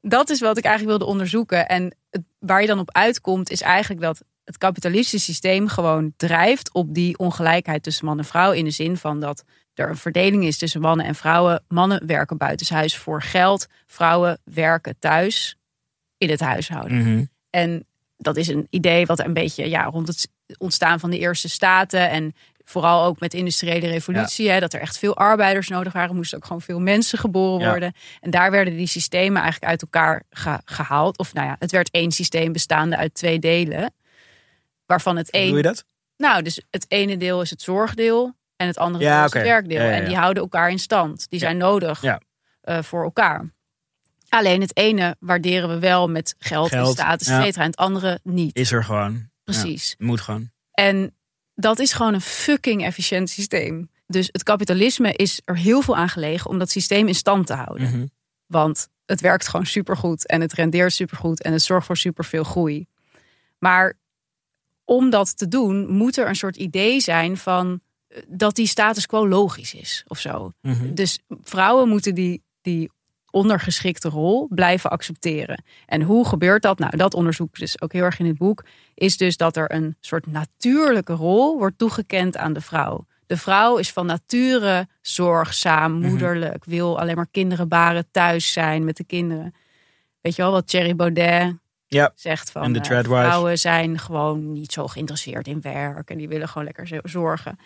dat 0.00 0.30
is 0.30 0.40
wat 0.40 0.58
ik 0.58 0.64
eigenlijk 0.64 0.98
wilde 0.98 1.12
onderzoeken. 1.12 1.68
En 1.68 1.96
het, 2.10 2.22
waar 2.38 2.60
je 2.60 2.66
dan 2.66 2.78
op 2.78 2.92
uitkomt, 2.92 3.50
is 3.50 3.60
eigenlijk 3.60 4.00
dat 4.02 4.22
het 4.44 4.58
kapitalistische 4.58 5.32
systeem 5.32 5.68
gewoon 5.68 6.12
drijft 6.16 6.72
op 6.72 6.94
die 6.94 7.18
ongelijkheid 7.18 7.82
tussen 7.82 8.04
man 8.04 8.18
en 8.18 8.24
vrouw. 8.24 8.52
In 8.52 8.64
de 8.64 8.70
zin 8.70 8.96
van 8.96 9.20
dat 9.20 9.44
er 9.74 9.88
een 9.88 9.96
verdeling 9.96 10.44
is 10.44 10.58
tussen 10.58 10.80
mannen 10.80 11.06
en 11.06 11.14
vrouwen. 11.14 11.64
Mannen 11.68 12.06
werken 12.06 12.36
buitenshuis 12.36 12.96
voor 12.96 13.22
geld. 13.22 13.66
Vrouwen 13.86 14.40
werken 14.44 14.96
thuis 14.98 15.56
in 16.16 16.30
het 16.30 16.40
huishouden. 16.40 16.98
Mhm. 16.98 17.24
En 17.50 17.86
dat 18.18 18.36
is 18.36 18.48
een 18.48 18.66
idee 18.70 19.06
wat 19.06 19.18
een 19.18 19.32
beetje 19.34 19.68
ja, 19.68 19.84
rond 19.84 20.08
het 20.08 20.28
ontstaan 20.58 21.00
van 21.00 21.10
de 21.10 21.18
eerste 21.18 21.48
staten. 21.48 22.10
En 22.10 22.34
vooral 22.64 23.04
ook 23.04 23.20
met 23.20 23.30
de 23.30 23.38
industriële 23.38 23.86
revolutie. 23.86 24.50
Hè, 24.50 24.60
dat 24.60 24.72
er 24.72 24.80
echt 24.80 24.98
veel 24.98 25.16
arbeiders 25.16 25.68
nodig 25.68 25.92
waren. 25.92 26.16
Moesten 26.16 26.38
ook 26.38 26.44
gewoon 26.44 26.60
veel 26.62 26.80
mensen 26.80 27.18
geboren 27.18 27.60
Ja. 27.64 27.68
worden. 27.70 27.92
En 28.20 28.30
daar 28.30 28.50
werden 28.50 28.76
die 28.76 28.86
systemen 28.86 29.42
eigenlijk 29.42 29.70
uit 29.70 29.82
elkaar 29.82 30.22
ge- 30.30 30.60
gehaald. 30.64 31.18
Of 31.18 31.34
nou 31.34 31.46
ja, 31.46 31.56
het 31.58 31.70
werd 31.70 31.90
één 31.90 32.10
systeem 32.10 32.52
bestaande 32.52 32.96
uit 32.96 33.14
twee 33.14 33.38
delen. 33.38 33.92
Waarvan 34.86 35.16
het 35.16 35.28
Hoe 35.30 35.40
doe 35.40 35.48
je 35.48 35.54
één. 35.54 35.62
dat? 35.62 35.84
Nou, 36.16 36.42
dus 36.42 36.62
het 36.70 36.84
ene 36.88 37.16
deel 37.16 37.40
is 37.42 37.50
het 37.50 37.62
zorgdeel. 37.62 38.36
En 38.56 38.66
het 38.66 38.78
andere 38.78 39.04
Ja, 39.04 39.16
deel 39.16 39.24
is 39.26 39.32
het 39.32 39.42
werkdeel. 39.42 39.80
En 39.80 40.04
die 40.04 40.16
houden 40.16 40.42
elkaar 40.42 40.70
in 40.70 40.78
stand. 40.78 41.26
Die 41.28 41.38
zijn 41.38 41.56
nodig 41.56 42.02
Ja. 42.02 42.20
eh, 42.60 42.82
voor 42.82 43.02
elkaar. 43.04 43.50
Alleen 44.28 44.60
het 44.60 44.76
ene 44.76 45.16
waarderen 45.20 45.68
we 45.68 45.78
wel 45.78 46.08
met 46.08 46.34
geld, 46.38 46.70
en 46.70 46.78
Geld, 46.78 46.92
status, 46.92 47.26
ja. 47.26 47.38
et 47.38 47.44
cetera. 47.44 47.62
En 47.62 47.70
het 47.70 47.78
andere 47.78 48.20
niet. 48.22 48.56
Is 48.56 48.72
er 48.72 48.84
gewoon. 48.84 49.28
Precies. 49.44 49.94
Ja, 49.98 50.06
moet 50.06 50.20
gewoon. 50.20 50.50
En 50.72 51.14
dat 51.54 51.78
is 51.78 51.92
gewoon 51.92 52.14
een 52.14 52.20
fucking 52.20 52.84
efficiënt 52.84 53.30
systeem. 53.30 53.90
Dus 54.06 54.28
het 54.32 54.42
kapitalisme 54.42 55.12
is 55.12 55.40
er 55.44 55.56
heel 55.56 55.82
veel 55.82 55.96
aan 55.96 56.08
gelegen 56.08 56.50
om 56.50 56.58
dat 56.58 56.70
systeem 56.70 57.08
in 57.08 57.14
stand 57.14 57.46
te 57.46 57.54
houden. 57.54 57.88
Mhm. 57.88 58.06
Want 58.46 58.88
het 59.06 59.20
werkt 59.20 59.48
gewoon 59.48 59.66
supergoed 59.66 60.26
en 60.26 60.40
het 60.40 60.52
rendeert 60.52 60.92
supergoed 60.92 61.42
en 61.42 61.52
het 61.52 61.62
zorgt 61.62 61.86
voor 61.86 61.96
superveel 61.96 62.44
groei. 62.44 62.86
Maar 63.58 63.94
om 64.84 65.10
dat 65.10 65.36
te 65.36 65.48
doen, 65.48 65.90
moet 65.90 66.16
er 66.16 66.28
een 66.28 66.36
soort 66.36 66.56
idee 66.56 67.00
zijn 67.00 67.36
van 67.36 67.80
eh, 68.08 68.22
dat 68.28 68.54
die 68.54 68.66
status 68.66 69.06
quo 69.06 69.28
logisch 69.28 69.74
is 69.74 70.04
of 70.06 70.18
zo. 70.18 70.52
Mhm. 70.60 70.94
Dus 70.94 71.18
vrouwen 71.42 71.88
moeten 71.88 72.14
die, 72.14 72.42
die 72.60 72.90
ondergeschikte 73.30 74.08
rol 74.08 74.46
blijven 74.50 74.90
accepteren. 74.90 75.64
En 75.86 76.02
hoe 76.02 76.26
gebeurt 76.26 76.62
dat? 76.62 76.78
Nou, 76.78 76.96
dat 76.96 77.14
onderzoek 77.14 77.58
dus 77.58 77.80
ook 77.80 77.92
heel 77.92 78.04
erg 78.04 78.18
in 78.18 78.26
het 78.26 78.38
boek. 78.38 78.64
Is 78.94 79.16
dus 79.16 79.36
dat 79.36 79.56
er 79.56 79.72
een 79.72 79.96
soort 80.00 80.26
natuurlijke 80.26 81.12
rol 81.12 81.58
wordt 81.58 81.78
toegekend 81.78 82.36
aan 82.36 82.52
de 82.52 82.60
vrouw. 82.60 83.06
De 83.26 83.36
vrouw 83.36 83.76
is 83.76 83.92
van 83.92 84.06
nature 84.06 84.88
zorgzaam, 85.00 85.92
moederlijk, 85.92 86.64
wil 86.64 86.98
alleen 87.00 87.16
maar 87.16 87.28
kinderen 87.30 87.68
baren, 87.68 88.10
thuis 88.10 88.52
zijn 88.52 88.84
met 88.84 88.96
de 88.96 89.04
kinderen. 89.04 89.54
Weet 90.20 90.36
je 90.36 90.42
wel 90.42 90.50
wat 90.52 90.66
Thierry 90.68 90.96
Baudet 90.96 91.54
Ja. 91.86 92.12
zegt 92.14 92.50
van 92.50 92.72
de 92.72 92.78
eh, 92.80 93.00
vrouwen 93.04 93.58
zijn 93.58 93.98
gewoon 93.98 94.52
niet 94.52 94.72
zo 94.72 94.86
geïnteresseerd 94.86 95.46
in 95.46 95.60
werk 95.60 96.10
en 96.10 96.18
die 96.18 96.28
willen 96.28 96.48
gewoon 96.48 96.64
lekker 96.64 96.86
zo- 96.86 96.98
zorgen. 97.02 97.58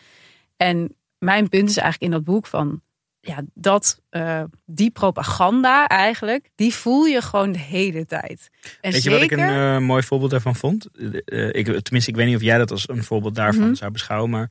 En 0.57 0.97
mijn 1.19 1.49
punt 1.49 1.69
is 1.69 1.77
eigenlijk 1.77 2.13
in 2.13 2.19
dat 2.19 2.25
boek 2.35 2.47
van 2.47 2.81
ja, 3.25 3.43
dat 3.55 4.01
eh, 4.11 4.43
die 4.67 4.91
propaganda 4.91 5.87
eigenlijk, 5.87 6.51
die 6.55 6.75
voel 6.75 7.05
je 7.05 7.23
gewoon 7.23 7.53
de 7.53 7.59
hele 7.59 8.07
tijd. 8.07 8.51
En 8.81 8.93
Weet 8.93 9.03
je 9.03 9.11
wat 9.11 9.23
ik 9.23 9.31
een 9.31 9.39
eh, 9.39 9.79
mooi 9.79 10.03
voorbeeld 10.03 10.31
daarvan 10.31 10.57
vond? 10.57 10.87
Eh, 11.25 11.47
ik, 11.55 11.65
tenminste, 11.81 12.11
ik 12.11 12.17
weet 12.17 12.27
niet 12.27 12.37
of 12.37 12.43
jij 12.43 12.59
dat 12.59 12.71
als 12.71 12.89
een 12.89 13.05
voorbeeld 13.05 13.35
daarvan 13.35 13.65
Mhm. 13.67 13.75
zou 13.75 13.91
beschouwen. 13.93 14.31
Maar 14.31 14.51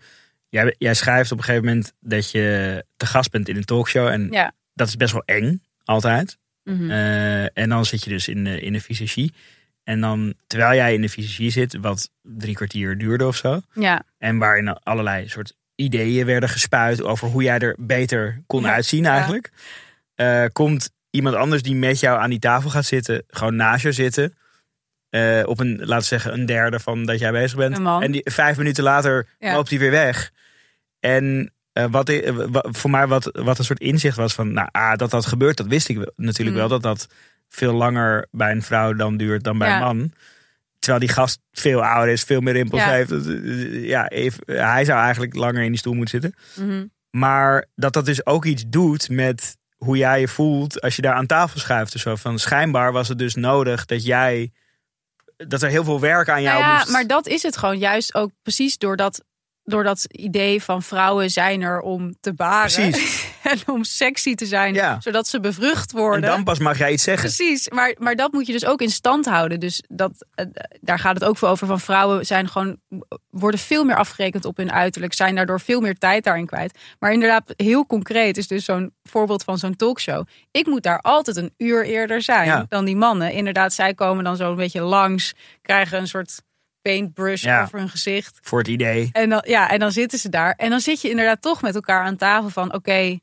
jij, 0.49 0.75
jij 0.77 0.93
schrijft 0.93 1.31
op 1.31 1.37
een 1.37 1.43
gegeven 1.43 1.65
moment 1.67 1.93
dat 1.99 2.31
je 2.31 2.85
te 2.97 3.05
gast 3.05 3.31
bent 3.31 3.49
in 3.49 3.55
een 3.55 3.65
talkshow. 3.65 4.07
En 4.07 4.27
Ja. 4.31 4.51
dat 4.73 4.87
is 4.87 4.95
best 4.97 5.13
wel 5.13 5.23
eng, 5.25 5.61
altijd. 5.83 6.37
Mhm. 6.63 6.89
En 7.53 7.69
dan 7.69 7.85
zit 7.85 8.03
je 8.03 8.09
dus 8.09 8.27
in 8.27 8.43
de, 8.43 8.59
in 8.61 8.73
de 8.73 8.81
visagie. 8.81 9.33
En 9.83 10.01
dan, 10.01 10.33
terwijl 10.47 10.75
jij 10.75 10.93
in 10.93 11.01
de 11.01 11.09
visagie 11.09 11.49
zit, 11.51 11.77
wat 11.77 12.09
drie 12.21 12.55
kwartier 12.55 12.97
duurde 12.97 13.25
of 13.27 13.35
zo. 13.35 13.61
ja, 13.73 14.03
En 14.17 14.37
waarin 14.37 14.67
allerlei 14.73 15.29
soort 15.29 15.53
ideeën 15.83 16.25
werden 16.25 16.49
gespuit 16.49 17.03
over 17.03 17.27
hoe 17.27 17.43
jij 17.43 17.59
er 17.59 17.75
beter 17.79 18.41
kon 18.47 18.61
Ja, 18.61 18.73
uitzien 18.73 19.03
ja. 19.03 19.11
eigenlijk. 19.13 19.49
Eh, 20.15 20.45
komt 20.51 20.91
iemand 21.09 21.35
anders 21.35 21.61
die 21.61 21.75
met 21.75 21.99
jou 21.99 22.19
aan 22.19 22.29
die 22.29 22.39
tafel 22.39 22.69
gaat 22.69 22.85
zitten, 22.85 23.23
gewoon 23.27 23.55
naast 23.55 23.83
je 23.83 23.91
zitten. 23.91 24.35
eh, 25.09 25.41
op 25.45 25.59
een, 25.59 25.77
laten 25.77 25.97
we 25.97 26.03
zeggen, 26.03 26.33
een 26.33 26.45
derde 26.45 26.79
van 26.79 27.05
dat 27.05 27.19
jij 27.19 27.31
bezig 27.31 27.57
bent. 27.57 27.77
En 28.03 28.11
die, 28.11 28.21
vijf 28.23 28.57
minuten 28.57 28.83
later 28.83 29.27
Ja. 29.39 29.53
loopt 29.53 29.69
hij 29.69 29.79
weer 29.79 29.91
weg. 29.91 30.31
En 30.99 31.53
eh, 31.73 31.85
wat, 31.89 32.11
voor 32.51 32.89
mij 32.89 33.07
wat, 33.07 33.29
wat 33.33 33.59
een 33.59 33.65
soort 33.65 33.79
inzicht 33.79 34.17
was 34.17 34.33
van, 34.33 34.53
nou, 34.53 34.67
ah, 34.71 34.95
dat 34.95 35.09
dat 35.11 35.25
gebeurt, 35.25 35.57
dat 35.57 35.67
wist 35.67 35.89
ik 35.89 35.95
wel- 35.97 36.11
natuurlijk 36.15 36.55
Mm. 36.55 36.61
wel. 36.61 36.69
Dat 36.69 36.81
dat 36.81 37.07
veel 37.49 37.73
langer 37.73 38.27
bij 38.31 38.51
een 38.51 38.63
vrouw 38.63 38.93
dan 38.93 39.17
duurt 39.17 39.43
dan 39.43 39.57
bij 39.57 39.67
Ja. 39.69 39.75
een 39.75 39.81
man. 39.81 40.13
Terwijl 40.81 40.99
die 41.05 41.13
gast 41.15 41.39
veel 41.51 41.85
ouder 41.85 42.13
is, 42.13 42.23
veel 42.23 42.41
meer 42.41 42.53
rimpels 42.53 42.81
Ja. 42.81 42.89
heeft. 42.89 43.11
Ja, 43.87 44.09
even, 44.09 44.43
hij 44.45 44.85
zou 44.85 44.99
eigenlijk 44.99 45.35
langer 45.35 45.61
in 45.63 45.69
die 45.69 45.79
stoel 45.79 45.93
moeten 45.93 46.21
zitten. 46.21 46.39
Mhm. 46.65 46.85
Maar 47.09 47.65
dat 47.75 47.93
dat 47.93 48.05
dus 48.05 48.25
ook 48.25 48.45
iets 48.45 48.63
doet 48.67 49.09
met 49.09 49.57
hoe 49.77 49.97
jij 49.97 50.19
je 50.19 50.27
voelt 50.27 50.81
als 50.81 50.95
je 50.95 51.01
daar 51.01 51.13
aan 51.13 51.25
tafel 51.25 51.59
schuift. 51.59 51.91
Dus 51.91 52.01
zo 52.01 52.15
van 52.15 52.39
schijnbaar 52.39 52.91
was 52.91 53.07
het 53.07 53.17
dus 53.17 53.35
nodig 53.35 53.85
dat 53.85 54.05
jij 54.05 54.51
dat 55.37 55.61
er 55.61 55.69
heel 55.69 55.83
veel 55.83 55.99
werk 55.99 56.29
aan 56.29 56.41
jou 56.41 56.59
Nou 56.59 56.71
ja, 56.71 56.77
moest. 56.79 56.91
maar 56.91 57.07
dat 57.07 57.27
is 57.27 57.43
het 57.43 57.57
gewoon 57.57 57.77
juist 57.77 58.15
ook 58.15 58.31
precies 58.41 58.77
door 58.77 58.95
dat, 58.95 59.23
door 59.63 59.83
dat 59.83 60.05
idee 60.11 60.63
van 60.63 60.83
vrouwen 60.83 61.29
zijn 61.29 61.61
er 61.61 61.79
om 61.79 62.15
te 62.19 62.33
baren. 62.33 62.89
Precies. 62.89 63.27
en 63.51 63.59
om 63.65 63.83
sexy 63.83 64.35
te 64.35 64.45
zijn, 64.45 64.73
Ja. 64.73 64.97
zodat 65.01 65.27
ze 65.27 65.39
bevrucht 65.39 65.91
en 65.93 65.97
worden. 65.99 66.21
dan 66.29 66.43
pas 66.43 66.59
mag 66.59 66.77
jij 66.77 66.91
iets 66.91 67.03
zeggen. 67.03 67.33
Precies, 67.33 67.69
maar, 67.69 67.95
maar 67.99 68.15
dat 68.15 68.31
moet 68.31 68.45
je 68.47 68.51
dus 68.51 68.65
ook 68.65 68.81
in 68.81 68.89
stand 68.89 69.25
houden. 69.25 69.59
Dus 69.59 69.83
dat, 69.87 70.25
eh, 70.35 70.45
daar 70.81 70.99
gaat 70.99 71.13
het 71.13 71.23
ook 71.23 71.37
voor 71.37 71.49
over. 71.49 71.67
Van 71.67 71.79
vrouwen 71.79 72.25
zijn 72.25 72.47
gewoon, 72.49 72.77
worden 73.29 73.59
veel 73.59 73.83
meer 73.83 73.95
afgerekend 73.95 74.45
op 74.45 74.57
hun 74.57 74.71
uiterlijk. 74.71 75.13
Zijn 75.13 75.35
daardoor 75.35 75.59
veel 75.59 75.81
meer 75.81 75.97
tijd 75.97 76.23
daarin 76.23 76.45
kwijt. 76.45 76.77
Maar 76.99 77.11
inderdaad, 77.11 77.53
heel 77.55 77.85
concreet 77.85 78.37
is 78.37 78.47
dus 78.47 78.65
zo'n 78.65 78.93
voorbeeld 79.03 79.43
van 79.43 79.57
zo'n 79.57 79.75
talkshow. 79.75 80.27
Ik 80.51 80.65
moet 80.65 80.83
daar 80.83 80.99
altijd 80.99 81.37
een 81.37 81.53
uur 81.57 81.85
eerder 81.85 82.21
zijn 82.21 82.45
Ja. 82.45 82.65
dan 82.69 82.85
die 82.85 82.95
mannen. 82.95 83.31
Inderdaad, 83.31 83.73
zij 83.73 83.93
komen 83.93 84.23
dan 84.23 84.35
zo 84.35 84.49
een 84.49 84.55
beetje 84.55 84.81
langs. 84.81 85.33
Krijgen 85.61 85.99
een 85.99 86.07
soort 86.07 86.41
paintbrush 86.81 87.43
Ja. 87.43 87.63
over 87.63 87.79
hun 87.79 87.89
gezicht. 87.89 88.39
Voor 88.41 88.59
het 88.59 88.67
idee. 88.67 89.09
En 89.11 89.29
dan, 89.29 89.43
ja, 89.47 89.69
en 89.69 89.79
dan 89.79 89.91
zitten 89.91 90.19
ze 90.19 90.29
daar. 90.29 90.53
En 90.57 90.69
dan 90.69 90.79
zit 90.79 91.01
je 91.01 91.09
inderdaad 91.09 91.41
toch 91.41 91.61
met 91.61 91.75
elkaar 91.75 92.03
aan 92.03 92.15
tafel 92.15 92.49
van... 92.49 92.73
oké, 92.73 93.19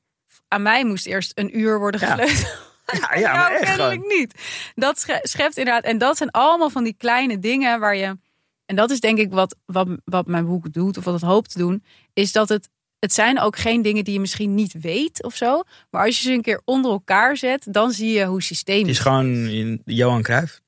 aan 0.48 0.62
mij 0.62 0.84
moest 0.84 1.06
eerst 1.06 1.32
een 1.34 1.58
uur 1.58 1.78
worden 1.78 2.00
gesleuteld. 2.00 2.66
Ja, 3.00 3.14
ja 3.14 3.32
maar 3.32 3.40
Nou, 3.50 3.52
echt 3.54 3.64
kennelijk 3.64 4.02
gewoon. 4.02 4.18
niet. 4.18 4.34
Dat 4.74 4.98
sche- 5.00 5.20
schept 5.22 5.56
inderdaad. 5.56 5.84
En 5.84 5.98
dat 5.98 6.16
zijn 6.16 6.30
allemaal 6.30 6.70
van 6.70 6.84
die 6.84 6.94
kleine 6.98 7.38
dingen 7.38 7.80
waar 7.80 7.96
je. 7.96 8.18
En 8.66 8.76
dat 8.76 8.90
is 8.90 9.00
denk 9.00 9.18
ik 9.18 9.30
wat, 9.32 9.56
wat, 9.66 9.88
wat 10.04 10.26
mijn 10.26 10.46
boek 10.46 10.72
doet, 10.72 10.96
of 10.98 11.04
wat 11.04 11.14
het 11.14 11.22
hoopt 11.22 11.50
te 11.52 11.58
doen, 11.58 11.84
is 12.12 12.32
dat 12.32 12.48
het. 12.48 12.68
Het 12.98 13.12
zijn 13.12 13.40
ook 13.40 13.58
geen 13.58 13.82
dingen 13.82 14.04
die 14.04 14.12
je 14.14 14.20
misschien 14.20 14.54
niet 14.54 14.72
weet 14.80 15.22
of 15.22 15.36
zo. 15.36 15.62
Maar 15.90 16.04
als 16.04 16.16
je 16.16 16.22
ze 16.22 16.32
een 16.32 16.42
keer 16.42 16.60
onder 16.64 16.90
elkaar 16.90 17.36
zet, 17.36 17.66
dan 17.70 17.90
zie 17.92 18.12
je 18.12 18.24
hoe 18.24 18.36
Het 18.36 18.44
systemisch. 18.44 18.88
is 18.88 18.98
gewoon 18.98 19.26
in- 19.46 19.82
Johan 19.84 20.22
Cruijff. 20.22 20.60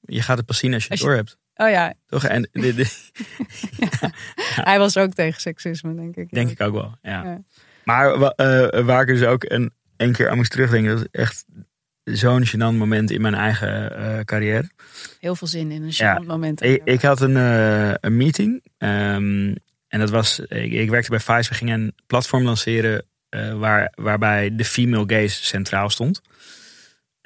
Je 0.00 0.22
gaat 0.22 0.36
het 0.36 0.46
pas 0.46 0.58
zien 0.58 0.74
als 0.74 0.82
je 0.84 0.88
het 0.92 0.92
Als 0.92 1.00
je- 1.00 1.06
door 1.06 1.16
hebt. 1.16 1.36
Oh 1.56 1.70
ja, 1.70 1.94
Toch? 2.06 2.24
En 2.24 2.48
hij 4.70 4.78
was 4.78 4.96
ook 4.96 5.12
tegen 5.12 5.40
seksisme, 5.40 5.94
denk 5.94 6.16
ik. 6.16 6.30
denk 6.30 6.50
ik 6.50 6.60
ook 6.60 6.74
wel. 6.74 6.98
Ja. 7.02 7.24
Ja. 7.24 7.42
Maar 7.84 8.12
eh, 8.12 8.84
waar 8.84 9.00
ik 9.00 9.06
dus 9.06 9.22
ook 9.22 9.44
een, 9.44 9.72
een 9.96 10.12
keer 10.12 10.30
aan 10.30 10.36
moest 10.36 10.50
terugdenken. 10.50 10.96
Dat 10.96 11.00
is 11.00 11.20
echt 11.20 11.44
zo'n 12.04 12.46
gênant 12.46 12.76
moment 12.78 13.10
in 13.10 13.20
mijn 13.20 13.34
eigen 13.34 13.96
eh, 13.96 14.20
carrière. 14.20 14.70
Heel 15.20 15.36
veel 15.36 15.48
zin 15.48 15.70
in 15.70 15.82
een 15.82 15.92
ja. 15.92 16.18
moment. 16.26 16.62
Ik, 16.62 16.80
ik 16.84 17.02
had 17.02 17.20
een, 17.20 17.36
eh, 17.36 17.94
een 18.00 18.16
meeting. 18.16 18.64
ehm, 18.78 19.54
en 19.88 20.00
dat 20.00 20.10
was, 20.10 20.40
ik, 20.40 20.72
ik 20.72 20.90
werkte 20.90 21.10
bij 21.10 21.20
Vice. 21.20 21.48
We 21.48 21.54
gingen 21.54 21.80
een 21.80 21.94
platform 22.06 22.44
lanceren 22.44 23.04
eh, 23.28 23.58
waar, 23.58 23.92
waarbij 23.94 24.56
de 24.56 24.64
female 24.64 25.04
gaze 25.06 25.44
centraal 25.44 25.90
stond. 25.90 26.20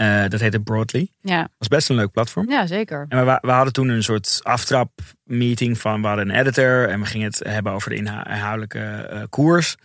Eh, 0.01 0.25
dat 0.29 0.41
heette 0.41 0.61
Broadly. 0.61 1.11
ja. 1.21 1.49
was 1.59 1.69
best 1.69 1.89
een 1.89 1.97
leuk 1.97 2.11
platform. 2.11 2.51
ja, 2.51 2.67
zeker. 2.67 3.07
En 3.09 3.27
we, 3.27 3.39
we 3.41 3.51
hadden 3.51 3.73
toen 3.73 3.89
een 3.89 4.03
soort 4.03 4.41
aftrap 4.43 4.91
meeting 5.25 5.79
van 5.79 6.01
we 6.01 6.07
hadden 6.07 6.29
een 6.31 6.41
editor 6.41 6.89
en 6.89 7.01
we 7.01 7.07
gingen 7.07 7.27
het 7.27 7.41
hebben 7.49 7.73
over 7.73 7.91
de 7.91 7.97
inhoudelijke 7.97 8.79
eh, 8.81 9.23
koers. 9.29 9.77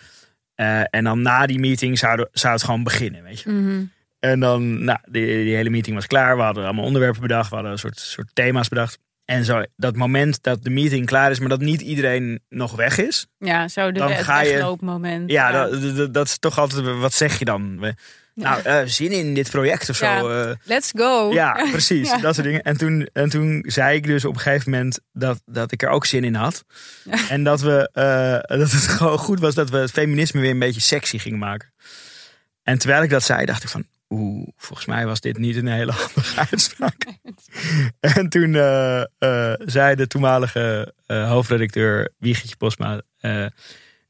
Eh, 0.56 0.82
en 0.90 1.04
dan 1.04 1.22
na 1.22 1.46
die 1.46 1.60
meeting 1.60 2.00
zou, 2.00 2.26
zou 2.32 2.54
het 2.54 2.64
gewoon 2.64 2.84
beginnen, 2.84 3.24
weet 3.24 3.40
je. 3.42 3.50
Mhm. 3.50 3.84
En 4.20 4.40
dan, 4.40 4.84
nou, 4.84 5.00
die, 5.10 5.26
die 5.26 5.56
hele 5.56 5.70
meeting 5.70 5.96
was 5.96 6.08
klaar. 6.08 6.36
We 6.38 6.42
hadden 6.44 6.64
allemaal 6.64 6.86
onderwerpen 6.86 7.22
bedacht. 7.22 7.50
We 7.50 7.56
hadden 7.56 7.74
een 7.74 7.80
soort, 7.80 8.00
soort 8.00 8.30
thema's 8.34 8.68
bedacht. 8.68 9.00
En 9.26 9.44
zo, 9.46 9.64
dat 9.76 9.96
moment 9.96 10.44
dat 10.44 10.64
de 10.64 10.70
meeting 10.70 11.06
klaar 11.06 11.32
is, 11.32 11.40
maar 11.40 11.50
dat 11.50 11.60
niet 11.62 11.82
iedereen 11.82 12.40
nog 12.50 12.76
weg 12.76 12.98
is. 12.98 13.28
Ja, 13.38 13.68
zo 13.68 13.92
de, 13.92 14.00
Dan 14.00 14.12
het 14.12 14.24
ga 14.26 14.42
je- 14.42 14.52
wegloopmoment. 14.54 15.32
Ja, 15.32 15.52
Dat, 15.52 15.96
dat, 15.96 16.14
dat 16.14 16.26
is 16.26 16.38
toch 16.40 16.58
altijd, 16.60 16.98
wat 16.98 17.14
zeg 17.14 17.40
je 17.40 17.46
dan? 17.46 17.80
We- 17.80 17.94
Nou, 18.36 18.62
eh, 18.62 18.82
zin 18.86 19.12
in 19.12 19.34
dit 19.34 19.50
project 19.50 19.90
of 19.90 19.96
zo. 19.96 20.30
Eh. 20.30 20.56
Let's 20.64 20.92
go. 20.96 21.32
Ja, 21.34 21.52
precies. 21.72 22.10
Ja. 22.10 22.18
Dat 22.18 22.34
soort 22.36 22.48
dingen. 22.48 22.62
En 22.62 22.78
toen, 22.78 23.10
en 23.14 23.30
toen 23.30 23.64
zei 23.68 23.96
ik 23.96 24.04
dus 24.04 24.26
op 24.26 24.34
een 24.34 24.40
gegeven 24.40 24.72
moment 24.72 25.00
dat, 25.14 25.42
dat 25.46 25.72
ik 25.72 25.84
er 25.84 25.90
ook 25.90 26.06
zin 26.06 26.24
in 26.24 26.36
had. 26.36 26.66
En 27.30 27.44
dat, 27.44 27.62
we, 27.62 27.90
eh, 27.94 28.58
dat 28.58 28.72
het 28.72 28.88
gewoon 28.98 29.18
goed 29.18 29.40
was 29.40 29.56
dat 29.56 29.70
we 29.70 29.78
het 29.78 29.92
feminisme 29.92 30.42
weer 30.42 30.50
een 30.50 30.60
beetje 30.60 30.82
sexy 30.82 31.18
gingen 31.18 31.40
maken. 31.40 31.74
En 32.64 32.78
terwijl 32.78 33.04
ik 33.04 33.10
dat 33.10 33.24
zei, 33.24 33.46
dacht 33.46 33.64
ik 33.64 33.70
van... 33.70 33.86
Oeh, 34.10 34.48
volgens 34.58 34.88
mij 34.88 35.06
was 35.06 35.20
dit 35.20 35.38
niet 35.38 35.56
een 35.56 35.68
hele 35.68 35.92
handige 36.02 36.40
uitspraak. 36.52 37.06
en 38.00 38.30
toen 38.30 38.54
zei 39.66 39.96
de 39.96 40.08
toenmalige 40.08 40.94
hoofdredacteur 41.08 42.12
Wiegetje 42.18 42.56
Posma 42.56 43.02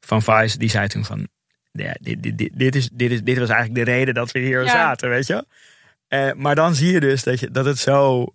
van 0.00 0.22
Vice... 0.22 0.58
die 0.58 0.70
zei 0.70 0.88
toen 0.88 1.04
van... 1.04 1.28
Ja, 1.76 1.96
dit, 2.00 2.22
dit, 2.22 2.50
dit, 2.52 2.74
is, 2.74 2.88
dit, 2.92 3.10
is, 3.10 3.22
dit 3.22 3.38
was 3.38 3.48
eigenlijk 3.48 3.86
de 3.86 3.92
reden 3.92 4.14
dat 4.14 4.32
we 4.32 4.38
hier 4.38 4.62
Ja. 4.64 4.70
zaten, 4.70 5.08
weet 5.08 5.26
je? 5.26 5.46
Eh, 6.08 6.32
maar 6.32 6.54
dan 6.54 6.74
zie 6.74 6.92
je 6.92 7.00
dus 7.00 7.22
dat, 7.22 7.40
je, 7.40 7.50
dat 7.50 7.64
het 7.64 7.78
zo 7.78 8.26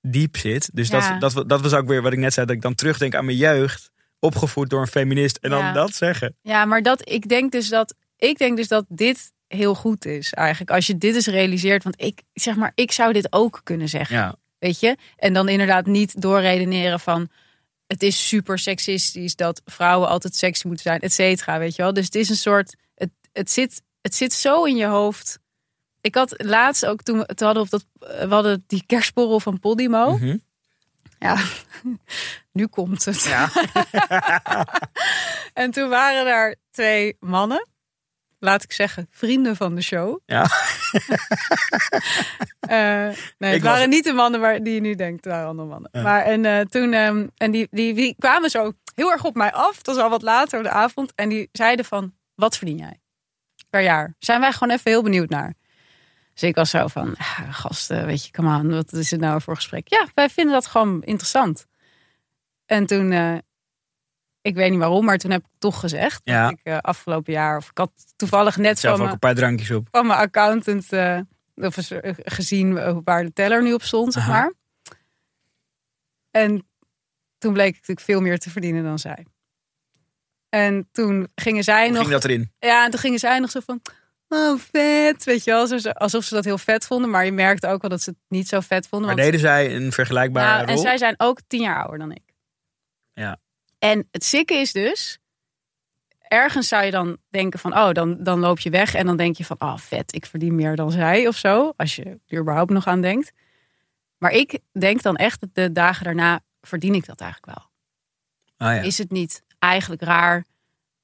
diep 0.00 0.36
zit. 0.36 0.70
Dus 0.72 0.88
Ja. 0.88 1.18
dat, 1.18 1.32
dat, 1.32 1.48
dat 1.48 1.60
was 1.60 1.72
ook 1.74 1.86
weer 1.86 2.02
wat 2.02 2.12
ik 2.12 2.18
net 2.18 2.32
zei, 2.32 2.46
dat 2.46 2.54
ik 2.56 2.62
dan 2.62 2.74
terugdenk 2.74 3.14
aan 3.14 3.24
mijn 3.24 3.36
jeugd. 3.36 3.90
Opgevoed 4.20 4.70
door 4.70 4.80
een 4.80 4.86
feminist. 4.86 5.36
En 5.36 5.50
dan 5.50 5.74
dat 5.74 5.94
zeggen. 5.94 6.36
Ja, 6.42 6.64
maar 6.64 6.82
dat, 6.82 7.10
ik, 7.10 7.28
denk 7.28 7.52
dus 7.52 7.68
dat, 7.68 7.94
ik 8.16 8.38
denk 8.38 8.56
dus 8.56 8.68
dat 8.68 8.84
dit 8.88 9.32
heel 9.48 9.74
goed 9.74 10.04
is 10.04 10.32
eigenlijk. 10.32 10.70
Als 10.70 10.86
je 10.86 10.98
dit 10.98 11.14
eens 11.14 11.26
realiseert. 11.26 11.82
Want 11.82 12.02
ik 12.02 12.22
zeg 12.32 12.56
maar, 12.56 12.72
ik 12.74 12.92
zou 12.92 13.12
dit 13.12 13.32
ook 13.32 13.60
kunnen 13.64 13.88
zeggen. 13.88 14.38
Weet 14.58 14.80
je? 14.80 14.96
En 15.16 15.32
dan 15.32 15.48
inderdaad 15.48 15.86
niet 15.86 16.20
doorredeneren 16.22 17.00
van. 17.00 17.28
Het 17.86 18.02
is 18.02 18.28
super 18.28 18.58
seksistisch 18.58 19.36
dat 19.36 19.62
vrouwen 19.64 20.08
altijd 20.08 20.36
sexy 20.36 20.66
moeten 20.66 20.84
zijn, 20.84 21.00
et 21.00 21.12
cetera. 21.12 21.58
Weet 21.58 21.76
je 21.76 21.82
wel? 21.82 21.92
Dus 21.92 22.04
het 22.04 22.14
is 22.14 22.28
een 22.28 22.36
soort. 22.36 22.76
Het, 23.38 23.50
zit, 23.50 23.82
het 24.00 24.14
zit 24.14 24.32
zo 24.32 24.64
in 24.64 24.76
je 24.76 24.86
hoofd. 24.86 25.38
Ik 26.00 26.14
had 26.14 26.34
laatst 26.36 26.86
ook 26.86 27.02
toen 27.02 27.18
we 27.18 27.24
het 27.26 27.40
hadden 27.40 27.62
op 27.62 27.70
dat. 27.70 27.84
We 27.98 28.26
hadden 28.28 28.64
die 28.66 28.82
kerstborrel 28.86 29.40
van 29.40 29.60
Podimo. 29.60 30.16
Mhm. 30.16 30.36
Ja, 31.18 31.36
nu 32.52 32.66
komt 32.66 33.04
het. 33.04 33.22
ja. 33.22 33.48
En 35.52 35.70
toen 35.70 35.88
waren 35.88 36.24
daar 36.24 36.54
twee 36.70 37.16
mannen. 37.20 37.66
Laat 38.40 38.62
ik 38.62 38.72
zeggen, 38.72 39.06
vrienden 39.10 39.56
van 39.56 39.74
de 39.74 39.80
show. 39.82 40.18
ja. 40.26 40.46
Eh, 42.60 42.78
nee, 43.38 43.52
het 43.52 43.62
was- 43.62 43.72
waren 43.72 43.88
niet 43.88 44.04
de 44.04 44.12
mannen 44.12 44.40
waar, 44.40 44.62
die 44.62 44.74
je 44.74 44.80
nu 44.80 44.94
denkt. 44.94 45.24
Het 45.24 45.32
waren 45.34 45.48
andere 45.48 45.68
mannen. 45.68 45.90
Maar 46.02 46.22
en 46.24 46.44
eh, 46.44 46.60
toen, 46.60 46.92
ehm, 46.92 47.26
en 47.36 47.50
die, 47.50 47.68
die, 47.70 47.94
die 47.94 48.14
kwamen 48.18 48.50
zo 48.50 48.72
heel 48.94 49.10
erg 49.10 49.24
op 49.24 49.34
mij 49.34 49.52
af. 49.52 49.76
Het 49.76 49.86
was 49.86 49.96
al 49.96 50.10
wat 50.10 50.22
later 50.22 50.58
op 50.58 50.64
de 50.64 50.70
avond. 50.70 51.12
En 51.14 51.28
die 51.28 51.48
zeiden 51.52 51.84
van, 51.84 52.14
wat 52.34 52.56
verdien 52.56 52.76
jij 52.76 53.00
per 53.70 53.82
jaar? 53.82 54.14
Zijn 54.18 54.40
wij 54.40 54.52
gewoon 54.52 54.74
even 54.74 54.90
heel 54.90 55.02
benieuwd 55.02 55.28
naar. 55.28 55.54
Dus 56.32 56.48
ik 56.48 56.54
was 56.54 56.70
zo 56.70 56.86
van, 56.86 57.14
ah, 57.16 57.40
gasten, 57.50 58.06
weet 58.06 58.24
je, 58.24 58.30
come 58.30 58.58
on, 58.58 58.70
wat 58.70 58.92
is 58.92 59.10
het 59.10 59.20
nou 59.20 59.40
voor 59.40 59.54
gesprek? 59.54 59.88
Ja, 59.88 60.06
wij 60.14 60.28
vinden 60.28 60.54
dat 60.54 60.66
gewoon 60.66 61.02
interessant. 61.02 61.66
En 62.66 62.86
toen, 62.86 63.12
eh, 63.12 63.36
ik 64.40 64.54
weet 64.54 64.70
niet 64.70 64.78
waarom, 64.78 65.04
maar 65.04 65.18
toen 65.18 65.30
heb 65.30 65.40
ik 65.40 65.50
toch 65.58 65.80
gezegd. 65.80 66.20
Ja. 66.24 66.42
Dat 66.42 66.58
ik 66.58 66.60
eh, 66.62 66.78
afgelopen 66.78 67.32
jaar, 67.32 67.56
of 67.56 67.70
ik 67.70 67.78
had 67.78 67.92
toevallig 68.16 68.56
net 68.56 68.78
Zelf 68.78 69.00
ook 69.00 69.10
een 69.10 69.18
paar 69.18 69.34
drankjes 69.34 69.70
op. 69.70 69.88
van 69.90 70.06
mijn 70.06 70.18
accountant 70.18 70.92
eh, 70.92 71.20
of 71.54 71.76
gezien 72.24 73.02
waar 73.04 73.24
de 73.24 73.32
teller 73.32 73.62
nu 73.62 73.72
op 73.72 73.82
stond, 73.82 74.12
zeg 74.12 74.28
maar. 74.28 74.52
En 76.30 76.68
toen 77.38 77.52
bleek 77.52 77.68
ik 77.68 77.74
natuurlijk 77.74 78.06
veel 78.06 78.20
meer 78.20 78.38
te 78.38 78.50
verdienen 78.50 78.84
dan 78.84 78.98
zij. 78.98 79.26
En 80.48 80.88
toen 80.92 81.28
gingen 81.34 81.64
zij 81.64 81.82
Hoe 81.84 81.92
nog. 81.92 82.00
ging 82.00 82.12
dat 82.12 82.24
erin? 82.24 82.52
Ja, 82.58 82.84
en 82.84 82.90
toen 82.90 83.00
gingen 83.00 83.18
zij 83.18 83.38
nog 83.38 83.50
zo 83.50 83.60
van. 83.60 83.80
Oh, 84.28 84.58
vet. 84.58 85.24
Weet 85.24 85.44
je 85.44 85.50
wel, 85.50 85.92
alsof 85.92 86.24
ze 86.24 86.34
dat 86.34 86.44
heel 86.44 86.58
vet 86.58 86.86
vonden. 86.86 87.10
Maar 87.10 87.24
je 87.24 87.32
merkte 87.32 87.66
ook 87.66 87.80
wel 87.80 87.90
dat 87.90 88.02
ze 88.02 88.10
het 88.10 88.18
niet 88.28 88.48
zo 88.48 88.60
vet 88.60 88.86
vonden. 88.88 89.08
Maar 89.08 89.16
want- 89.16 89.30
deden 89.30 89.48
zij 89.48 89.74
een 89.76 89.92
vergelijkbare 89.92 90.56
nou, 90.56 90.66
en 90.68 90.74
rol? 90.74 90.82
zij 90.82 90.98
zijn 90.98 91.14
ook 91.16 91.40
tien 91.46 91.60
jaar 91.60 91.78
ouder 91.80 91.98
dan 91.98 92.12
ik. 92.12 92.34
Ja. 93.12 93.36
En 93.78 94.08
het 94.10 94.24
sikke 94.24 94.54
is 94.54 94.72
dus, 94.72 95.18
ergens 96.20 96.68
zou 96.68 96.84
je 96.84 96.90
dan 96.90 97.16
denken 97.30 97.58
van, 97.58 97.76
oh, 97.78 97.92
dan, 97.92 98.22
dan 98.22 98.38
loop 98.38 98.58
je 98.58 98.70
weg 98.70 98.94
en 98.94 99.06
dan 99.06 99.16
denk 99.16 99.36
je 99.36 99.44
van, 99.44 99.56
oh, 99.58 99.76
vet, 99.76 100.14
ik 100.14 100.26
verdien 100.26 100.54
meer 100.54 100.76
dan 100.76 100.90
zij 100.90 101.26
of 101.26 101.36
zo. 101.36 101.72
Als 101.76 101.96
je 101.96 102.18
er 102.26 102.38
überhaupt 102.40 102.70
nog 102.70 102.86
aan 102.86 103.00
denkt. 103.00 103.32
Maar 104.18 104.30
ik 104.30 104.58
denk 104.72 105.02
dan 105.02 105.16
echt, 105.16 105.40
dat 105.40 105.50
de 105.52 105.72
dagen 105.72 106.04
daarna 106.04 106.40
verdien 106.60 106.94
ik 106.94 107.06
dat 107.06 107.20
eigenlijk 107.20 107.58
wel. 107.58 107.70
Ah, 108.68 108.74
ja. 108.76 108.82
Is 108.82 108.98
het 108.98 109.10
niet 109.10 109.42
eigenlijk 109.58 110.02
raar? 110.02 110.44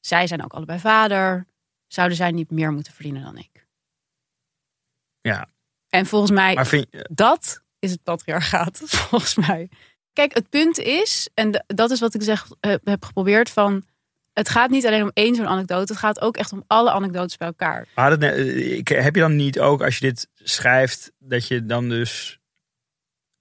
Zij 0.01 0.27
zijn 0.27 0.45
ook 0.45 0.53
allebei 0.53 0.79
vader. 0.79 1.47
Zouden 1.87 2.17
zij 2.17 2.31
niet 2.31 2.51
meer 2.51 2.73
moeten 2.73 2.93
verdienen 2.93 3.23
dan 3.23 3.39
ik? 3.39 3.67
ja. 5.21 5.49
En 5.89 6.07
volgens 6.07 6.31
mij 6.31 6.55
Maar 6.55 6.67
vind, 6.67 6.87
dat 7.11 7.63
is 7.79 7.91
het 7.91 8.03
patriarchaat, 8.03 8.81
volgens 9.09 9.35
mij. 9.35 9.69
Kijk, 10.13 10.35
het 10.35 10.49
punt 10.49 10.79
is, 10.79 11.29
en 11.35 11.65
dat 11.67 11.91
is 11.91 12.01
wat 12.01 12.15
ik 12.15 12.23
zeg, 12.23 12.47
eh, 12.61 12.75
heb 12.85 13.05
geprobeerd 13.05 13.51
van... 13.51 13.85
Het 14.33 14.49
gaat 14.49 14.71
niet 14.71 14.87
alleen 14.87 15.03
om 15.03 15.11
één 15.13 15.35
zo'n 15.35 15.47
anekdote. 15.47 15.93
Het 15.93 16.01
gaat 16.01 16.21
ook 16.21 16.37
echt 16.37 16.53
om 16.53 16.65
alle 16.67 16.91
anekdotes 16.91 17.37
bij 17.37 17.47
elkaar. 17.47 17.89
Maar 17.95 18.19
eh, 18.19 18.81
heb 18.85 19.15
je 19.15 19.21
dan 19.21 19.37
niet 19.37 19.61
ook, 19.61 19.83
als 19.83 19.99
je 19.99 20.07
dit 20.07 20.29
schrijft, 20.35 21.13
dat 21.19 21.47
je 21.49 21.67
dan 21.67 21.89
dus 21.89 22.39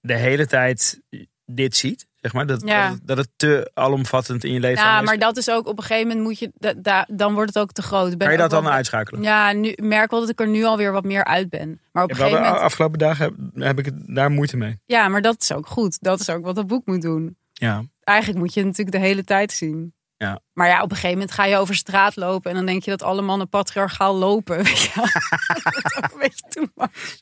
de 0.00 0.16
hele 0.16 0.46
tijd 0.46 1.00
dit 1.44 1.76
ziet? 1.76 2.06
Zeg 2.24 2.32
maar, 2.32 2.46
dat, 2.46 2.62
Ja. 2.66 2.82
dat, 2.88 2.92
het- 2.98 3.06
dat 3.06 3.16
het 3.16 3.28
te 3.36 3.70
alomvattend 3.74 4.44
in 4.44 4.52
je 4.52 4.60
leven 4.60 4.84
Ja, 4.84 4.98
is. 5.00 5.04
maar 5.06 5.18
dat 5.18 5.36
is 5.36 5.50
ook 5.50 5.66
op 5.66 5.76
een 5.78 5.84
gegeven 5.84 6.08
moment 6.08 6.26
moet 6.26 6.38
je... 6.38 6.50
da- 6.54 6.74
da- 6.76 7.06
dan 7.10 7.34
wordt 7.34 7.54
het 7.54 7.62
ook 7.62 7.72
te 7.72 7.82
groot. 7.82 8.08
Ben 8.08 8.18
Kan 8.18 8.30
je 8.30 8.36
dat 8.36 8.44
ook 8.46 8.52
wel- 8.52 8.62
dan 8.62 8.72
uitschakelen? 8.72 9.22
Ja, 9.22 9.52
nu 9.52 9.74
merk 9.82 10.10
wel 10.10 10.20
dat 10.20 10.28
ik 10.28 10.40
er 10.40 10.48
nu 10.48 10.64
alweer 10.64 10.92
wat 10.92 11.04
meer 11.04 11.24
uit 11.24 11.48
ben. 11.50 11.80
Maar 11.92 12.02
op 12.02 12.08
Ja, 12.10 12.14
een 12.16 12.20
gegeven 12.22 12.40
de 12.42 12.46
moment... 12.48 12.64
afgelopen 12.66 12.98
dagen 12.98 13.24
heb, 13.24 13.62
heb 13.64 13.78
ik 13.86 14.14
daar 14.14 14.30
moeite 14.30 14.56
mee. 14.56 14.78
Ja, 14.86 15.08
maar 15.08 15.22
dat 15.22 15.42
is 15.42 15.52
ook 15.52 15.66
goed. 15.66 15.98
Dat 16.00 16.20
is 16.20 16.30
ook 16.30 16.44
wat 16.44 16.54
dat 16.54 16.66
boek 16.66 16.86
moet 16.86 17.02
doen. 17.02 17.36
Ja. 17.52 17.82
Eigenlijk 18.00 18.38
moet 18.38 18.54
je 18.54 18.60
het 18.60 18.68
natuurlijk 18.68 18.96
de 18.96 19.02
hele 19.02 19.24
tijd 19.24 19.52
zien. 19.52 19.94
Ja. 20.16 20.40
Maar 20.52 20.68
ja, 20.68 20.76
op 20.82 20.90
een 20.90 20.96
gegeven 20.96 21.16
moment 21.18 21.32
ga 21.34 21.44
je 21.44 21.56
over 21.56 21.74
straat 21.74 22.16
lopen 22.16 22.50
en 22.50 22.56
dan 22.56 22.66
denk 22.66 22.82
je 22.82 22.90
dat 22.90 23.02
alle 23.02 23.22
mannen 23.22 23.48
patriarchaal 23.48 24.14
lopen. 24.16 24.56
Wel. 24.56 24.64
dat 25.64 25.84
is 25.84 25.96
ook 25.96 26.12
een 26.12 26.18
beetje 26.18 26.44
too 26.48 26.66
much. 26.74 27.20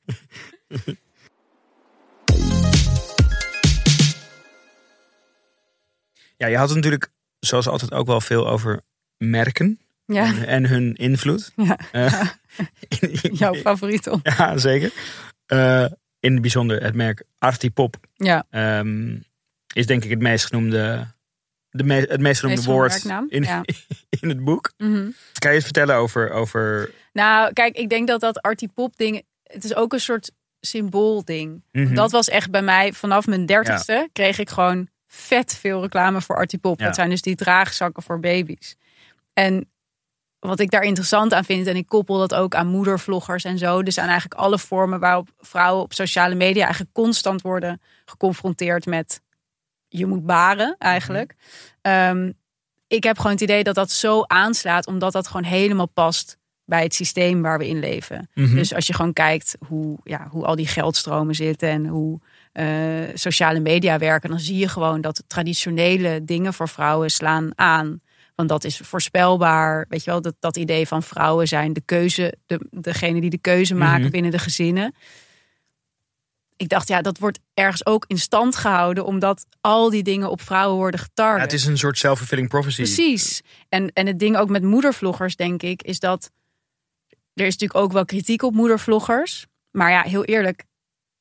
ja, 6.42 6.48
je 6.48 6.56
had 6.56 6.68
het 6.68 6.76
natuurlijk 6.76 7.10
zoals 7.38 7.68
altijd 7.68 7.92
ook 7.92 8.06
wel 8.06 8.20
veel 8.20 8.48
over 8.48 8.80
merken 9.16 9.80
Ja, 10.06 10.24
en, 10.24 10.46
en 10.46 10.66
hun 10.66 10.94
invloed. 10.94 11.52
Ja. 11.56 11.78
In- 13.00 13.34
jouw 13.44 13.54
favoriet. 13.54 14.10
Ja, 14.22 14.56
zeker. 14.58 14.92
Eh, 15.46 15.84
in 16.20 16.32
het 16.32 16.40
bijzonder 16.40 16.82
het 16.82 16.94
merk 16.94 17.24
Artipop. 17.38 17.96
Ja, 18.14 18.46
Ehm, 18.50 19.16
is 19.74 19.86
denk 19.86 20.04
ik 20.04 20.10
het 20.10 20.20
meest 20.20 20.46
genoemde, 20.46 21.06
de 21.70 21.84
me- 21.84 21.94
het 22.08 22.20
meest 22.20 22.40
genoemde 22.40 22.60
Meest 22.62 22.72
woord 22.72 23.04
in, 23.32 23.42
ja. 23.42 23.62
in 24.20 24.28
het 24.28 24.44
boek. 24.44 24.72
Mhm. 24.76 25.10
Kan 25.38 25.50
je 25.50 25.56
eens 25.56 25.64
vertellen 25.64 25.96
over, 25.96 26.30
over 26.30 26.90
Nou, 27.12 27.52
kijk, 27.52 27.76
ik 27.76 27.88
denk 27.88 28.08
dat 28.08 28.20
dat 28.20 28.40
artipop 28.42 28.96
ding, 28.96 29.22
het 29.42 29.64
is 29.64 29.74
ook 29.74 29.92
een 29.92 30.00
soort 30.00 30.30
symboolding. 30.60 31.62
Mhm. 31.72 31.94
Dat 31.94 32.10
was 32.10 32.28
echt 32.28 32.50
bij 32.50 32.62
mij 32.62 32.92
vanaf 32.92 33.26
mijn 33.26 33.46
dertigste 33.46 34.08
kreeg 34.12 34.38
ik 34.38 34.50
gewoon 34.50 34.88
vet 35.14 35.54
veel 35.54 35.80
reclame 35.80 36.20
voor 36.20 36.36
artipop. 36.36 36.78
Ja. 36.78 36.86
Dat 36.86 36.94
zijn 36.94 37.10
dus 37.10 37.22
die 37.22 37.34
draagzakken 37.34 38.02
voor 38.02 38.20
baby's. 38.20 38.76
En 39.32 39.70
wat 40.38 40.60
ik 40.60 40.70
daar 40.70 40.82
interessant 40.82 41.34
aan 41.34 41.44
vind, 41.44 41.66
en 41.66 41.76
ik 41.76 41.86
koppel 41.86 42.18
dat 42.18 42.34
ook 42.34 42.54
aan 42.54 42.66
moedervloggers 42.66 43.44
en 43.44 43.58
zo. 43.58 43.82
Dus 43.82 43.98
aan 43.98 44.08
eigenlijk 44.08 44.40
alle 44.40 44.58
vormen 44.58 45.00
waarop 45.00 45.28
vrouwen 45.38 45.82
op 45.82 45.92
sociale 45.92 46.34
media 46.34 46.62
eigenlijk 46.62 46.94
constant 46.94 47.42
worden 47.42 47.80
geconfronteerd 48.04 48.86
met 48.86 49.20
je 49.88 50.06
moet 50.06 50.26
baren 50.26 50.76
eigenlijk. 50.78 51.34
Ehm, 51.80 52.32
ik 52.86 53.04
heb 53.04 53.16
gewoon 53.16 53.32
het 53.32 53.40
idee 53.40 53.64
dat 53.64 53.74
dat 53.74 53.90
zo 53.90 54.22
aanslaat, 54.22 54.86
omdat 54.86 55.12
dat 55.12 55.26
gewoon 55.26 55.44
helemaal 55.44 55.88
past 55.88 56.38
bij 56.64 56.82
het 56.82 56.94
systeem 56.94 57.42
waar 57.42 57.58
we 57.58 57.68
in 57.68 57.78
leven. 57.78 58.30
Mhm. 58.34 58.54
Dus 58.54 58.74
als 58.74 58.86
je 58.86 58.94
gewoon 58.94 59.12
kijkt 59.12 59.56
hoe, 59.66 59.98
ja, 60.04 60.28
hoe 60.30 60.44
al 60.44 60.56
die 60.56 60.66
geldstromen 60.66 61.34
zitten 61.34 61.68
en 61.68 61.86
hoe 61.86 62.20
eh, 62.52 62.66
sociale 63.14 63.60
media 63.60 63.98
werken, 63.98 64.30
dan 64.30 64.40
zie 64.40 64.56
je 64.56 64.68
gewoon 64.68 65.00
dat 65.00 65.24
traditionele 65.26 66.24
dingen 66.24 66.54
voor 66.54 66.68
vrouwen 66.68 67.10
slaan 67.10 67.50
aan. 67.54 68.00
Want 68.34 68.48
dat 68.48 68.64
is 68.64 68.76
voorspelbaar. 68.76 69.86
Weet 69.88 70.04
je 70.04 70.10
wel, 70.10 70.22
dat, 70.22 70.34
dat 70.40 70.56
idee 70.56 70.86
van 70.86 71.02
vrouwen 71.02 71.48
zijn 71.48 71.72
de 71.72 71.82
keuze, 71.84 72.34
de, 72.46 72.60
degene 72.70 73.20
die 73.20 73.30
de 73.30 73.38
keuze 73.38 73.74
maken 73.74 74.00
Mhm. 74.02 74.10
binnen 74.10 74.30
de 74.30 74.38
gezinnen. 74.38 74.94
Ik 76.56 76.68
dacht, 76.68 76.88
ja, 76.88 77.00
dat 77.02 77.18
wordt 77.18 77.38
ergens 77.54 77.86
ook 77.86 78.04
in 78.06 78.18
stand 78.18 78.56
gehouden, 78.56 79.04
omdat 79.04 79.46
al 79.60 79.90
die 79.90 80.02
dingen 80.02 80.30
op 80.30 80.40
vrouwen 80.40 80.76
worden 80.76 81.00
getarget. 81.00 81.36
Ja, 81.38 81.42
het 81.44 81.52
is 81.52 81.64
een 81.64 81.78
soort 81.78 81.98
self-fulfilling 81.98 82.48
prophecy. 82.48 82.82
Precies. 82.82 83.40
En, 83.68 83.90
en 83.92 84.06
het 84.06 84.18
ding 84.18 84.36
ook 84.36 84.48
met 84.48 84.62
moedervloggers, 84.62 85.36
denk 85.36 85.62
ik, 85.62 85.82
is 85.82 85.98
dat 85.98 86.30
er 87.34 87.46
is 87.46 87.52
natuurlijk 87.52 87.80
ook 87.84 87.92
wel 87.92 88.04
kritiek 88.04 88.42
op 88.42 88.54
moedervloggers. 88.54 89.46
Maar 89.70 89.90
ja, 89.90 90.02
heel 90.02 90.24
eerlijk, 90.24 90.64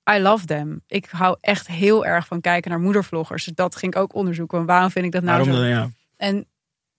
I 0.10 0.20
love 0.20 0.46
them. 0.46 0.82
Ik 0.88 1.08
hou 1.10 1.38
echt 1.42 1.68
heel 1.68 2.06
erg 2.06 2.28
van 2.28 2.42
kijken 2.42 2.72
naar 2.72 2.80
moedervloggers. 2.80 3.46
Dat 3.46 3.76
ging 3.76 3.94
ik 3.94 4.00
ook 4.00 4.16
onderzoeken. 4.16 4.66
Waarom 4.66 4.92
vind 4.92 5.06
ik 5.06 5.12
dat 5.12 5.24
nou 5.24 5.38
Waarom 5.38 5.56
zo? 5.56 5.62
dan, 5.62 5.70
ja. 5.70 5.90
En 6.18 6.48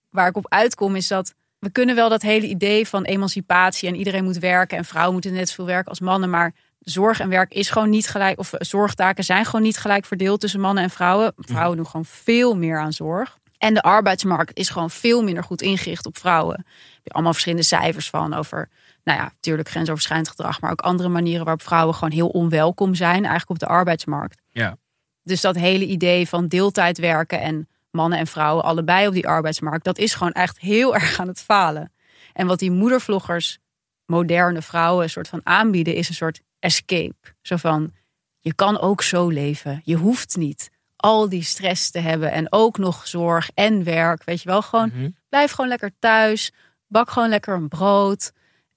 waar 0.09 0.27
ik 0.27 0.37
op 0.37 0.45
uitkom 0.49 0.95
is 0.95 1.07
dat 1.07 1.33
we 1.59 1.71
kunnen 1.71 1.95
wel 1.95 2.09
dat 2.09 2.21
hele 2.21 2.47
idee 2.47 2.87
van 2.87 3.03
emancipatie 3.03 3.89
en 3.89 3.95
iedereen 3.95 4.23
moet 4.23 4.37
werken 4.37 4.77
en 4.77 4.85
vrouwen 4.85 5.13
moeten 5.13 5.33
net 5.33 5.49
zoveel 5.49 5.65
werken 5.65 5.89
als 5.89 5.99
mannen, 5.99 6.29
maar 6.29 6.53
zorg 6.79 7.19
en 7.19 7.29
werk 7.29 7.53
is 7.53 7.69
gewoon 7.69 7.89
niet 7.89 8.07
gelijk, 8.07 8.39
of 8.39 8.51
zorgtaken 8.57 9.23
zijn 9.23 9.45
gewoon 9.45 9.61
niet 9.61 9.77
gelijk 9.77 10.05
verdeeld 10.05 10.39
tussen 10.39 10.59
mannen 10.59 10.83
en 10.83 10.89
vrouwen. 10.89 11.33
Vrouwen 11.37 11.77
doen 11.77 11.85
gewoon 11.85 12.05
veel 12.05 12.57
meer 12.57 12.79
aan 12.79 12.93
zorg. 12.93 13.37
En 13.57 13.73
de 13.73 13.81
arbeidsmarkt 13.81 14.57
is 14.57 14.69
gewoon 14.69 14.89
veel 14.89 15.23
minder 15.23 15.43
goed 15.43 15.61
ingericht 15.61 16.05
op 16.05 16.17
vrouwen. 16.17 16.55
Heb 16.55 17.03
je 17.03 17.11
allemaal 17.11 17.31
verschillende 17.31 17.65
cijfers 17.65 18.09
van 18.09 18.33
over, 18.33 18.69
nou 19.03 19.17
ja, 19.19 19.23
natuurlijk 19.23 19.69
grensoverschrijdend 19.69 20.29
gedrag, 20.29 20.61
maar 20.61 20.71
ook 20.71 20.81
andere 20.81 21.09
manieren 21.09 21.43
waarop 21.43 21.61
vrouwen 21.63 21.95
gewoon 21.95 22.11
heel 22.13 22.27
onwelkom 22.27 22.95
zijn, 22.95 23.21
eigenlijk 23.21 23.49
op 23.49 23.59
de 23.59 23.65
arbeidsmarkt. 23.65 24.41
Ja. 24.49 24.77
Dus 25.23 25.41
dat 25.41 25.55
hele 25.55 25.85
idee 25.85 26.27
van 26.27 26.47
deeltijd 26.47 26.97
werken 26.97 27.41
en 27.41 27.67
mannen 27.91 28.19
en 28.19 28.27
vrouwen 28.27 28.63
allebei 28.63 29.07
op 29.07 29.13
die 29.13 29.27
arbeidsmarkt, 29.27 29.83
dat 29.85 29.97
is 29.97 30.13
gewoon 30.13 30.31
echt 30.31 30.59
heel 30.59 30.95
erg 30.99 31.19
aan 31.19 31.27
het 31.27 31.39
falen. 31.41 31.91
En 32.33 32.47
wat 32.47 32.59
die 32.59 32.71
moedervloggers, 32.71 33.59
moderne 34.05 34.61
vrouwen, 34.61 35.03
een 35.03 35.09
soort 35.09 35.27
van 35.27 35.41
aanbieden, 35.43 35.95
is 35.95 36.09
een 36.09 36.15
soort 36.15 36.41
escape. 36.59 37.15
Zo 37.41 37.55
van, 37.55 37.93
je 38.39 38.53
kan 38.53 38.79
ook 38.79 39.01
zo 39.01 39.27
leven. 39.29 39.81
Je 39.83 39.95
hoeft 39.95 40.35
niet 40.35 40.71
al 40.95 41.29
die 41.29 41.43
stress 41.43 41.91
te 41.91 41.99
hebben 41.99 42.31
en 42.31 42.51
ook 42.51 42.77
nog 42.77 43.07
zorg 43.07 43.49
en 43.53 43.83
werk. 43.83 44.23
Weet 44.23 44.41
je 44.41 44.49
wel, 44.49 44.61
gewoon 44.61 44.91
Mhm. 44.93 45.09
blijf 45.29 45.51
gewoon 45.51 45.69
lekker 45.69 45.91
thuis. 45.99 46.51
Bak 46.87 47.09
gewoon 47.09 47.29
lekker 47.29 47.53
een 47.55 47.67
brood. 47.67 48.31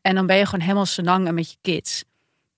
En 0.06 0.14
dan 0.14 0.26
ben 0.26 0.36
je 0.36 0.44
gewoon 0.44 0.60
helemaal 0.60 0.86
senang 0.86 1.30
met 1.30 1.50
je 1.50 1.56
kids. 1.60 2.04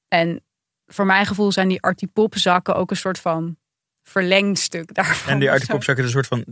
En 0.09 0.45
voor 0.87 1.07
mijn 1.07 1.27
gevoel 1.27 1.53
zijn 1.53 1.69
die 1.69 1.83
artipopzakken 1.83 2.75
ook 2.75 2.91
een 2.91 2.97
soort 2.97 3.19
van 3.19 3.57
verlengstuk 4.03 4.95
daarvan. 4.95 5.33
En 5.33 5.39
die 5.39 5.51
artipopzakken 5.51 6.05
een 6.05 6.11
soort 6.11 6.27
van, 6.27 6.45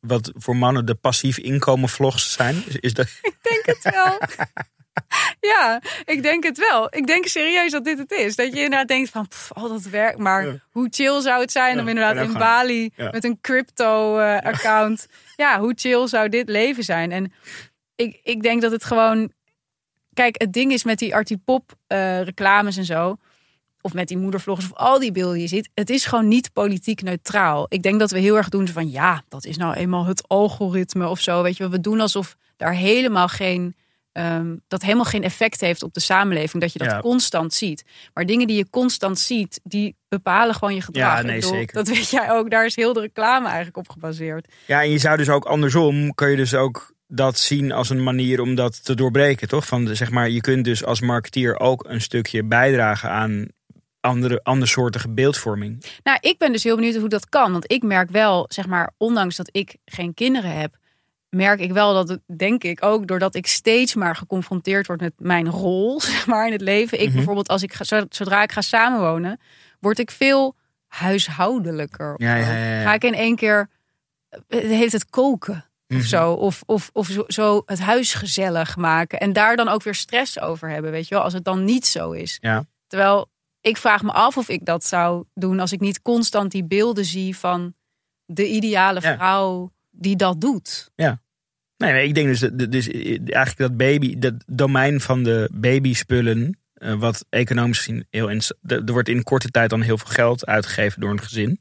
wat 0.00 0.32
voor 0.36 0.56
mannen 0.56 0.84
de 0.84 0.94
passief 0.94 1.38
inkomen 1.38 1.88
vlogs 1.88 2.32
zijn. 2.32 2.62
Is, 2.66 2.76
is 2.76 2.94
dat, 2.94 3.06
Ik 3.22 3.36
denk 3.42 3.66
het 3.66 3.94
wel. 3.94 4.18
ja, 5.52 5.80
ik 6.04 6.22
denk 6.22 6.44
het 6.44 6.58
wel. 6.58 6.96
Ik 6.96 7.06
denk 7.06 7.26
serieus 7.26 7.70
dat 7.70 7.84
dit 7.84 7.98
het 7.98 8.10
is. 8.10 8.36
Dat 8.36 8.46
je 8.46 8.62
inderdaad 8.62 8.88
denkt 8.88 9.10
van, 9.10 9.28
pff, 9.28 9.52
al 9.52 9.68
dat 9.68 9.82
werk. 9.82 10.18
Maar 10.18 10.46
Ja. 10.46 10.60
hoe 10.70 10.88
chill 10.90 11.20
zou 11.20 11.40
het 11.40 11.52
zijn 11.52 11.74
Ja, 11.74 11.82
om 11.82 11.88
inderdaad 11.88 12.16
en 12.16 12.24
in 12.24 12.32
Bali 12.32 12.90
ja. 12.96 13.10
met 13.10 13.24
een 13.24 13.40
crypto-account. 13.40 15.06
ja, 15.36 15.60
hoe 15.60 15.72
chill 15.76 16.06
zou 16.06 16.28
dit 16.28 16.48
leven 16.48 16.84
zijn? 16.84 17.12
En 17.12 17.32
ik, 17.94 18.20
ik 18.22 18.42
denk 18.42 18.62
dat 18.62 18.72
het 18.72 18.84
gewoon... 18.84 19.32
Kijk, 20.14 20.40
het 20.40 20.52
ding 20.52 20.72
is 20.72 20.84
met 20.84 20.98
die 20.98 21.14
artipop 21.14 21.72
eh 21.86 22.22
reclames 22.22 22.76
en 22.76 22.84
zo... 22.84 23.16
of 23.80 23.92
met 23.94 24.08
die 24.08 24.16
moedervloggers 24.18 24.70
of 24.70 24.76
al 24.76 24.98
die 24.98 25.12
beelden 25.12 25.32
die 25.34 25.42
je 25.42 25.48
ziet... 25.48 25.70
het 25.74 25.90
is 25.90 26.04
gewoon 26.06 26.28
niet 26.28 26.52
politiek 26.52 27.02
neutraal. 27.02 27.66
Ik 27.68 27.82
denk 27.82 27.98
dat 28.00 28.10
we 28.10 28.18
heel 28.18 28.36
erg 28.36 28.48
doen 28.48 28.68
van... 28.68 28.90
ja, 28.90 29.22
dat 29.28 29.44
is 29.44 29.56
nou 29.56 29.74
eenmaal 29.74 30.04
het 30.06 30.28
algoritme 30.28 31.08
of 31.08 31.20
zo. 31.20 31.42
Weet 31.42 31.56
je, 31.56 31.68
we 31.68 31.80
doen 31.80 32.00
alsof 32.00 32.36
daar 32.56 32.74
helemaal 32.74 33.28
geen... 33.28 33.74
ehm, 34.12 34.56
dat 34.68 34.82
helemaal 34.82 35.04
geen 35.04 35.22
effect 35.22 35.60
heeft 35.60 35.82
op 35.82 35.94
de 35.94 36.00
samenleving. 36.00 36.62
Dat 36.62 36.72
je 36.72 36.78
dat 36.78 36.90
Ja. 36.90 37.00
constant 37.00 37.54
ziet. 37.54 37.84
Maar 38.14 38.26
dingen 38.26 38.46
die 38.46 38.56
je 38.56 38.70
constant 38.70 39.18
ziet... 39.18 39.60
die 39.64 39.96
bepalen 40.08 40.54
gewoon 40.54 40.74
je 40.74 40.80
gedrag. 40.80 41.16
Ja, 41.16 41.22
nee, 41.22 41.34
bedoel, 41.40 41.50
zeker. 41.54 41.74
Dat 41.74 41.88
weet 41.88 42.10
jij 42.10 42.30
ook. 42.30 42.50
Daar 42.50 42.64
is 42.66 42.76
heel 42.76 42.92
de 42.92 43.00
reclame 43.00 43.46
eigenlijk 43.46 43.76
op 43.76 43.88
gebaseerd. 43.88 44.52
ja, 44.66 44.82
en 44.82 44.90
je 44.90 44.98
zou 44.98 45.16
dus 45.16 45.28
ook 45.28 45.44
andersom, 45.44 46.14
kun 46.14 46.30
je 46.30 46.36
dus 46.36 46.54
ook 46.54 46.94
dat 47.10 47.38
zien 47.38 47.72
als 47.72 47.90
een 47.90 48.02
manier 48.02 48.40
om 48.40 48.54
dat 48.54 48.84
te 48.84 48.94
doorbreken, 48.94 49.48
toch? 49.48 49.66
Van, 49.66 49.96
zeg 49.96 50.10
maar, 50.10 50.28
je 50.30 50.40
kunt 50.40 50.64
dus 50.64 50.84
als 50.84 51.00
marketeer 51.00 51.58
ook 51.60 51.84
een 51.88 52.00
stukje 52.00 52.44
bijdragen 52.44 53.10
aan 53.10 53.46
andere, 54.00 54.40
andersoortige 54.42 55.08
beeldvorming. 55.08 55.84
Nou, 56.02 56.18
ik 56.20 56.38
ben 56.38 56.52
dus 56.52 56.64
heel 56.64 56.76
benieuwd 56.76 56.94
hoe 56.96 57.08
dat 57.08 57.28
kan. 57.28 57.52
Want 57.52 57.72
ik 57.72 57.82
merk 57.82 58.10
wel, 58.10 58.44
zeg 58.48 58.66
maar, 58.66 58.92
ondanks 58.96 59.36
dat 59.36 59.48
ik 59.52 59.76
geen 59.84 60.14
kinderen 60.14 60.58
heb, 60.58 60.76
merk 61.28 61.60
ik 61.60 61.72
wel 61.72 61.94
dat 61.94 62.08
het, 62.08 62.20
denk 62.38 62.64
ik, 62.64 62.84
ook 62.84 63.06
doordat 63.06 63.34
ik 63.34 63.46
steeds 63.46 63.94
maar 63.94 64.16
geconfronteerd 64.16 64.86
word 64.86 65.00
met 65.00 65.12
mijn 65.16 65.48
rol, 65.48 66.00
zeg 66.10 66.26
maar, 66.26 66.46
in 66.46 66.52
het 66.52 66.60
leven. 66.60 67.00
Ik 67.00 67.06
Mhm. 67.06 67.14
bijvoorbeeld, 67.16 67.48
als 67.48 67.62
ik 67.62 67.72
ga, 67.74 67.84
zo- 67.84 68.06
zodra 68.08 68.42
ik 68.42 68.52
ga 68.52 68.60
samenwonen, 68.60 69.40
word 69.80 69.98
ik 69.98 70.10
veel 70.10 70.56
huishoudelijker. 70.86 72.14
Ja, 72.16 72.34
ja, 72.36 72.52
ja, 72.52 72.74
ja. 72.74 72.82
Ga 72.82 72.94
ik 72.94 73.04
in 73.04 73.14
één 73.14 73.36
keer 73.36 73.68
eh, 74.48 74.60
hele 74.60 74.90
tijd 74.90 75.10
koken. 75.10 75.64
Of 75.90 75.96
Mhm. 75.96 76.06
zo. 76.06 76.32
Of, 76.32 76.62
of, 76.66 76.90
of 76.92 77.06
zo, 77.08 77.24
zo 77.26 77.62
het 77.66 77.80
huis 77.80 78.14
gezellig 78.14 78.76
maken. 78.76 79.20
En 79.20 79.32
daar 79.32 79.56
dan 79.56 79.68
ook 79.68 79.82
weer 79.82 79.94
stress 79.94 80.40
over 80.40 80.68
hebben. 80.70 80.90
Weet 80.90 81.08
je 81.08 81.14
wel, 81.14 81.24
als 81.24 81.32
het 81.32 81.44
dan 81.44 81.64
niet 81.64 81.86
zo 81.86 82.10
is. 82.12 82.38
Ja. 82.40 82.64
Terwijl 82.86 83.30
ik 83.60 83.76
vraag 83.76 84.02
me 84.02 84.12
af 84.12 84.36
of 84.36 84.48
ik 84.48 84.64
dat 84.64 84.84
zou 84.84 85.24
doen 85.34 85.60
als 85.60 85.72
ik 85.72 85.80
niet 85.80 86.02
constant 86.02 86.50
die 86.50 86.64
beelden 86.64 87.04
zie 87.04 87.36
van 87.36 87.74
de 88.24 88.48
ideale 88.48 89.00
Ja. 89.00 89.14
vrouw 89.16 89.72
die 89.90 90.16
dat 90.16 90.40
doet. 90.40 90.90
Nee, 90.96 91.92
nee, 91.92 92.06
ik 92.08 92.14
denk 92.14 92.26
dus, 92.26 92.68
dus 92.70 92.88
eigenlijk 92.88 93.56
dat 93.56 93.76
baby, 93.76 94.18
dat 94.18 94.34
domein 94.46 95.00
van 95.00 95.22
de 95.22 95.50
babyspullen, 95.52 96.58
eh, 96.74 96.94
wat 96.94 97.24
economisch 97.28 97.78
gezien 97.78 98.06
heel 98.10 98.28
er 98.66 98.92
wordt 98.92 99.08
in 99.08 99.22
korte 99.22 99.48
tijd 99.50 99.70
dan 99.70 99.80
heel 99.80 99.98
veel 99.98 100.10
geld 100.10 100.46
uitgegeven 100.46 101.00
door 101.00 101.10
een 101.10 101.20
gezin. 101.22 101.60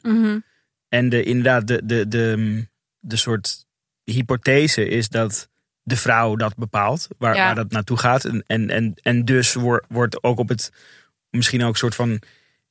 En 0.87 1.09
de, 1.09 1.23
inderdaad, 1.23 1.67
de, 1.67 1.85
de, 1.85 2.07
de, 2.07 2.67
de 2.99 3.15
soort 3.15 3.65
hypothese 4.11 4.87
is 4.87 5.09
dat 5.09 5.49
de 5.83 5.95
vrouw 5.97 6.35
dat 6.35 6.55
bepaalt, 6.55 7.07
waar, 7.17 7.35
Ja. 7.35 7.45
waar 7.45 7.55
dat 7.55 7.71
naartoe 7.71 7.97
gaat. 7.97 8.25
En, 8.25 8.43
en, 8.47 8.69
en, 8.69 8.93
en 9.01 9.25
dus 9.25 9.53
wordt, 9.53 9.85
wordt 9.89 10.23
ook 10.23 10.39
op 10.39 10.49
het, 10.49 10.71
misschien 11.29 11.63
ook 11.63 11.69
een 11.71 11.75
soort 11.75 11.95
van 11.95 12.21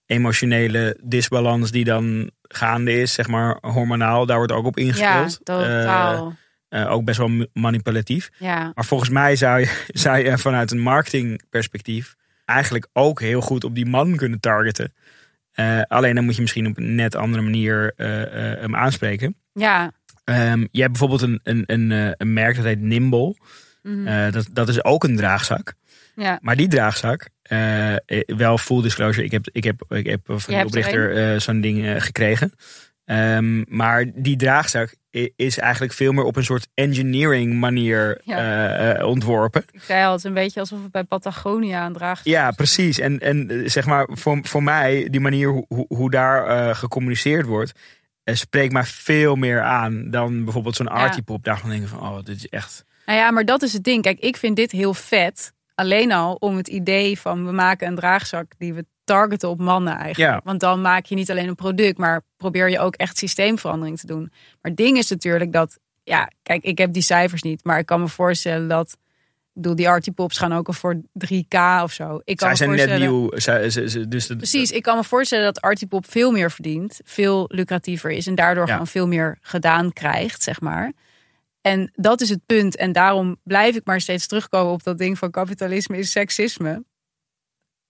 emotionele 0.06 0.96
disbalans 1.02 1.70
die 1.70 1.84
dan 1.84 2.30
gaande 2.42 3.00
is, 3.00 3.12
zeg 3.12 3.28
maar 3.28 3.58
hormonaal, 3.60 4.26
daar 4.26 4.36
wordt 4.36 4.52
ook 4.52 4.66
op 4.66 4.78
Ja, 4.78 4.84
ingespeeld. 4.84 5.40
totaal. 5.44 6.36
Eh, 6.68 6.82
eh, 6.82 6.90
ook 6.92 7.04
best 7.04 7.18
wel 7.18 7.28
ma- 7.28 7.46
manipulatief. 7.52 8.30
ja. 8.38 8.72
Maar 8.74 8.84
volgens 8.84 9.10
mij 9.10 9.36
zou 9.36 9.60
je, 9.60 9.84
zou 10.04 10.18
je 10.18 10.38
vanuit 10.38 10.70
een 10.70 10.80
marketingperspectief 10.80 12.14
eigenlijk 12.44 12.88
ook 12.92 13.20
heel 13.20 13.40
goed 13.40 13.64
op 13.64 13.74
die 13.74 13.86
man 13.86 14.16
kunnen 14.16 14.40
targeten. 14.40 14.92
Eh, 15.52 15.80
alleen 15.82 16.14
dan 16.14 16.24
moet 16.24 16.34
je 16.36 16.40
misschien 16.40 16.66
op 16.66 16.76
een 16.76 16.94
net 16.94 17.14
andere 17.14 17.42
manier 17.42 17.92
hem 18.60 18.76
aanspreken. 18.76 19.36
ja. 19.52 19.92
Ehm, 20.28 20.66
je 20.70 20.80
hebt 20.80 20.98
bijvoorbeeld 20.98 21.22
een, 21.22 21.40
een, 21.42 21.62
een, 21.66 21.92
eh, 21.92 22.12
een 22.16 22.32
merk 22.32 22.56
dat 22.56 22.64
heet 22.64 22.80
Nimble. 22.80 23.36
Mhm. 23.82 24.06
Eh, 24.06 24.32
dat, 24.32 24.48
dat 24.52 24.68
is 24.68 24.84
ook 24.84 25.04
een 25.04 25.16
draagzak. 25.16 25.74
ja. 26.16 26.38
Maar 26.42 26.56
die 26.56 26.68
draagzak, 26.68 27.28
eh, 27.42 27.94
wel 28.26 28.58
full 28.58 28.82
disclosure, 28.82 29.24
ik 29.24 29.30
heb, 29.32 29.48
ik 29.52 29.64
heb, 29.64 29.84
ik 29.88 30.06
heb 30.06 30.20
van 30.24 30.54
de 30.54 30.60
er 30.60 30.66
oprichter 30.66 31.40
zo'n 31.40 31.60
ding 31.60 32.02
gekregen. 32.02 32.52
Ehm, 33.04 33.76
maar 33.76 34.04
die 34.14 34.36
draagzak 34.36 34.94
is 35.36 35.58
eigenlijk 35.58 35.92
veel 35.92 36.12
meer 36.12 36.24
op 36.24 36.36
een 36.36 36.44
soort 36.44 36.68
engineering 36.74 37.54
manier 37.54 38.20
Ja. 38.24 39.04
ontworpen. 39.04 39.64
Ik 39.70 39.82
zei 39.82 40.04
al, 40.04 40.10
het 40.10 40.18
is 40.18 40.24
een 40.24 40.34
beetje 40.34 40.60
alsof 40.60 40.82
het 40.82 40.92
bij 40.92 41.04
Patagonia 41.04 41.80
aan 41.80 41.92
draagt. 41.92 42.24
Ja, 42.24 42.50
precies. 42.50 42.98
En, 42.98 43.18
en 43.18 43.62
zeg 43.64 43.86
maar, 43.86 44.08
voor, 44.10 44.38
voor 44.42 44.62
mij, 44.62 45.08
die 45.10 45.20
manier 45.20 45.48
hoe, 45.48 45.84
hoe, 45.88 46.10
daar 46.10 46.74
gecommuniceerd 46.74 47.46
wordt, 47.46 47.72
spreekt 48.36 48.72
mij 48.72 48.84
veel 48.84 49.36
meer 49.36 49.62
aan 49.62 50.10
dan 50.10 50.44
bijvoorbeeld 50.44 50.76
zo'n 50.76 50.88
artiepop. 50.88 51.44
Daarvan 51.44 51.70
denk 51.70 51.82
ik 51.82 51.88
van, 51.88 52.00
oh, 52.00 52.16
dit 52.24 52.36
is 52.36 52.48
echt... 52.48 52.84
Nou 53.06 53.18
ja, 53.18 53.30
maar 53.30 53.44
dat 53.44 53.62
is 53.62 53.72
het 53.72 53.84
ding. 53.84 54.02
Kijk, 54.02 54.18
ik 54.18 54.36
vind 54.36 54.56
dit 54.56 54.70
heel 54.70 54.94
vet. 54.94 55.52
Alleen 55.74 56.12
al 56.12 56.34
om 56.34 56.56
het 56.56 56.68
idee 56.68 57.18
van 57.18 57.46
we 57.46 57.52
maken 57.52 57.86
een 57.86 57.94
draagzak 57.94 58.52
die 58.58 58.74
we 58.74 58.86
targeten 59.04 59.48
op 59.48 59.60
mannen 59.60 59.96
eigenlijk. 59.96 60.34
Ja. 60.34 60.40
Want 60.44 60.60
dan 60.60 60.80
maak 60.80 61.04
je 61.04 61.14
niet 61.14 61.30
alleen 61.30 61.48
een 61.48 61.54
product, 61.54 61.98
maar 61.98 62.22
probeer 62.36 62.70
je 62.70 62.78
ook 62.78 62.94
echt 62.94 63.18
systeemverandering 63.18 63.98
te 63.98 64.06
doen. 64.06 64.28
Maar 64.30 64.70
het 64.70 64.76
ding 64.76 64.96
is 64.96 65.10
natuurlijk 65.10 65.52
dat, 65.52 65.78
ja, 66.02 66.30
kijk, 66.42 66.64
ik 66.64 66.78
heb 66.78 66.92
die 66.92 67.02
cijfers 67.02 67.42
niet, 67.42 67.64
maar 67.64 67.78
ik 67.78 67.86
kan 67.86 68.00
me 68.00 68.08
voorstellen 68.08 68.68
dat, 68.68 68.96
bedoel, 69.62 69.76
die 69.76 69.88
artipops 69.88 70.38
gaan 70.38 70.52
ook 70.52 70.66
al 70.66 70.72
voor 70.72 70.94
3k 71.26 71.82
of 71.82 71.92
zo. 71.92 72.20
Ik 72.24 72.36
kan 72.36 72.56
Zij 72.56 72.68
me 72.68 72.76
zijn 72.76 72.88
net 72.88 72.98
nieuw. 72.98 73.30
Zij, 73.38 73.70
ze, 73.70 73.88
ze- 73.90 74.08
dus 74.08 74.26
de- 74.26 74.36
Precies, 74.36 74.70
ik 74.70 74.82
kan 74.82 74.96
me 74.96 75.04
voorstellen 75.04 75.44
dat 75.44 75.60
Artipop 75.60 76.10
veel 76.10 76.30
meer 76.30 76.50
verdient, 76.50 77.00
veel 77.04 77.44
lucratiever 77.52 78.10
is 78.10 78.26
en 78.26 78.34
daardoor 78.34 78.66
Ja. 78.66 78.72
gewoon 78.72 78.86
veel 78.86 79.06
meer 79.06 79.38
gedaan 79.40 79.92
krijgt, 79.92 80.42
zeg 80.42 80.60
maar. 80.60 80.92
En 81.60 81.90
dat 81.94 82.20
is 82.20 82.28
het 82.28 82.46
punt. 82.46 82.76
En 82.76 82.92
daarom 82.92 83.36
blijf 83.42 83.76
ik 83.76 83.84
maar 83.84 84.00
steeds 84.00 84.26
terugkomen 84.26 84.72
op 84.72 84.82
dat 84.82 84.98
ding 84.98 85.18
van 85.18 85.30
kapitalisme 85.30 85.98
is 85.98 86.10
seksisme. 86.10 86.84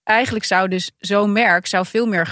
Eigenlijk 0.03 0.45
zou 0.45 0.67
dus 0.67 0.91
zo'n 0.97 1.31
merk 1.31 1.67
zou 1.67 1.85
veel 1.85 2.05
meer 2.07 2.27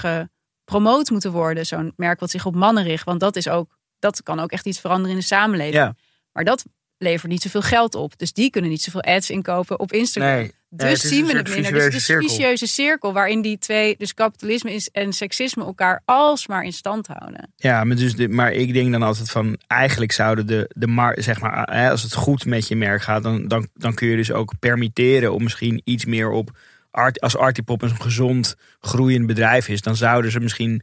gepromoot 0.66 1.10
moeten 1.10 1.32
worden. 1.32 1.66
Zo'n 1.66 1.94
merk 1.96 2.20
wat 2.20 2.30
zich 2.30 2.46
op 2.46 2.56
mannen 2.56 2.84
richt. 2.84 3.06
Want 3.06 3.20
dat 3.20 3.36
is 3.36 3.48
ook, 3.48 3.78
dat 4.00 4.24
kan 4.24 4.40
ook 4.40 4.52
echt 4.52 4.66
iets 4.66 4.80
veranderen 4.80 5.12
in 5.12 5.20
de 5.20 5.26
samenleving. 5.26 5.76
Ja. 5.76 5.96
Maar 6.32 6.44
dat 6.44 6.66
levert 6.98 7.32
niet 7.32 7.42
zoveel 7.42 7.62
geld 7.62 7.96
op. 7.96 8.18
Dus 8.18 8.34
die 8.34 8.50
kunnen 8.50 8.70
niet 8.70 8.82
zoveel 8.82 9.02
ads 9.02 9.30
inkopen 9.30 9.80
op 9.80 9.92
Instagram. 9.92 10.36
Nee. 10.36 10.52
Dus 10.70 11.02
zien 11.02 11.26
we 11.26 11.38
het 11.38 11.50
minder. 11.50 11.72
Dus 11.72 11.84
het 11.84 11.94
is 11.94 12.06
vicieuze 12.06 12.24
een 12.24 12.30
vicieuze 12.30 12.68
cirkel 12.68 13.14
waarin 13.14 13.42
die 13.42 13.58
twee, 13.58 13.96
dus 13.98 14.14
kapitalisme 14.14 14.74
is 14.74 14.90
en 14.90 15.14
seksisme, 15.14 15.64
elkaar 15.64 16.02
alsmaar 16.06 16.64
in 16.64 16.74
stand 16.74 17.08
houden. 17.08 17.52
Ja, 17.56 17.84
maar, 17.84 17.96
dus 17.96 18.16
de, 18.16 18.30
maar 18.30 18.52
ik 18.52 18.74
denk 18.74 18.92
dan 18.92 19.04
altijd 19.04 19.30
van, 19.30 19.60
eigenlijk 19.68 20.12
zouden 20.12 20.48
de, 20.48 20.70
de 20.76 20.88
mar, 20.88 21.16
zeg 21.20 21.40
maar, 21.40 21.70
hè, 21.72 21.90
als 21.90 22.04
het 22.04 22.14
goed 22.14 22.46
met 22.46 22.68
je 22.68 22.76
merk 22.76 23.02
gaat, 23.02 23.24
dan, 23.24 23.48
dan, 23.48 23.68
dan 23.74 23.94
kun 23.94 24.08
je 24.08 24.16
dus 24.16 24.32
ook 24.32 24.54
permitteren 24.60 25.34
om 25.34 25.44
misschien 25.44 25.82
iets 25.84 26.06
meer 26.06 26.30
op, 26.30 26.58
art, 26.92 27.22
als 27.22 27.38
Artipop 27.38 27.82
een 27.82 28.02
gezond 28.02 28.56
groeiend 28.80 29.28
bedrijf 29.28 29.68
is, 29.68 29.82
dan 29.82 29.96
zouden 29.96 30.32
ze 30.32 30.40
misschien 30.40 30.82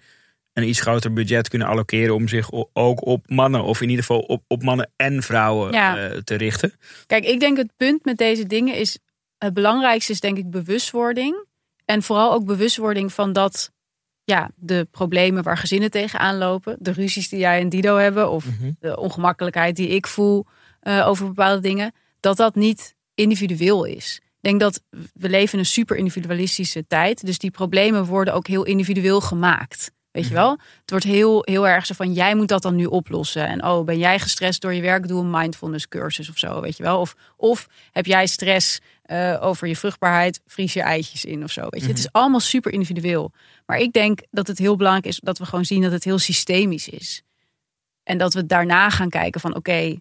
een 0.54 0.68
iets 0.68 0.80
groter 0.80 1.12
budget 1.12 1.48
kunnen 1.48 1.68
allokeren 1.68 2.14
om 2.14 2.28
zich 2.28 2.48
ook 2.72 3.06
op 3.06 3.30
mannen, 3.30 3.62
of 3.64 3.80
in 3.80 3.88
ieder 3.88 4.04
geval 4.04 4.20
op, 4.20 4.42
op 4.46 4.62
mannen 4.62 4.90
en 4.96 5.22
vrouwen 5.22 5.72
Ja. 5.72 5.96
eh, 5.96 6.18
te 6.18 6.34
richten. 6.34 6.72
Kijk, 7.06 7.24
ik 7.24 7.40
denk 7.40 7.56
het 7.56 7.70
punt 7.76 8.04
met 8.04 8.16
deze 8.16 8.46
dingen 8.46 8.74
is, 8.74 8.98
het 9.38 9.54
belangrijkste 9.54 10.12
is 10.12 10.20
denk 10.20 10.38
ik 10.38 10.50
bewustwording. 10.50 11.44
En 11.84 12.02
vooral 12.02 12.32
ook 12.32 12.44
bewustwording 12.44 13.12
van 13.12 13.32
dat, 13.32 13.70
ja, 14.24 14.50
de 14.56 14.88
problemen 14.90 15.42
waar 15.42 15.58
gezinnen 15.58 15.90
tegenaan 15.90 16.38
lopen, 16.38 16.76
de 16.78 16.92
ruzies 16.92 17.28
die 17.28 17.38
jij 17.38 17.60
en 17.60 17.68
Dido 17.68 17.96
hebben, 17.96 18.30
of 18.30 18.44
de 18.80 18.96
ongemakkelijkheid 18.98 19.76
die 19.76 19.88
ik 19.88 20.06
voel 20.06 20.46
eh, 20.80 21.08
over 21.08 21.26
bepaalde 21.26 21.60
dingen, 21.60 21.92
dat 22.20 22.36
dat 22.36 22.54
niet 22.54 22.94
individueel 23.14 23.84
is. 23.84 24.20
Ik 24.22 24.50
denk 24.50 24.60
dat 24.60 24.82
we 25.12 25.28
leven 25.28 25.52
in 25.52 25.58
een 25.58 25.66
super 25.66 25.96
individualistische 25.96 26.86
tijd. 26.86 27.26
Dus 27.26 27.38
die 27.38 27.50
problemen 27.50 28.04
worden 28.04 28.34
ook 28.34 28.46
heel 28.46 28.64
individueel 28.64 29.20
gemaakt. 29.20 29.90
Weet 30.14 30.28
je 30.28 30.34
wel? 30.34 30.50
Het 30.80 30.90
wordt 30.90 31.04
heel, 31.04 31.42
heel 31.44 31.68
erg 31.68 31.86
zo 31.86 31.94
van 31.94 32.12
jij 32.12 32.34
moet 32.34 32.48
dat 32.48 32.62
dan 32.62 32.74
nu 32.74 32.84
oplossen. 32.84 33.46
En 33.46 33.64
oh, 33.64 33.84
ben 33.84 33.98
jij 33.98 34.18
gestrest 34.18 34.60
door 34.60 34.74
je 34.74 34.80
werk? 34.80 35.08
Doe 35.08 35.20
een 35.20 35.30
mindfulness 35.30 35.88
cursus 35.88 36.28
of 36.28 36.38
zo, 36.38 36.60
weet 36.60 36.76
je 36.76 36.82
wel? 36.82 37.00
Of, 37.00 37.16
of 37.36 37.68
heb 37.92 38.06
jij 38.06 38.26
stress 38.26 38.80
eh, 39.02 39.38
over 39.40 39.68
je 39.68 39.76
vruchtbaarheid? 39.76 40.40
Vries 40.46 40.72
je 40.72 40.82
eitjes 40.82 41.24
in 41.24 41.44
of 41.44 41.50
zo. 41.50 41.66
Weet 41.68 41.82
je? 41.82 41.88
Het 41.88 41.98
is 41.98 42.12
allemaal 42.12 42.40
super 42.40 42.72
individueel. 42.72 43.32
Maar 43.66 43.78
ik 43.78 43.92
denk 43.92 44.20
dat 44.30 44.46
het 44.46 44.58
heel 44.58 44.76
belangrijk 44.76 45.06
is 45.06 45.20
dat 45.22 45.38
we 45.38 45.46
gewoon 45.46 45.64
zien 45.64 45.82
dat 45.82 45.92
het 45.92 46.04
heel 46.04 46.18
systemisch 46.18 46.88
is. 46.88 47.22
En 48.02 48.18
dat 48.18 48.34
we 48.34 48.46
daarna 48.46 48.90
gaan 48.90 49.08
kijken 49.08 49.40
van 49.40 49.54
oké, 49.54 49.96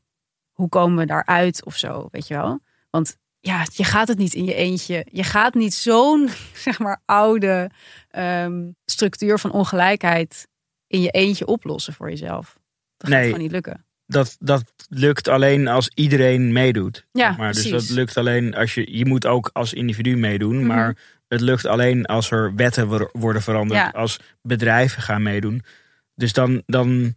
hoe 0.51 0.70
komen 0.70 0.97
we 0.97 1.05
daaruit 1.05 1.66
of 1.66 1.78
zo, 1.78 2.07
weet 2.11 2.28
je 2.28 2.34
wel? 2.34 2.59
Want 2.89 3.18
ja, 3.45 3.65
je 3.73 3.83
gaat 3.83 4.07
het 4.07 4.17
niet 4.17 4.33
in 4.33 4.45
je 4.45 4.53
eentje. 4.53 5.05
Je 5.11 5.23
gaat 5.23 5.53
niet 5.53 5.73
zo'n, 5.73 6.29
zeg 6.65 6.79
maar, 6.79 7.01
oude 7.05 7.69
ehm, 8.09 8.61
structuur 8.85 9.39
van 9.39 9.51
ongelijkheid 9.51 10.47
in 10.87 11.01
je 11.01 11.09
eentje 11.09 11.45
oplossen 11.45 11.93
voor 11.93 12.09
jezelf. 12.09 12.57
Dat 12.97 13.09
gaat 13.09 13.19
Nee. 13.19 13.25
gewoon 13.27 13.41
niet 13.43 13.51
lukken. 13.51 13.85
Dat, 14.05 14.35
dat 14.39 14.63
lukt 14.89 15.27
alleen 15.27 15.67
als 15.67 15.89
iedereen 15.93 16.51
meedoet. 16.51 17.05
Ja, 17.11 17.35
maar. 17.37 17.53
Dus 17.53 17.69
dat 17.69 17.89
lukt 17.89 18.17
alleen 18.17 18.55
als 18.55 18.73
je, 18.73 18.97
je 18.97 19.05
moet 19.05 19.25
ook 19.25 19.49
als 19.53 19.73
individu 19.73 20.15
meedoen, 20.17 20.57
Mhm. 20.57 20.65
maar 20.67 20.97
het 21.27 21.41
lukt 21.41 21.65
alleen 21.65 22.05
als 22.05 22.31
er 22.31 22.55
wetten 22.55 22.87
wor- 22.87 23.09
worden 23.11 23.41
veranderd, 23.41 23.79
Ja. 23.79 23.89
als 23.99 24.19
bedrijven 24.41 25.01
gaan 25.01 25.21
meedoen. 25.23 25.63
Dus 26.15 26.33
dan, 26.33 26.63
dan 26.65 27.15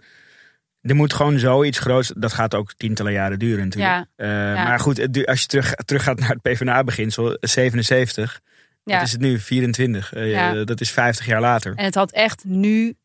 er 0.86 0.94
moet 0.94 1.12
gewoon 1.12 1.38
zoiets 1.38 1.78
groots, 1.78 2.12
dat 2.16 2.32
gaat 2.32 2.54
ook 2.54 2.72
tientallen 2.76 3.12
jaren 3.12 3.38
duren 3.38 3.64
natuurlijk. 3.64 3.94
Ja, 3.94 4.06
Eh, 4.16 4.54
ja. 4.54 4.64
Maar 4.64 4.80
goed, 4.80 5.26
als 5.26 5.40
je 5.40 5.46
terug, 5.46 5.74
terug 5.74 6.02
gaat 6.02 6.18
naar 6.18 6.28
het 6.28 6.42
PvdA-beginsel, 6.42 7.36
77, 7.40 8.40
ja. 8.84 8.94
wat 8.96 9.06
is 9.06 9.12
het 9.12 9.20
nu? 9.20 9.38
24. 9.38 10.12
Eh, 10.14 10.30
Ja. 10.30 10.64
Dat 10.64 10.80
is 10.80 10.90
50 10.90 11.26
jaar 11.26 11.40
later. 11.40 11.72
En 11.76 11.84
het 11.84 11.94
had 11.94 12.12
echt 12.12 12.44
nu 12.44 12.96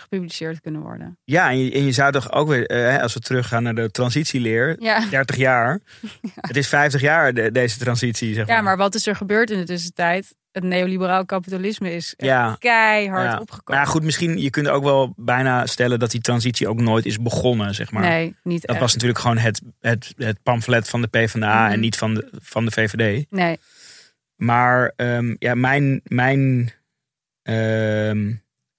gepubliceerd 0.00 0.60
kunnen 0.60 0.80
worden. 0.80 1.18
Ja, 1.24 1.50
en 1.50 1.58
je, 1.64 1.72
en 1.72 1.84
je 1.84 1.92
zou 1.92 2.12
toch 2.12 2.32
ook 2.32 2.48
weer, 2.48 2.66
eh, 2.66 3.02
als 3.02 3.14
we 3.14 3.20
teruggaan 3.20 3.62
naar 3.62 3.74
de 3.74 3.90
transitieleer, 3.90 4.76
Ja. 4.78 5.06
30 5.10 5.36
jaar. 5.36 5.80
Het 6.48 6.56
is 6.56 6.68
50 6.68 7.00
jaar 7.00 7.34
de- 7.34 7.52
deze 7.52 7.78
transitie, 7.78 8.34
zeg 8.34 8.46
maar. 8.46 8.56
ja, 8.56 8.62
maar 8.62 8.76
wat 8.76 8.94
is 8.94 9.06
er 9.06 9.16
gebeurd 9.16 9.50
in 9.50 9.58
de 9.58 9.64
tussentijd? 9.64 10.36
Het 10.52 10.62
neoliberaal 10.64 11.24
kapitalisme 11.24 11.92
is 11.94 12.14
Ja. 12.16 12.56
keihard 12.58 13.24
Ja. 13.32 13.38
opgekomen. 13.38 13.62
Maar 13.66 13.78
ja, 13.78 13.84
goed, 13.84 14.02
misschien, 14.02 14.38
je 14.40 14.50
kunt 14.50 14.68
ook 14.68 14.82
wel 14.84 15.12
bijna 15.16 15.66
stellen 15.66 15.98
dat 15.98 16.10
die 16.10 16.20
transitie 16.20 16.68
ook 16.68 16.80
nooit 16.80 17.06
is 17.06 17.18
begonnen, 17.22 17.74
zeg 17.74 17.90
maar. 17.90 18.02
nee, 18.02 18.36
niet 18.42 18.60
dat 18.60 18.70
echt. 18.70 18.80
was 18.80 18.92
natuurlijk 18.92 19.20
gewoon 19.20 19.38
het, 19.38 19.60
het, 19.80 20.14
het 20.16 20.42
pamflet 20.42 20.88
van 20.88 21.00
de 21.00 21.06
PvdA 21.08 21.62
Mhm. 21.64 21.72
en 21.72 21.80
niet 21.80 21.96
van 21.96 22.14
de, 22.14 22.28
van 22.40 22.64
de 22.64 22.70
VVD. 22.70 23.26
Nee, 23.30 23.58
Maar 24.36 24.92
ehm, 24.96 25.34
ja, 25.38 25.54
mijn, 25.54 26.00
mijn 26.04 26.72
ehm, 27.42 28.32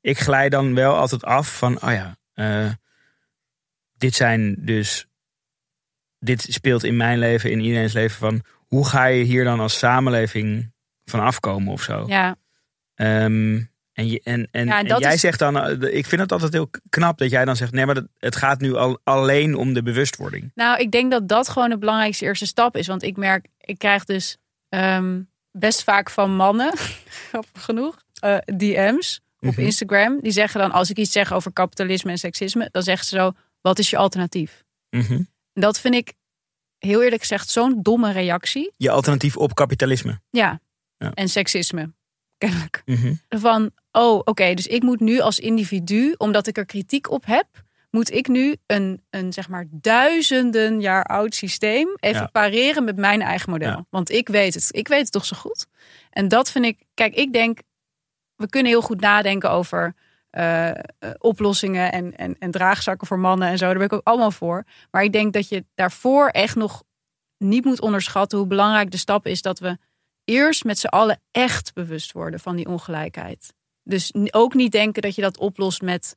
ik 0.09 0.19
glij 0.19 0.49
dan 0.49 0.75
wel 0.75 0.95
altijd 0.95 1.23
af 1.23 1.57
van, 1.57 1.81
oh 1.81 1.91
ja, 1.91 2.17
eh, 2.33 2.71
dit 3.97 4.15
zijn 4.15 4.55
dus, 4.59 5.07
dit 6.19 6.41
speelt 6.49 6.83
in 6.83 6.97
mijn 6.97 7.19
leven, 7.19 7.51
in 7.51 7.59
iedereen's 7.59 7.93
leven 7.93 8.17
van, 8.17 8.41
hoe 8.67 8.87
ga 8.87 9.05
je 9.05 9.23
hier 9.23 9.43
dan 9.43 9.59
als 9.59 9.77
samenleving 9.77 10.71
van 11.05 11.19
afkomen 11.19 11.73
of 11.73 11.81
zo? 11.81 12.03
ja. 12.07 12.35
Ehm, 12.95 13.61
en, 13.93 14.07
je, 14.09 14.21
en, 14.23 14.47
en, 14.51 14.65
Ja, 14.65 14.71
en 14.73 14.79
en 14.79 14.87
dat 14.87 14.99
jij 14.99 15.13
is- 15.13 15.19
zegt 15.19 15.39
dan, 15.39 15.57
eh, 15.57 15.95
ik 15.97 16.05
vind 16.05 16.21
het 16.21 16.31
altijd 16.31 16.53
heel 16.53 16.69
knap 16.89 17.17
dat 17.17 17.29
jij 17.29 17.45
dan 17.45 17.55
zegt, 17.55 17.71
nee, 17.71 17.85
maar 17.85 17.95
dat, 17.95 18.07
het 18.17 18.35
gaat 18.35 18.59
nu 18.59 18.73
al, 18.75 18.99
alleen 19.03 19.55
om 19.55 19.73
de 19.73 19.83
bewustwording. 19.83 20.51
Nou, 20.55 20.79
ik 20.79 20.91
denk 20.91 21.11
dat 21.11 21.27
dat 21.27 21.49
gewoon 21.49 21.69
de 21.69 21.77
belangrijkste 21.77 22.25
eerste 22.25 22.45
stap 22.45 22.77
is. 22.77 22.87
Want 22.87 23.03
ik 23.03 23.17
merk, 23.17 23.47
ik 23.57 23.77
krijg 23.77 24.05
dus 24.05 24.37
ehm, 24.69 25.21
best 25.51 25.83
vaak 25.83 26.09
van 26.09 26.35
mannen, 26.35 26.77
grappig 27.29 27.63
genoeg, 27.63 27.97
eh, 28.19 28.37
DM's 28.37 29.21
op 29.39 29.51
Mhm. 29.51 29.59
Instagram. 29.61 30.19
Die 30.21 30.31
zeggen 30.31 30.59
dan, 30.59 30.71
als 30.71 30.89
ik 30.89 30.97
iets 30.97 31.11
zeg 31.11 31.33
over 31.33 31.53
kapitalisme 31.53 32.11
en 32.11 32.17
seksisme, 32.17 32.69
dan 32.71 32.83
zeggen 32.83 33.05
ze 33.05 33.15
zo, 33.17 33.31
wat 33.61 33.79
is 33.79 33.89
je 33.89 33.97
alternatief? 33.97 34.63
Mhm. 34.89 35.21
Dat 35.53 35.79
vind 35.79 35.95
ik, 35.95 36.13
heel 36.77 37.03
eerlijk 37.03 37.21
gezegd, 37.21 37.49
zo'n 37.49 37.79
domme 37.81 38.11
reactie. 38.11 38.71
Je 38.77 38.91
alternatief 38.91 39.37
op 39.37 39.53
kapitalisme. 39.55 40.19
Ja, 40.29 40.59
Ja. 40.97 41.11
en 41.13 41.29
seksisme, 41.29 41.93
kennelijk. 42.37 42.81
Mhm. 42.85 43.13
Van, 43.29 43.71
oh, 43.91 44.21
oké, 44.23 44.53
dus 44.53 44.67
ik 44.67 44.83
moet 44.83 44.99
nu 44.99 45.19
als 45.19 45.39
individu, 45.39 46.13
omdat 46.17 46.47
ik 46.47 46.57
er 46.57 46.65
kritiek 46.65 47.09
op 47.09 47.25
heb, 47.25 47.47
moet 47.91 48.11
ik 48.13 48.27
nu 48.27 48.55
een, 48.65 49.01
een 49.09 49.33
zeg 49.33 49.49
maar 49.49 49.65
duizenden 49.71 50.81
jaar 50.81 51.03
oud 51.03 51.35
systeem 51.35 51.95
even 51.99 52.21
Ja. 52.21 52.27
pareren 52.27 52.83
met 52.83 52.95
mijn 52.95 53.21
eigen 53.21 53.49
model. 53.49 53.69
Ja. 53.69 53.85
Want 53.89 54.09
ik 54.11 54.27
weet 54.27 54.53
het. 54.53 54.67
Ik 54.71 54.87
weet 54.87 55.01
het 55.01 55.11
toch 55.11 55.25
zo 55.25 55.37
goed. 55.37 55.65
En 56.09 56.27
dat 56.27 56.51
vind 56.51 56.65
ik, 56.65 56.79
kijk, 56.93 57.15
ik 57.15 57.33
denk, 57.33 57.59
we 58.39 58.49
kunnen 58.49 58.71
heel 58.71 58.81
goed 58.81 58.99
nadenken 58.99 59.51
over 59.51 59.95
eh, 60.29 60.69
eh, 60.69 60.75
oplossingen 61.17 61.91
en, 61.91 62.17
en, 62.17 62.35
en 62.39 62.51
draagzakken 62.51 63.07
voor 63.07 63.19
mannen 63.19 63.47
en 63.47 63.57
zo. 63.57 63.65
Daar 63.65 63.73
ben 63.73 63.85
ik 63.85 63.93
ook 63.93 64.07
allemaal 64.07 64.31
voor. 64.31 64.63
Maar 64.91 65.03
ik 65.03 65.11
denk 65.11 65.33
dat 65.33 65.49
je 65.49 65.65
daarvoor 65.75 66.27
echt 66.27 66.55
nog 66.55 66.83
niet 67.37 67.65
moet 67.65 67.81
onderschatten 67.81 68.37
hoe 68.37 68.47
belangrijk 68.47 68.91
de 68.91 68.97
stap 68.97 69.25
is 69.25 69.41
dat 69.41 69.59
we 69.59 69.77
eerst 70.23 70.63
met 70.63 70.79
z'n 70.79 70.87
allen 70.87 71.21
echt 71.31 71.73
bewust 71.73 72.11
worden 72.11 72.39
van 72.39 72.55
die 72.55 72.67
ongelijkheid. 72.67 73.53
Dus 73.83 74.13
ook 74.31 74.53
niet 74.53 74.71
denken 74.71 75.01
dat 75.01 75.15
je 75.15 75.21
dat 75.21 75.37
oplost 75.37 75.81
met 75.81 76.15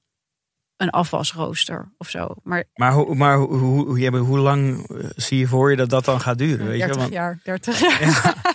een 0.77 0.91
afwasrooster 0.91 1.93
of 1.99 2.09
zo. 2.09 2.35
Maar 2.43 2.65
Maar, 2.75 2.93
hoe, 2.93 3.15
maar 3.15 3.37
hoe, 3.37 3.57
hoe, 3.57 3.87
hoe, 3.87 3.99
ja, 3.99 4.11
hoe 4.11 4.39
lang 4.39 4.89
eh, 4.91 5.11
zie 5.17 5.39
je 5.39 5.47
voor 5.47 5.71
je 5.71 5.77
dat 5.77 5.91
dat 5.91 6.05
dan 6.05 6.21
gaat 6.21 6.39
duren? 6.39 6.67
Weet 6.67 6.79
je? 6.79 6.85
30 6.87 6.97
Want, 6.97 7.13
jaar, 7.13 7.41
30 7.43 7.81
jaar. 7.81 8.55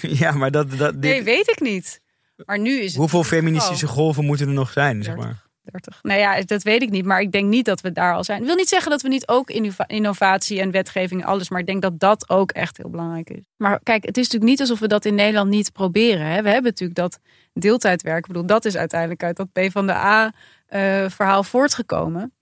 ja, 0.20 0.32
maar 0.32 0.50
dat, 0.50 0.70
dat, 0.70 0.92
dit, 0.92 1.02
Nee, 1.02 1.22
weet 1.22 1.48
ik 1.48 1.60
niet. 1.60 2.00
Maar 2.46 2.58
nu 2.58 2.80
is 2.80 2.90
het 2.90 2.96
hoeveel 2.96 3.24
feministische 3.24 3.86
golven 3.86 4.24
moeten 4.24 4.46
er 4.46 4.52
nog 4.52 4.72
zijn? 4.72 5.02
Zeg 5.02 5.14
30. 5.14 5.24
maar? 5.24 5.46
30. 5.62 5.98
Nou 6.02 6.20
ja, 6.20 6.42
dat 6.42 6.62
weet 6.62 6.82
ik 6.82 6.90
niet. 6.90 7.04
Maar 7.04 7.20
ik 7.20 7.32
denk 7.32 7.48
niet 7.48 7.64
dat 7.64 7.80
we 7.80 7.92
daar 7.92 8.14
al 8.14 8.24
zijn. 8.24 8.40
Ik 8.40 8.46
wil 8.46 8.56
niet 8.56 8.68
zeggen 8.68 8.90
dat 8.90 9.02
we 9.02 9.08
niet 9.08 9.28
ook 9.28 9.50
innova- 9.50 9.86
innovatie 9.88 10.60
en 10.60 10.70
wetgeving 10.70 11.20
en 11.20 11.26
alles. 11.26 11.48
Maar 11.48 11.60
ik 11.60 11.66
denk 11.66 11.82
dat 11.82 12.00
dat 12.00 12.28
ook 12.28 12.50
echt 12.50 12.76
heel 12.76 12.90
belangrijk 12.90 13.30
is. 13.30 13.42
Maar 13.56 13.80
kijk, 13.82 14.04
het 14.04 14.16
is 14.16 14.22
natuurlijk 14.22 14.50
niet 14.50 14.60
alsof 14.60 14.78
we 14.78 14.88
dat 14.88 15.04
in 15.04 15.14
Nederland 15.14 15.50
niet 15.50 15.72
proberen. 15.72 16.26
Hè? 16.26 16.42
We 16.42 16.48
hebben 16.48 16.70
natuurlijk 16.70 16.98
dat 16.98 17.18
deeltijdwerk. 17.52 18.18
Ik 18.18 18.26
bedoel, 18.26 18.46
dat 18.46 18.64
is 18.64 18.76
uiteindelijk 18.76 19.22
uit 19.22 19.36
dat 19.36 19.52
P 19.52 19.60
van 19.70 19.86
de 19.86 19.94
A 19.94 20.32
eh, 20.66 21.08
verhaal 21.08 21.42
voortgekomen. 21.44 22.32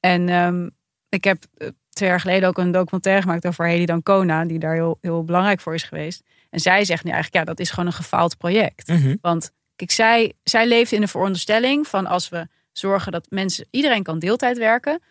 En 0.00 0.28
ehm, 0.28 0.68
ik 1.08 1.24
heb 1.24 1.44
eh, 1.56 1.68
twee 1.88 2.08
jaar 2.08 2.20
geleden 2.20 2.48
ook 2.48 2.58
een 2.58 2.72
documentaire 2.72 3.22
gemaakt 3.22 3.46
over 3.46 3.66
Hedy 3.66 3.84
Dancona, 3.84 4.44
die 4.44 4.58
daar 4.58 4.74
heel, 4.74 4.98
heel 5.00 5.24
belangrijk 5.24 5.60
voor 5.60 5.74
is 5.74 5.82
geweest. 5.82 6.22
En 6.52 6.60
zij 6.60 6.84
zegt 6.84 7.04
nu 7.04 7.10
eigenlijk, 7.10 7.44
ja, 7.44 7.50
dat 7.52 7.60
is 7.60 7.70
gewoon 7.70 7.86
een 7.86 7.92
gefaald 7.92 8.36
project. 8.36 8.88
Mhm. 8.88 9.16
Want 9.20 9.50
kijk, 9.76 9.90
zij, 9.90 10.32
zij 10.42 10.66
leeft 10.66 10.92
in 10.92 11.00
de 11.00 11.06
veronderstelling 11.08 11.86
van 11.88 12.06
als 12.06 12.28
we 12.28 12.48
zorgen 12.72 13.12
dat 13.12 13.26
mensen, 13.30 13.66
iedereen 13.70 14.02
kan 14.02 14.18
deeltijd 14.18 14.58
werken. 14.58 15.02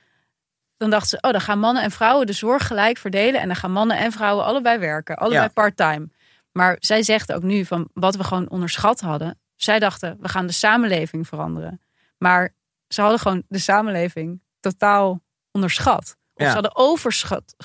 Dan 0.78 0.90
dacht 0.90 1.10
ze, 1.10 1.18
oh, 1.22 1.32
dan 1.32 1.42
gaan 1.42 1.60
mannen 1.60 1.84
en 1.84 1.92
vrouwen 1.92 2.26
de 2.28 2.34
zorg 2.34 2.68
gelijk 2.68 2.98
verdelen. 2.98 3.42
En 3.42 3.48
dan 3.48 3.56
gaan 3.56 3.72
mannen 3.72 3.98
en 3.98 4.12
vrouwen 4.12 4.46
allebei 4.46 4.78
werken. 4.78 5.16
Allebei 5.18 5.44
Ja. 5.44 5.48
part-time. 5.50 6.10
Maar 6.52 6.78
zij 6.80 7.04
zegt 7.04 7.34
ook 7.34 7.44
nu 7.44 7.66
van 7.66 7.90
wat 7.94 8.16
we 8.16 8.24
gewoon 8.24 8.50
onderschat 8.50 9.00
hadden. 9.00 9.40
Zij 9.56 9.80
dachten, 9.80 10.18
we 10.20 10.30
gaan 10.30 10.48
de 10.48 10.54
samenleving 10.54 11.28
veranderen. 11.28 11.82
Maar 12.18 12.54
ze 12.88 13.02
hadden 13.02 13.20
gewoon 13.20 13.44
de 13.48 13.60
samenleving 13.60 14.42
totaal 14.60 15.22
onderschat. 15.52 16.16
Of 16.34 16.44
Ja. 16.44 16.48
ze 16.48 16.54
hadden 16.54 16.76
overschat. 16.76 17.56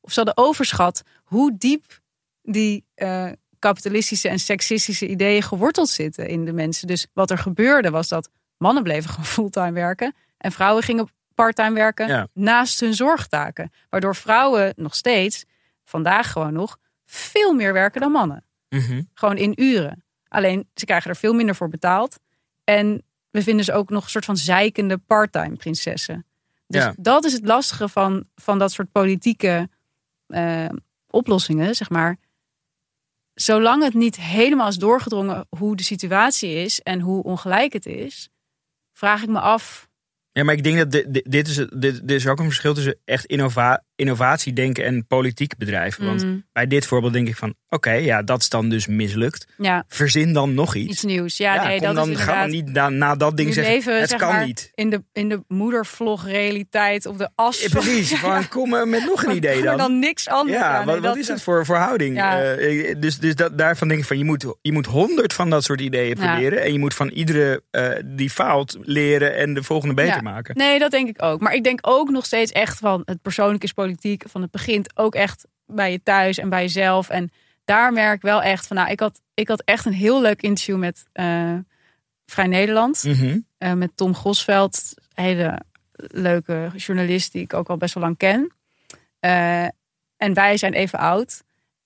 Of 0.00 0.12
ze 0.12 0.20
hadden 0.22 0.36
overschat 0.36 1.02
hoe 1.24 1.54
diep 1.58 2.02
die 2.44 2.84
eh, 2.94 3.30
kapitalistische 3.58 4.28
en 4.28 4.38
seksistische 4.38 5.08
ideeën 5.08 5.42
geworteld 5.42 5.88
zitten 5.88 6.28
in 6.28 6.44
de 6.44 6.52
mensen. 6.52 6.86
Dus 6.86 7.06
wat 7.12 7.30
er 7.30 7.38
gebeurde 7.38 7.90
was 7.90 8.08
dat 8.08 8.30
mannen 8.58 8.82
bleven 8.82 9.10
gewoon 9.10 9.24
fulltime 9.24 9.72
werken 9.72 10.14
en 10.38 10.52
vrouwen 10.52 10.82
gingen 10.82 11.08
parttime 11.34 11.74
werken 11.74 12.08
Ja. 12.08 12.26
naast 12.32 12.80
hun 12.80 12.94
zorgtaken. 12.94 13.72
Waardoor 13.90 14.16
vrouwen 14.16 14.72
nog 14.76 14.94
steeds, 14.94 15.44
vandaag 15.84 16.32
gewoon 16.32 16.52
nog, 16.52 16.76
veel 17.06 17.52
meer 17.52 17.72
werken 17.72 18.00
dan 18.00 18.12
mannen. 18.12 18.44
Mhm. 18.68 19.02
Gewoon 19.14 19.36
in 19.36 19.52
uren. 19.62 20.04
Alleen 20.28 20.68
ze 20.74 20.84
krijgen 20.84 21.10
er 21.10 21.16
veel 21.16 21.32
minder 21.34 21.54
voor 21.54 21.68
betaald. 21.68 22.18
En 22.64 23.02
we 23.30 23.42
vinden 23.42 23.64
ze 23.64 23.72
ook 23.72 23.90
nog 23.90 24.04
een 24.04 24.10
soort 24.10 24.24
van 24.24 24.36
zeikende 24.36 24.98
parttime 24.98 25.56
prinsessen. 25.56 26.26
Dus 26.66 26.82
Ja. 26.82 26.94
dat 26.96 27.24
is 27.24 27.32
het 27.32 27.46
lastige 27.46 27.88
van, 27.88 28.24
van 28.34 28.58
dat 28.58 28.72
soort 28.72 28.92
politieke 28.92 29.68
eh, 30.26 30.64
oplossingen, 31.10 31.74
zeg 31.74 31.90
maar. 31.90 32.16
Zolang 33.34 33.82
het 33.82 33.94
niet 33.94 34.16
helemaal 34.16 34.68
is 34.68 34.76
doorgedrongen 34.76 35.46
hoe 35.48 35.76
de 35.76 35.82
situatie 35.82 36.50
is 36.50 36.80
en 36.80 37.00
hoe 37.00 37.22
ongelijk 37.22 37.72
het 37.72 37.86
is, 37.86 38.28
vraag 38.92 39.22
ik 39.22 39.28
me 39.28 39.40
af. 39.40 39.88
Ja, 40.32 40.44
maar 40.44 40.54
ik 40.54 40.62
denk 40.62 40.78
dat 40.78 40.90
dit, 41.24 41.48
is, 41.48 41.54
dit, 41.54 41.76
dit 41.78 42.10
is 42.10 42.26
ook 42.26 42.38
een 42.38 42.44
verschil 42.44 42.74
tussen 42.74 42.98
echt 43.04 43.24
innova, 43.24 43.84
innovatie 43.96 44.52
denken 44.52 44.84
en 44.84 45.06
politiek 45.06 45.56
bedrijven. 45.56 46.06
Want 46.06 46.22
Mm, 46.24 46.44
bij 46.52 46.66
dit 46.66 46.86
voorbeeld 46.86 47.12
denk 47.12 47.28
ik 47.28 47.36
van, 47.36 47.54
oké, 47.68 47.92
ja, 47.92 48.22
dat 48.22 48.40
is 48.40 48.48
dan 48.48 48.68
dus 48.68 48.86
mislukt. 48.86 49.46
ja, 49.58 49.84
Verzin 49.88 50.32
dan 50.32 50.54
nog 50.54 50.74
iets. 50.74 50.90
iets 50.90 51.02
nieuws. 51.02 51.36
Ja, 51.36 51.64
nee, 51.66 51.80
dat 51.80 51.94
dan, 51.94 52.10
is 52.10 52.18
ga 52.18 52.40
dan 52.40 52.50
niet 52.50 52.72
na, 52.72 52.88
na 52.88 53.14
dat 53.14 53.36
ding 53.36 53.54
zeggen, 53.54 53.74
leven 53.74 54.00
het 54.00 54.10
zeg 54.10 54.18
kan 54.18 54.28
maar, 54.28 54.46
niet. 54.46 54.70
In 54.74 54.90
de, 54.90 55.02
in 55.12 55.28
de 55.28 55.44
moedervlog 55.48 56.26
realiteit 56.26 57.06
op 57.06 57.18
de 57.18 57.28
as. 57.34 57.60
Ja, 57.62 57.68
precies, 57.68 58.14
van, 58.14 58.48
kom 58.48 58.74
er 58.74 58.88
met 58.88 59.04
nog 59.04 59.24
een 59.24 59.36
idee 59.36 59.62
dan. 59.62 59.76
dan 59.76 59.98
niks 59.98 60.28
anders. 60.28 60.58
Ja, 60.58 60.84
wat, 60.84 60.98
wat 60.98 61.16
is 61.16 61.26
dat 61.26 61.42
voor 61.42 61.64
verhouding? 61.64 62.16
Ja. 62.16 62.42
Eh, 62.42 62.94
dus 62.98 63.18
dus 63.18 63.34
dat, 63.34 63.58
daarvan 63.58 63.88
denk 63.88 64.00
ik 64.00 64.06
van, 64.06 64.18
je 64.18 64.24
moet, 64.24 64.54
je 64.62 64.72
moet 64.72 64.86
honderd 64.86 65.32
van 65.32 65.50
dat 65.50 65.64
soort 65.64 65.80
ideeën 65.80 66.14
proberen. 66.14 66.62
En 66.62 66.72
je 66.72 66.78
moet 66.78 66.94
van 66.94 67.08
iedere 67.08 67.62
eh, 67.70 67.88
die 68.04 68.30
faalt 68.30 68.76
leren 68.82 69.36
en 69.36 69.54
de 69.54 69.62
volgende 69.62 69.94
beter 69.94 70.22
maken. 70.22 70.56
Nee, 70.56 70.78
dat 70.78 70.90
denk 70.90 71.08
ik 71.08 71.22
ook. 71.22 71.40
Maar 71.40 71.54
ik 71.54 71.64
denk 71.64 71.78
ook 71.82 72.10
nog 72.10 72.24
steeds 72.24 72.52
echt 72.52 72.78
van 72.78 73.02
het 73.04 73.22
persoonlijk 73.22 73.62
is 73.62 73.72
politiek. 73.84 74.24
Van 74.28 74.42
het 74.42 74.50
begint 74.50 74.96
ook 74.96 75.14
echt 75.14 75.46
bij 75.66 75.90
je 75.92 76.02
thuis 76.02 76.38
en 76.38 76.48
bij 76.48 76.62
jezelf. 76.62 77.08
En 77.08 77.30
daar 77.64 77.92
merk 77.92 78.16
ik 78.16 78.22
wel 78.22 78.42
echt 78.42 78.66
van, 78.66 78.76
nou, 78.76 78.90
ik 78.90 79.00
had, 79.00 79.20
ik 79.34 79.48
had 79.48 79.62
echt 79.64 79.84
een 79.84 79.92
heel 79.92 80.20
leuk 80.20 80.42
interview 80.42 80.78
met 80.78 81.04
eh, 81.12 81.54
Vrij 82.26 82.46
Nederland. 82.46 83.04
Mhm. 83.04 83.38
eh, 83.58 83.72
met 83.72 83.96
Tom 83.96 84.14
Gosveld. 84.14 84.94
Hele 85.14 85.60
leuke 85.96 86.70
journalist 86.76 87.32
die 87.32 87.42
ik 87.42 87.52
ook 87.52 87.68
al 87.68 87.76
best 87.76 87.94
wel 87.94 88.02
lang 88.02 88.16
ken. 88.16 88.54
Eh, 89.20 89.64
en 90.16 90.34
wij 90.34 90.56
zijn 90.56 90.72
even 90.72 90.98
oud. 90.98 91.42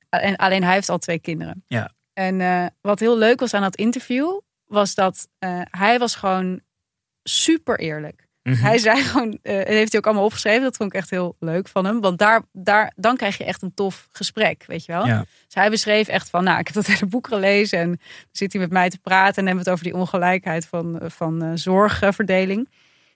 En 0.08 0.36
alleen 0.36 0.64
hij 0.64 0.74
heeft 0.74 0.88
al 0.88 0.98
twee 0.98 1.18
kinderen. 1.18 1.64
Ja. 1.66 1.92
En 2.12 2.72
wat 2.80 3.00
heel 3.00 3.18
leuk 3.18 3.40
was 3.40 3.54
aan 3.54 3.62
dat 3.62 3.76
interview, 3.76 4.40
was 4.64 4.94
dat 4.94 5.28
hij 5.70 5.98
was 5.98 6.14
gewoon 6.14 6.60
super 7.22 7.78
eerlijk. 7.78 8.27
Mhm. 8.48 8.62
Hij 8.62 8.78
zei 8.78 9.02
gewoon, 9.02 9.38
eh, 9.42 9.58
en 9.58 9.74
heeft 9.74 9.90
hij 9.90 10.00
ook 10.00 10.06
allemaal 10.06 10.24
opgeschreven. 10.24 10.62
Dat 10.62 10.76
vond 10.76 10.92
ik 10.92 10.98
echt 10.98 11.10
heel 11.10 11.36
leuk 11.38 11.68
van 11.68 11.84
hem. 11.84 12.00
Want 12.00 12.18
daar, 12.18 12.42
daar, 12.52 12.92
dan 12.96 13.16
krijg 13.16 13.38
je 13.38 13.44
echt 13.44 13.62
een 13.62 13.74
tof 13.74 14.08
gesprek, 14.10 14.64
weet 14.66 14.84
je 14.84 14.92
wel. 14.92 15.06
Ja. 15.06 15.18
Dus 15.18 15.54
hij 15.54 15.70
beschreef 15.70 16.08
echt 16.08 16.30
van, 16.30 16.44
nou, 16.44 16.58
ik 16.58 16.66
heb 16.66 16.76
dat 16.76 16.86
hele 16.94 17.06
boek 17.06 17.26
gelezen. 17.26 17.78
En 17.78 18.00
zit 18.32 18.52
hij 18.52 18.60
met 18.60 18.70
mij 18.70 18.90
te 18.90 18.98
praten. 18.98 19.36
En 19.36 19.46
hebben 19.46 19.64
we 19.64 19.70
het 19.70 19.80
over 19.80 19.84
die 19.84 20.00
ongelijkheid 20.00 20.66
van, 20.66 21.00
van 21.04 21.42
eh, 21.42 21.50
zorgverdeling. 21.54 22.68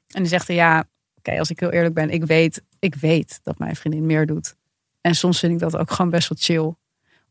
En 0.06 0.20
dan 0.20 0.26
zegt 0.26 0.46
hij, 0.46 0.56
ja, 0.56 0.84
oké, 1.18 1.38
als 1.38 1.50
ik 1.50 1.60
heel 1.60 1.70
eerlijk 1.70 1.94
ben. 1.94 2.10
Ik 2.10 2.24
weet, 2.24 2.62
ik 2.78 2.94
weet 2.94 3.40
dat 3.42 3.58
mijn 3.58 3.76
vriendin 3.76 4.06
meer 4.06 4.26
doet. 4.26 4.54
En 5.00 5.14
soms 5.14 5.38
vind 5.38 5.52
ik 5.52 5.58
dat 5.58 5.76
ook 5.76 5.90
gewoon 5.90 6.10
best 6.10 6.28
wel 6.28 6.38
chill. 6.40 6.74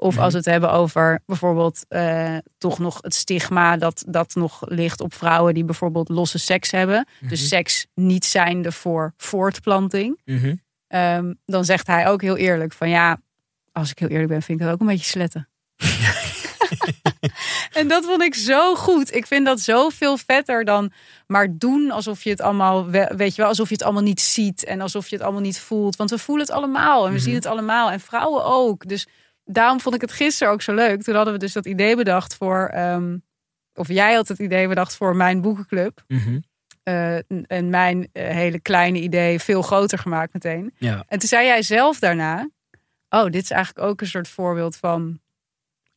Of 0.02 0.18
als 0.18 0.32
we 0.32 0.38
het 0.38 0.48
hebben 0.48 0.72
over 0.72 1.22
bijvoorbeeld 1.26 1.86
eh, 1.88 2.38
toch 2.58 2.80
nog 2.80 2.98
het 3.02 3.16
stigma 3.16 3.78
dat, 3.78 4.04
dat 4.08 4.36
nog 4.36 4.62
ligt 4.66 5.02
op 5.02 5.14
vrouwen 5.14 5.54
die 5.54 5.64
bijvoorbeeld 5.66 6.10
losse 6.10 6.40
seks 6.40 6.72
hebben. 6.72 7.08
Dus 7.20 7.48
seks 7.48 7.86
niet 7.94 8.26
zijnde 8.26 8.72
voor 8.72 9.14
voortplanting. 9.18 10.20
Mhm. 10.26 10.56
Ehm, 10.88 11.34
dan 11.46 11.66
zegt 11.66 11.88
hij 11.88 12.08
ook 12.08 12.22
heel 12.22 12.38
eerlijk 12.38 12.74
van 12.74 12.90
ja, 12.90 13.18
als 13.72 13.92
ik 13.92 14.00
heel 14.00 14.08
eerlijk 14.10 14.30
ben, 14.30 14.42
vind 14.42 14.60
ik 14.60 14.66
dat 14.66 14.74
ook 14.74 14.82
een 14.82 14.88
beetje 14.88 15.06
sletten. 15.06 15.50
en 17.80 17.88
dat 17.88 18.06
vond 18.06 18.22
ik 18.22 18.36
zo 18.36 18.76
goed. 18.76 19.16
Ik 19.16 19.28
vind 19.28 19.46
dat 19.46 19.60
zoveel 19.60 20.18
vetter 20.18 20.66
dan 20.66 20.92
maar 21.28 21.48
doen 21.58 21.92
alsof 21.92 22.24
je 22.24 22.30
het 22.30 22.42
allemaal, 22.42 22.90
we- 22.90 23.14
weet 23.16 23.36
je 23.36 23.42
wel, 23.42 23.50
alsof 23.50 23.68
je 23.68 23.74
het 23.74 23.84
allemaal 23.84 24.04
niet 24.04 24.22
ziet 24.22 24.64
en 24.64 24.82
alsof 24.82 25.08
je 25.08 25.16
het 25.16 25.24
allemaal 25.24 25.42
niet 25.42 25.60
voelt. 25.60 25.96
Want 25.96 26.10
we 26.10 26.18
voelen 26.18 26.46
het 26.46 26.56
allemaal 26.56 27.08
en 27.08 27.14
we 27.14 27.20
zien 27.20 27.36
het 27.36 27.46
allemaal 27.46 27.92
en 27.92 28.00
vrouwen 28.00 28.46
ook. 28.46 28.88
Dus 28.88 29.08
daarom 29.52 29.80
vond 29.80 29.96
ik 29.96 30.02
het 30.02 30.12
gisteren 30.12 30.54
ook 30.54 30.62
zo 30.62 30.74
leuk. 30.74 31.02
Toen 31.02 31.16
hadden 31.16 31.34
we 31.34 31.40
dus 31.40 31.54
dat 31.54 31.66
idee 31.66 31.96
bedacht 31.96 32.36
voor, 32.36 32.68
ehm, 32.74 33.18
of 33.74 33.88
jij 33.88 34.14
had 34.14 34.28
het 34.28 34.40
idee 34.40 34.68
bedacht 34.68 34.96
voor 34.96 35.16
mijn 35.16 35.42
boekenclub. 35.42 36.04
Mhm. 36.08 36.40
Eh, 36.84 37.16
en 37.48 37.70
mijn 37.70 38.10
eh, 38.14 38.28
hele 38.28 38.60
kleine 38.60 39.00
idee 39.00 39.40
veel 39.40 39.62
groter 39.62 39.98
gemaakt 39.98 40.34
meteen. 40.34 40.74
Ja. 40.78 41.04
En 41.08 41.20
toen 41.20 41.30
zei 41.30 41.46
jij 41.46 41.62
zelf 41.62 42.00
daarna: 42.00 42.50
Oh, 43.10 43.24
dit 43.24 43.44
is 43.44 43.52
eigenlijk 43.52 43.88
ook 43.88 44.02
een 44.02 44.08
soort 44.08 44.28
voorbeeld 44.28 44.76
van. 44.76 45.20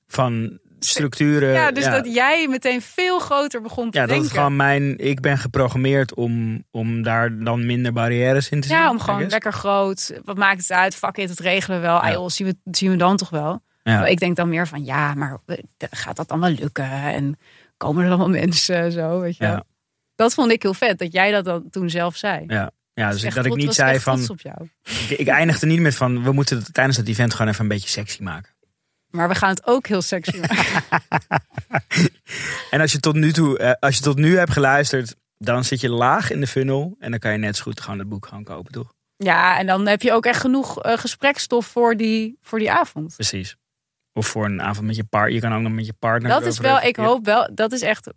Van 0.07 0.59
structuren. 0.89 1.53
ja, 1.53 1.71
dus 1.73 1.85
dat 1.85 2.15
jij 2.15 2.49
meteen 2.49 2.83
veel 2.83 3.19
groter 3.19 3.61
begon 3.61 3.91
te 3.91 3.99
Ja, 3.99 4.05
dat 4.05 4.09
denken. 4.15 4.27
is 4.31 4.37
gewoon 4.37 4.57
mijn. 4.57 4.99
Ik 4.99 5.21
ben 5.21 5.39
geprogrammeerd 5.39 6.15
om, 6.15 6.65
om 6.71 7.03
daar 7.03 7.39
dan 7.39 7.67
minder 7.67 7.93
barrières 7.93 8.49
in 8.49 8.61
te 8.61 8.69
zien. 8.69 8.77
ja, 8.77 8.91
om 8.91 9.01
gewoon 9.01 9.27
lekker 9.27 9.53
groot. 9.53 10.13
Wat 10.25 10.37
maakt 10.37 10.61
het 10.61 10.73
uit? 10.73 10.95
Fuck 10.95 11.17
it, 11.17 11.29
het 11.29 11.41
regelen 11.41 11.81
we 11.81 11.87
wel. 11.87 12.07
Ja. 12.07 12.29
zien, 12.29 12.47
we, 12.47 12.57
zien 12.77 12.91
we 12.91 12.97
dan 12.97 13.17
toch 13.17 13.31
wel? 13.31 13.63
Ja. 13.83 14.07
Ik 14.07 14.19
denk 14.19 14.37
dan 14.37 14.49
meer 14.49 14.67
van 14.69 14.85
ja, 14.85 15.15
maar 15.15 15.39
eh, 15.47 15.57
gaat 15.91 16.17
dat 16.17 16.29
allemaal 16.29 16.51
lukken? 16.51 16.91
En 16.91 17.39
komen 17.77 18.03
er 18.05 18.09
allemaal 18.09 18.29
mensen 18.41 18.93
zo? 18.93 19.21
Weet 19.21 19.37
je 19.37 19.45
wel? 19.45 19.53
Ja. 19.53 19.63
Dat 20.15 20.35
vond 20.35 20.51
ik 20.53 20.63
heel 20.63 20.75
vet 20.75 20.99
dat 20.99 21.13
jij 21.13 21.31
dat 21.31 21.45
dan 21.45 21.71
toen 21.71 21.91
zelf 21.91 22.17
zei. 22.17 22.45
Ja. 22.47 22.71
Ja, 22.95 23.11
dus 23.11 23.23
Echt 23.23 23.35
dat 23.37 23.47
ik 23.47 23.55
niet 23.55 23.75
zei 23.75 24.01
van. 24.01 24.39
ik 25.09 25.27
eindigde 25.29 25.67
niet 25.67 25.81
met 25.81 25.95
van. 25.95 26.23
We 26.23 26.33
moeten 26.33 26.59
het 26.59 26.75
tijdens 26.75 26.97
dat 26.97 27.07
event 27.07 27.33
gewoon 27.35 27.49
even 27.53 27.63
een 27.63 27.69
beetje 27.69 27.89
sexy 27.89 28.23
maken. 28.23 28.54
Maar 29.15 29.29
we 29.29 29.35
gaan 29.35 29.49
het 29.49 29.67
ook 29.67 29.87
heel 29.87 30.03
sexy 30.03 30.39
maken. 30.39 30.83
En 32.71 32.81
als 32.81 32.93
je 32.93 33.01
tot 33.01 33.15
nu 33.15 33.33
toe, 33.33 33.59
eh, 33.59 33.73
als 33.81 33.97
je 33.97 34.03
tot 34.03 34.17
nu 34.17 34.37
hebt 34.37 34.53
geluisterd, 34.53 35.17
dan 35.39 35.65
zit 35.65 35.81
je 35.81 35.89
laag 35.89 36.31
in 36.31 36.41
de 36.41 36.47
funnel. 36.47 36.97
En 36.99 37.11
dan 37.11 37.21
kan 37.21 37.33
je 37.33 37.39
net 37.39 37.57
zo 37.57 37.63
goed 37.63 37.81
gewoon 37.81 37.99
het 37.99 38.09
boek 38.09 38.27
gewoon 38.27 38.45
kopen, 38.45 38.73
toch? 38.73 38.93
Ja, 39.17 39.59
en 39.59 39.67
dan 39.67 39.87
heb 39.87 40.03
je 40.03 40.13
ook 40.13 40.27
echt 40.27 40.41
genoeg 40.41 40.83
eh, 40.83 40.99
gesprekstof 40.99 41.67
voor 41.67 41.97
die, 41.97 42.39
voor 42.41 42.59
die 42.59 42.71
avond. 42.71 43.15
Precies. 43.15 43.57
Of 44.13 44.27
voor 44.27 44.45
een 44.45 44.63
avond 44.63 44.87
met 44.87 44.97
je 44.97 45.05
partner. 45.05 45.35
Je 45.35 45.41
kan 45.41 45.55
ook 45.55 45.63
nog 45.63 45.73
met 45.73 45.87
je 45.87 45.93
partner. 45.93 46.31
Dat 46.31 46.47
is 46.47 46.59
wel, 46.59 46.81
ik 46.81 46.97
hoop 46.97 47.25
wel, 47.25 47.49
dat 47.55 47.73
is 47.73 47.83
echt, 47.83 48.09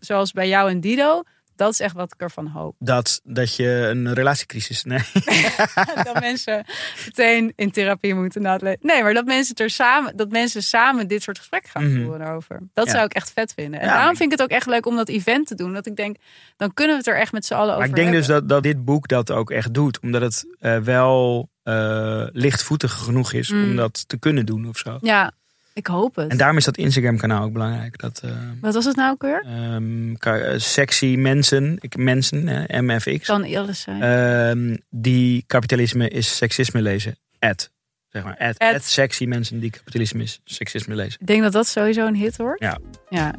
zoals 0.00 0.32
bij 0.32 0.48
jou 0.48 0.70
en 0.70 0.80
Dido, 0.80 1.22
dat 1.58 1.72
is 1.72 1.80
echt 1.80 1.94
wat 1.94 2.12
ik 2.14 2.20
ervan 2.20 2.46
hoop. 2.46 2.76
Dat, 2.78 3.20
dat 3.24 3.54
je 3.56 3.66
een 3.90 4.12
relatiecrisis. 4.14 4.84
Nee. 4.84 4.98
dat 6.04 6.20
mensen 6.20 6.64
meteen 7.04 7.52
in 7.56 7.70
therapie 7.70 8.14
moeten 8.14 8.42
Nee, 8.80 9.02
maar 9.02 9.14
dat 9.14 9.24
mensen, 9.24 9.54
er 9.54 9.70
samen, 9.70 10.16
dat 10.16 10.30
mensen 10.30 10.62
samen 10.62 11.08
dit 11.08 11.22
soort 11.22 11.38
gesprekken 11.38 11.70
gaan 11.70 11.92
Mhm. 11.92 12.04
voeren 12.04 12.26
over. 12.28 12.60
Dat 12.74 12.86
Ja. 12.86 12.92
zou 12.92 13.04
ik 13.04 13.12
echt 13.12 13.32
vet 13.32 13.52
vinden. 13.56 13.80
En 13.80 13.86
Ja, 13.86 13.92
daarom 13.92 14.06
maar- 14.06 14.16
vind 14.16 14.32
ik 14.32 14.38
het 14.38 14.46
ook 14.50 14.56
echt 14.56 14.66
leuk 14.66 14.86
om 14.86 14.96
dat 14.96 15.08
event 15.08 15.46
te 15.46 15.54
doen. 15.54 15.72
Dat 15.72 15.86
ik 15.86 15.96
denk, 15.96 16.16
dan 16.56 16.74
kunnen 16.74 16.94
we 16.96 17.02
het 17.02 17.14
er 17.14 17.20
echt 17.20 17.32
met 17.32 17.44
z'n 17.46 17.54
allen 17.54 17.66
Maar 17.66 17.76
over 17.76 17.88
ik 17.88 17.94
denk 17.94 18.06
hebben. 18.08 18.26
dus 18.26 18.36
dat, 18.36 18.48
dat 18.48 18.62
dit 18.62 18.84
boek 18.84 19.08
dat 19.08 19.30
ook 19.30 19.50
echt 19.50 19.74
doet. 19.74 20.00
Omdat 20.00 20.20
het 20.22 20.46
eh, 20.58 20.76
wel 20.78 21.48
eh, 21.62 22.26
lichtvoetig 22.32 22.92
genoeg 22.92 23.32
is 23.32 23.50
Mm. 23.50 23.62
om 23.70 23.76
dat 23.76 24.08
te 24.08 24.18
kunnen 24.18 24.46
doen 24.46 24.68
of 24.68 24.78
zo. 24.78 24.98
Ja, 25.00 25.32
ik 25.78 25.86
hoop 25.86 26.16
het. 26.16 26.30
En 26.30 26.36
daarom 26.36 26.56
is 26.56 26.64
dat 26.64 26.76
Instagram 26.76 27.16
kanaal 27.18 27.42
ook 27.44 27.52
belangrijk. 27.52 27.98
Dat, 27.98 28.20
eh, 28.24 28.30
Wat 28.60 28.74
was 28.74 28.84
het 28.84 28.96
nou 28.96 29.10
ook 29.10 29.22
weer? 29.22 29.44
ehm, 29.46 30.14
eh, 30.14 30.58
sexy 30.58 31.14
mensen, 31.18 31.76
ik, 31.80 31.96
mensen, 31.96 32.66
eh, 32.68 32.80
MFX. 32.80 33.26
Kan 33.26 33.56
alles 33.56 33.80
zijn. 33.80 34.02
Ehm, 34.02 34.76
die 34.90 35.44
kapitalisme 35.46 36.08
is 36.08 36.36
seksisme 36.36 36.82
lezen. 36.82 37.16
Ad. 37.38 37.70
Zeg 38.08 38.24
maar. 38.24 38.36
Ad, 38.38 38.58
Ad. 38.58 38.74
ad 38.74 38.82
sexy 38.84 39.24
mensen 39.24 39.60
die 39.60 39.70
kapitalisme 39.70 40.22
is 40.22 40.40
seksisme 40.44 40.94
lezen. 40.94 41.20
Ik 41.20 41.26
denk 41.26 41.42
dat 41.42 41.52
dat 41.52 41.66
sowieso 41.66 42.06
een 42.06 42.14
hit 42.16 42.36
wordt. 42.36 42.60
Ja. 42.62 42.78
ja. 43.08 43.34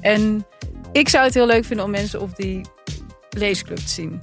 En 0.00 0.46
ik 0.92 1.08
zou 1.08 1.24
het 1.24 1.34
heel 1.34 1.46
leuk 1.46 1.64
vinden 1.64 1.84
om 1.84 1.90
mensen 1.90 2.20
op 2.20 2.36
die 2.36 2.60
leesclub 3.30 3.78
te 3.78 3.88
zien. 3.88 4.18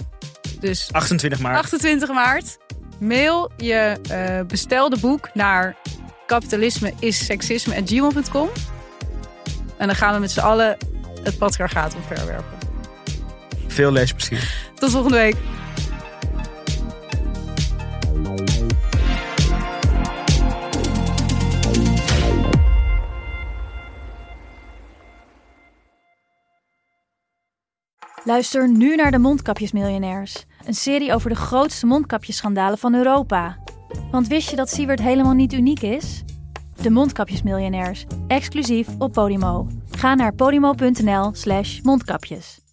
Dus 0.59 0.89
28 0.91 1.39
maart. 1.39 1.57
28 1.57 2.09
maart. 2.09 2.57
Mail 2.99 3.51
je 3.57 3.97
uh, 4.11 4.47
bestelde 4.47 4.99
boek 4.99 5.29
naar 5.33 5.75
kapitalisme 6.25 6.93
is 6.99 7.25
seksisme@gmail.com. 7.25 8.49
En 9.77 9.87
dan 9.87 9.95
gaan 9.95 10.13
we 10.13 10.19
met 10.19 10.31
z'n 10.31 10.39
allen 10.39 10.77
het 11.23 11.37
patriarchaat 11.37 11.95
omverwerpen. 11.95 12.57
Veel 13.67 13.91
leesplezier. 13.91 14.71
Tot 14.75 14.91
volgende 14.91 15.17
week. 15.17 15.35
Luister 28.23 28.69
nu 28.69 28.95
naar 28.95 29.11
de 29.11 29.17
Mondkapjesmiljonairs. 29.17 30.45
Een 30.65 30.73
serie 30.73 31.13
over 31.13 31.29
de 31.29 31.35
grootste 31.35 31.85
mondkapjesschandalen 31.85 32.77
van 32.77 32.95
Europa. 32.95 33.57
Want 34.11 34.27
wist 34.27 34.49
je 34.49 34.55
dat 34.55 34.69
Siewert 34.69 35.01
helemaal 35.01 35.33
niet 35.33 35.53
uniek 35.53 35.81
is? 35.81 36.23
De 36.81 36.89
Mondkapjesmiljonairs, 36.89 38.05
exclusief 38.27 38.87
op 38.97 39.11
Podimo. 39.11 39.67
Ga 39.89 40.15
naar 40.15 40.33
podimo.nl 40.33 41.33
slash 41.33 41.79
mondkapjes. 41.81 42.64